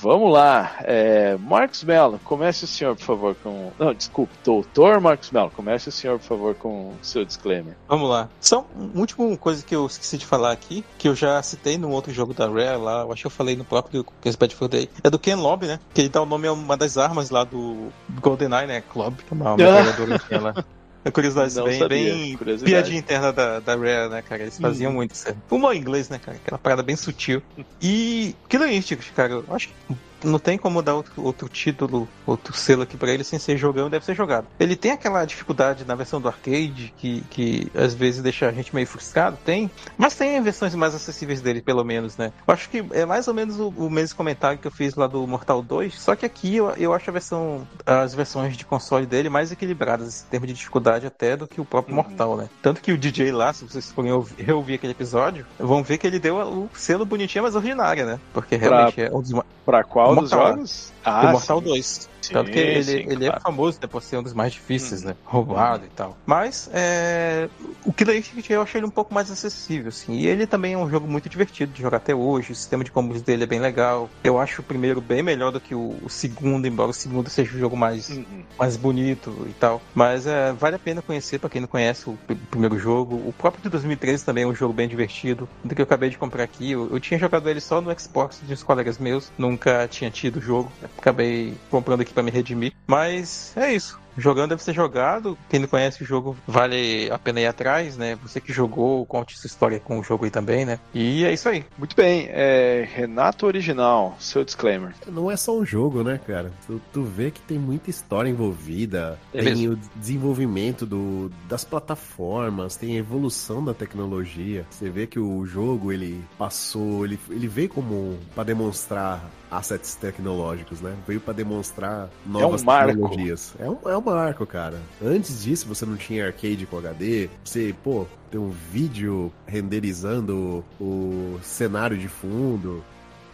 [0.00, 3.72] Vamos lá, é, Marcos Mello, comece o senhor, por favor, com.
[3.76, 7.76] Não, desculpe, doutor Marcos Mello, comece o senhor, por favor, com o seu disclaimer.
[7.88, 8.28] Vamos lá.
[8.40, 11.90] Só uma última coisa que eu esqueci de falar aqui, que eu já citei no
[11.90, 14.90] outro jogo da Rare lá, eu acho que eu falei no próprio Case Battlefield aí,
[15.02, 15.80] é do Ken Lobby, né?
[15.92, 17.88] Que ele dá o nome a uma das armas lá do
[18.20, 18.80] GoldenEye, né?
[18.92, 20.64] Club, que é uma metralhadora lá.
[21.06, 22.12] É curiosidade, não bem, sabia.
[22.12, 22.72] bem curiosidade.
[22.72, 24.42] piadinha interna da, da Rare, né, cara?
[24.42, 24.96] Eles faziam hum.
[24.96, 25.26] muito isso.
[25.48, 26.36] Humor inglês, né, cara?
[26.36, 27.40] Aquela parada bem sutil.
[27.80, 32.54] E Killer Instinct, cara, eu acho que não tem como dar outro, outro título, outro
[32.54, 34.46] selo aqui para ele sem ser jogando, deve ser jogado.
[34.58, 38.74] Ele tem aquela dificuldade na versão do arcade que, que às vezes deixa a gente
[38.74, 42.32] meio frustrado, tem, mas tem versões mais acessíveis dele, pelo menos, né?
[42.46, 45.06] Eu acho que é mais ou menos o, o mesmo comentário que eu fiz lá
[45.06, 49.06] do Mortal 2, só que aqui eu, eu acho a versão, as versões de console
[49.06, 52.02] dele mais equilibradas em termos de dificuldade até do que o próprio uhum.
[52.02, 52.48] Mortal, né?
[52.62, 56.18] Tanto que o DJ lá, se vocês forem reouvir aquele episódio, vão ver que ele
[56.18, 58.20] deu o selo bonitinho, mas ordinária, né?
[58.32, 59.32] Porque realmente pra, é um dos
[59.66, 60.92] Pra qual dos jogos?
[61.06, 61.64] Ah, o Mortal sim.
[61.64, 62.08] 2.
[62.26, 63.36] Sim, Tanto que ele, sim, ele é claro.
[63.36, 65.08] é famoso né, por ser um dos mais difíceis, hum.
[65.08, 65.16] né?
[65.24, 65.86] Roubado hum.
[65.86, 66.16] e tal.
[66.26, 67.48] Mas é,
[67.84, 70.14] o Killer Instinct eu achei ele um pouco mais acessível, assim.
[70.14, 72.50] E ele também é um jogo muito divertido de jogar até hoje.
[72.50, 74.10] O sistema de combos dele é bem legal.
[74.24, 77.54] Eu acho o primeiro bem melhor do que o, o segundo, embora o segundo seja
[77.54, 78.42] o jogo mais, uhum.
[78.58, 79.80] mais bonito e tal.
[79.94, 83.14] Mas é, vale a pena conhecer para quem não conhece o, o, primeiro jogo.
[83.16, 85.48] O próprio de 2013 também é um jogo bem divertido.
[85.62, 86.72] Do que eu acabei de comprar aqui.
[86.72, 89.30] Eu, eu tinha jogado ele só no Xbox de uns colegas meus.
[89.38, 90.72] Nunca tinha tido o jogo.
[90.98, 92.72] Acabei comprando aqui para me redimir.
[92.86, 93.98] Mas é isso.
[94.16, 95.36] Jogando deve ser jogado.
[95.48, 98.16] Quem não conhece o jogo, vale a pena ir atrás, né?
[98.22, 100.78] Você que jogou, conte sua história com o jogo aí também, né?
[100.94, 101.64] E é isso aí.
[101.78, 102.28] Muito bem.
[102.30, 104.94] É, Renato Original, seu disclaimer.
[105.06, 106.50] Não é só um jogo, né, cara?
[106.66, 109.18] Tu, tu vê que tem muita história envolvida.
[109.32, 109.74] É tem mesmo.
[109.74, 114.66] o desenvolvimento do, das plataformas, tem a evolução da tecnologia.
[114.70, 120.80] Você vê que o jogo, ele passou, ele, ele veio como para demonstrar assets tecnológicos,
[120.80, 120.94] né?
[121.06, 122.92] Veio para demonstrar novas é um marco.
[122.92, 123.54] tecnologias.
[123.58, 124.80] É um, é um marco, cara.
[125.04, 127.28] Antes disso, você não tinha arcade com HD.
[127.44, 132.82] Você, pô, tem um vídeo renderizando o cenário de fundo.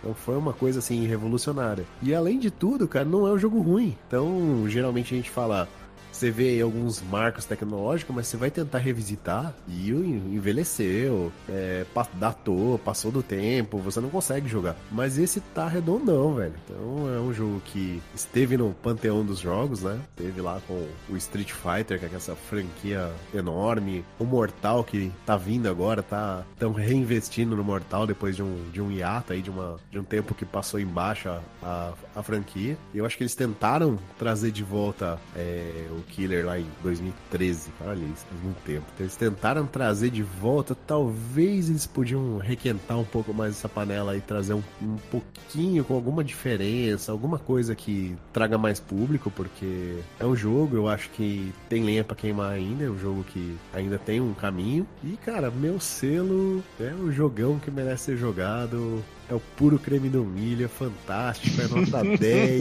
[0.01, 1.85] Então foi uma coisa assim revolucionária.
[2.03, 3.97] E além de tudo, cara, não é um jogo ruim.
[4.09, 5.69] Então, geralmente a gente fala,
[6.12, 11.84] você vê alguns marcos tecnológicos, mas você vai tentar revisitar e envelheceu, é,
[12.14, 14.76] datou, passou do tempo, você não consegue jogar.
[14.90, 16.55] Mas esse tá redondão, velho.
[16.64, 19.98] Então é um jogo que esteve no panteão dos jogos, né?
[20.14, 24.05] Teve lá com o Street Fighter, que é essa franquia enorme.
[24.18, 28.80] O Mortal, que tá vindo agora, tá tão reinvestindo no Mortal depois de um, de
[28.80, 32.76] um hiato aí, de, uma, de um tempo que passou embaixo a, a, a franquia.
[32.93, 37.70] E eu acho que eles tentaram trazer de volta é, o Killer lá em 2013.
[37.80, 38.84] Olha isso, faz muito tempo.
[38.94, 44.16] Então, eles tentaram trazer de volta, talvez eles podiam requentar um pouco mais essa panela
[44.16, 49.98] e trazer um, um pouquinho com alguma diferença, alguma coisa que traga mais público, porque
[50.18, 53.56] é um jogo, eu acho que tem lenha para queimar ainda, é um jogo que
[53.72, 54.86] ainda tem um caminho.
[55.02, 59.02] E cara, meu selo é um jogão que merece ser jogado.
[59.31, 62.61] É o puro creme do milho, é fantástico, é nota 10.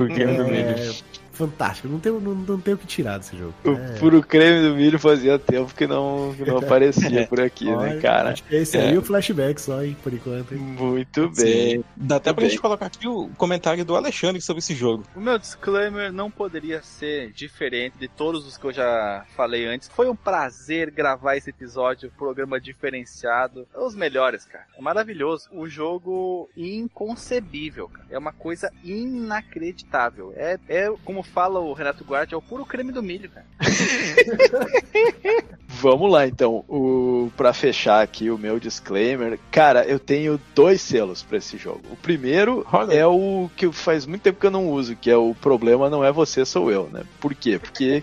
[0.00, 0.94] o creme do milho
[1.34, 1.88] fantástico.
[1.88, 3.54] Não tem, não, não tem o que tirar desse jogo.
[3.64, 3.98] O é.
[3.98, 7.94] puro creme do milho fazia tempo que não, que não aparecia por aqui, né, Olha,
[7.94, 8.30] né, cara?
[8.30, 8.82] Acho que esse é.
[8.82, 10.54] aí é o flashback só, hein, por enquanto.
[10.54, 10.60] Hein?
[10.60, 11.78] Muito bem.
[11.78, 11.84] Sim.
[11.96, 12.50] Dá até pra bem.
[12.50, 15.04] gente colocar aqui o comentário do Alexandre sobre esse jogo.
[15.14, 19.88] O meu disclaimer não poderia ser diferente de todos os que eu já falei antes.
[19.88, 23.66] Foi um prazer gravar esse episódio, programa diferenciado.
[23.74, 24.64] É os melhores, cara.
[24.76, 25.48] É maravilhoso.
[25.52, 28.06] O jogo inconcebível, cara.
[28.10, 30.32] É uma coisa inacreditável.
[30.36, 33.46] É, é como fala o Renato Guardi, é o puro creme do milho, cara.
[35.66, 36.64] Vamos lá, então.
[36.68, 41.80] O, pra fechar aqui o meu disclaimer, cara, eu tenho dois selos para esse jogo.
[41.90, 42.92] O primeiro Olha.
[42.92, 46.04] é o que faz muito tempo que eu não uso, que é o problema não
[46.04, 47.04] é você, sou eu, né?
[47.20, 47.58] Por quê?
[47.58, 48.02] Porque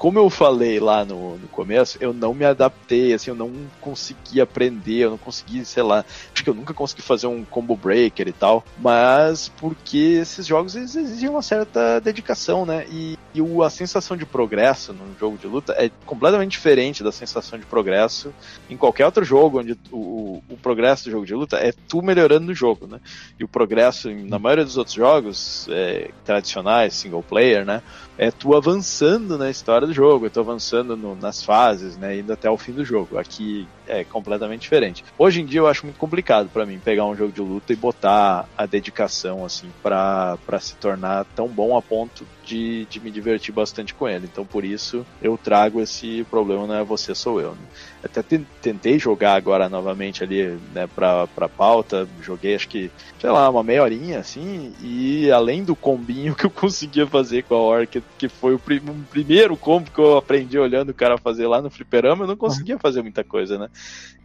[0.00, 3.52] como eu falei lá no, no começo, eu não me adaptei, assim, eu não
[3.82, 7.76] consegui aprender, eu não consegui, sei lá, acho que eu nunca consegui fazer um combo
[7.76, 12.86] breaker e tal, mas porque esses jogos exigem uma certa dedicação, né?
[12.90, 17.58] E, e a sensação de progresso num jogo de luta é completamente diferente da sensação
[17.58, 18.32] de progresso
[18.70, 22.46] em qualquer outro jogo, onde o, o progresso do jogo de luta é tu melhorando
[22.46, 23.00] no jogo, né?
[23.38, 27.82] E o progresso, na maioria dos outros jogos é, tradicionais, single player, né?
[28.20, 32.50] É tu avançando na história do jogo, tô avançando no, nas fases, né, indo até
[32.50, 33.16] o fim do jogo.
[33.16, 35.04] Aqui é completamente diferente.
[35.18, 37.76] Hoje em dia eu acho muito complicado para mim pegar um jogo de luta e
[37.76, 43.52] botar a dedicação assim para se tornar tão bom a ponto de, de me divertir
[43.52, 44.28] bastante com ele.
[44.30, 47.52] Então por isso eu trago esse problema, não é você, sou eu.
[47.52, 47.58] Né?
[48.02, 48.22] Até
[48.62, 52.90] tentei jogar agora novamente ali, né, pra, pra pauta, joguei acho que,
[53.20, 57.54] sei lá, uma meia horinha assim, e além do combinho que eu conseguia fazer com
[57.54, 58.80] a Orca, que foi o prim
[59.10, 62.78] primeiro combo que eu aprendi olhando o cara fazer lá no fliperama, eu não conseguia
[62.78, 63.68] fazer muita coisa, né?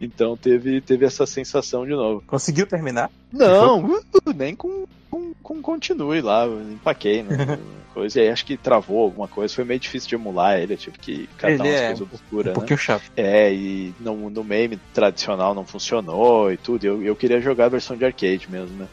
[0.00, 2.22] Então teve, teve essa sensação de novo.
[2.26, 3.10] Conseguiu terminar?
[3.32, 4.00] Não,
[4.34, 7.58] nem com, com, com continue lá, empaquei, né?
[7.96, 10.76] coisa, e aí acho que travou alguma coisa, foi meio difícil de emular ele, eu
[10.76, 12.54] tive que catar ele umas é coisas obscuras, um né?
[12.54, 13.10] pouquinho chato.
[13.16, 17.70] É, e no, no meme tradicional não funcionou e tudo, eu, eu queria jogar a
[17.70, 18.86] versão de arcade mesmo, né?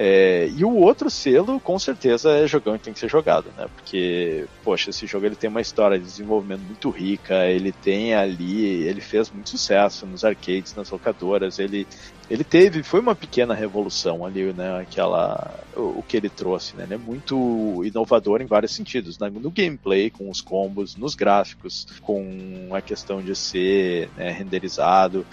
[0.00, 3.66] É, e o outro selo, com certeza, é jogão e tem que ser jogado, né?
[3.74, 8.64] Porque, poxa, esse jogo ele tem uma história de desenvolvimento muito rica, ele tem ali,
[8.64, 11.84] ele fez muito sucesso nos arcades, nas locadoras, ele,
[12.30, 14.80] ele teve, foi uma pequena revolução ali, né?
[14.80, 16.84] Aquela, o, o que ele trouxe, né?
[16.84, 19.28] Ele é muito inovador em vários sentidos, né?
[19.28, 25.26] no gameplay, com os combos, nos gráficos, com a questão de ser né, renderizado,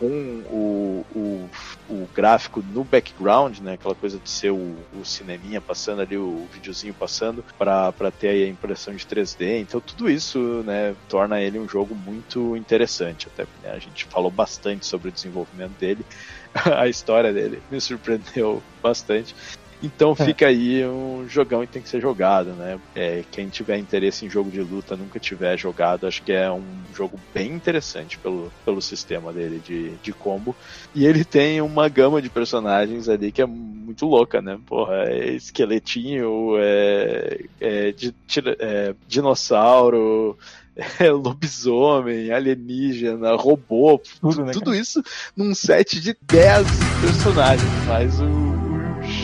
[0.00, 1.50] com o, o,
[1.90, 3.74] o, gráfico no background, né?
[3.74, 8.48] Aquela coisa de ser o, o cineminha passando ali, o videozinho passando, para ter a
[8.48, 9.60] impressão de 3D.
[9.60, 13.28] Então tudo isso, né, torna ele um jogo muito interessante.
[13.28, 16.04] Até né, a gente falou bastante sobre o desenvolvimento dele,
[16.76, 19.34] a história dele me surpreendeu bastante.
[19.82, 20.24] Então é.
[20.24, 22.78] fica aí um jogão e tem que ser jogado, né?
[22.94, 26.64] É, quem tiver interesse em jogo de luta, nunca tiver jogado, acho que é um
[26.94, 30.54] jogo bem interessante pelo, pelo sistema dele de, de combo.
[30.94, 34.58] E ele tem uma gama de personagens ali que é muito louca, né?
[34.66, 37.94] Porra, é esqueletinho, é, é,
[38.58, 40.36] é dinossauro,
[40.98, 45.02] é, lobisomem, alienígena, robô, tudo, né, tudo isso
[45.36, 46.66] num set de 10
[47.00, 48.69] personagens, mais o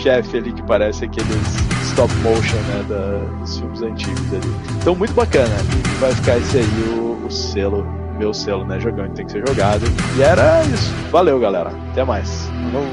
[0.06, 4.54] chefe ali que parece aqueles stop motion, né, da, dos filmes antigos ali.
[4.80, 5.52] Então, muito bacana.
[5.72, 7.84] E vai ficar esse aí o, o selo,
[8.16, 9.82] meu selo, né, jogando, tem que ser jogado.
[10.16, 10.92] E era isso.
[11.10, 11.72] Valeu, galera.
[11.90, 12.48] Até mais.
[12.70, 12.86] Falou.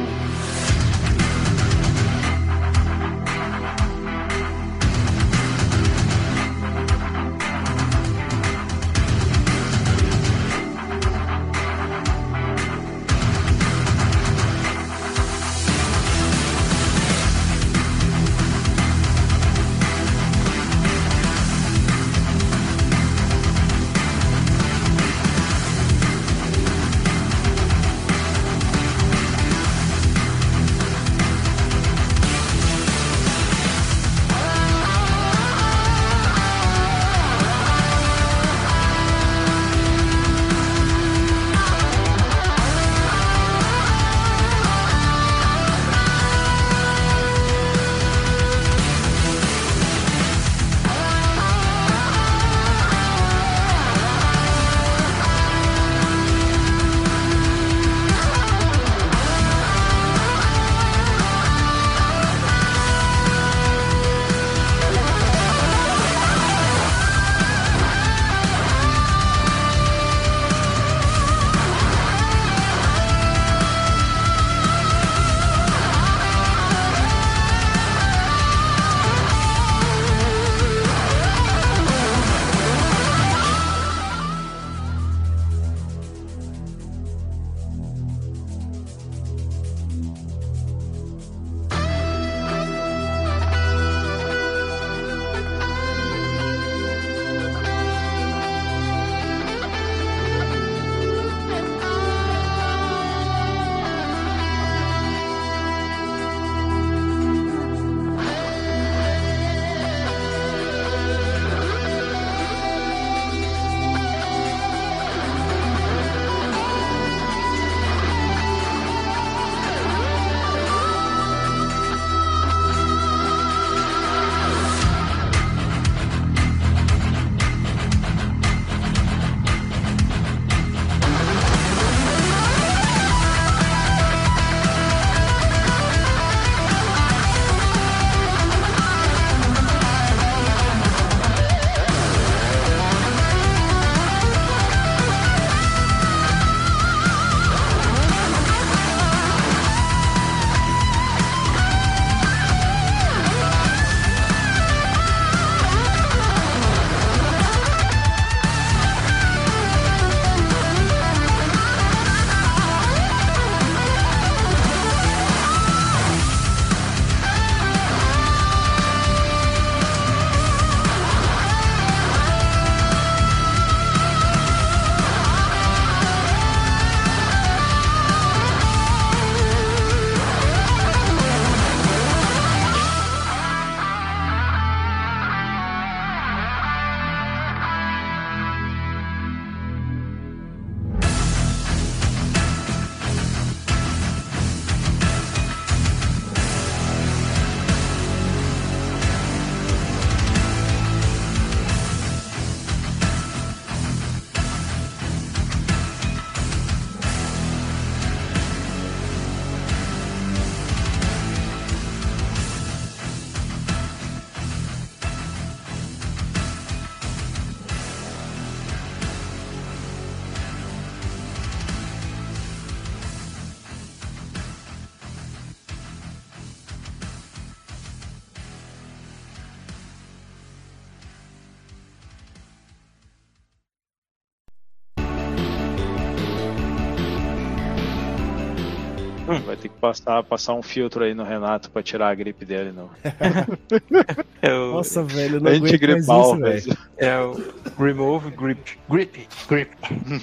[239.83, 242.89] Passar, passar um filtro aí no Renato pra tirar a gripe dele, não.
[244.41, 244.71] é o...
[244.71, 246.77] Nossa, velho, não Antigripal, velho.
[246.95, 247.35] É o
[247.77, 248.77] Remove Grip.
[248.89, 249.27] Grip.
[249.49, 249.71] Grip.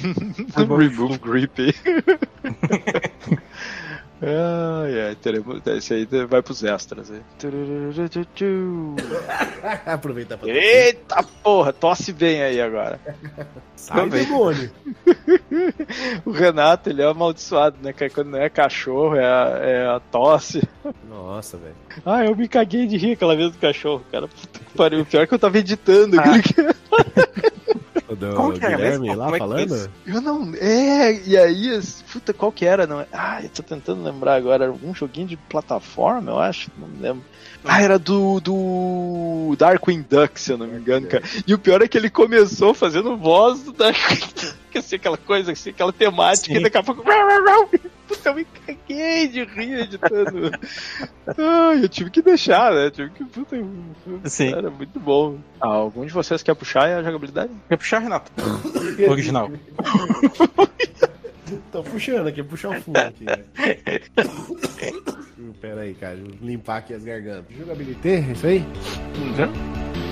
[0.57, 1.59] Remove Grip.
[4.23, 5.63] Ai, ai, teremos.
[5.67, 7.11] Esse aí vai pros extras.
[7.11, 7.23] Aí.
[9.87, 13.01] Aproveita pra Eita porra, tosse bem aí agora.
[13.75, 14.71] Sai demônio.
[16.27, 17.95] o Renato, ele é amaldiçoado, né?
[18.13, 20.69] Quando não é cachorro, é a, é a tosse.
[21.09, 21.75] Nossa, velho.
[22.05, 24.29] Ah, eu me caguei de rir aquela vez do cachorro, cara.
[24.29, 25.07] Puta que pariu.
[25.07, 26.21] Pior que eu tava editando.
[26.21, 26.25] Ah.
[28.17, 29.77] do Como que Guilherme era lá Como é falando?
[29.77, 30.55] É eu não.
[30.55, 31.81] É, e aí,
[32.13, 32.87] puta, qual que era?
[32.87, 33.05] Não...
[33.13, 34.65] Ah, eu tô tentando lembrar agora.
[34.65, 36.71] Era algum joguinho de plataforma, eu acho.
[36.77, 37.25] Não lembro.
[37.65, 41.23] Ah, era do, do Darkwing Duck, se eu não me engano, cara.
[41.47, 45.53] E o pior é que ele começou fazendo voz do Darkwing Duck, assim, aquela coisa,
[45.53, 46.61] assim, aquela temática, Sim.
[46.61, 47.03] e daqui a pouco.
[48.09, 50.51] Puta, eu me caguei de rir editando.
[51.27, 52.91] Ai, eu tive que deixar, né?
[52.91, 53.25] tive que.
[53.25, 53.57] Puta,
[54.25, 54.53] Sim.
[54.53, 55.39] Era muito bom.
[55.61, 57.53] Ah, algum de vocês quer puxar a jogabilidade?
[57.69, 58.33] Quer puxar, Renato?
[59.09, 59.51] Original.
[61.71, 63.27] Tô puxando aqui, puxar o fundo aqui.
[65.61, 66.19] Pera aí, cara.
[66.41, 67.55] Limpar aqui as gargantas.
[67.57, 68.59] Jogabilidade, é isso aí?
[68.59, 70.10] Uhum.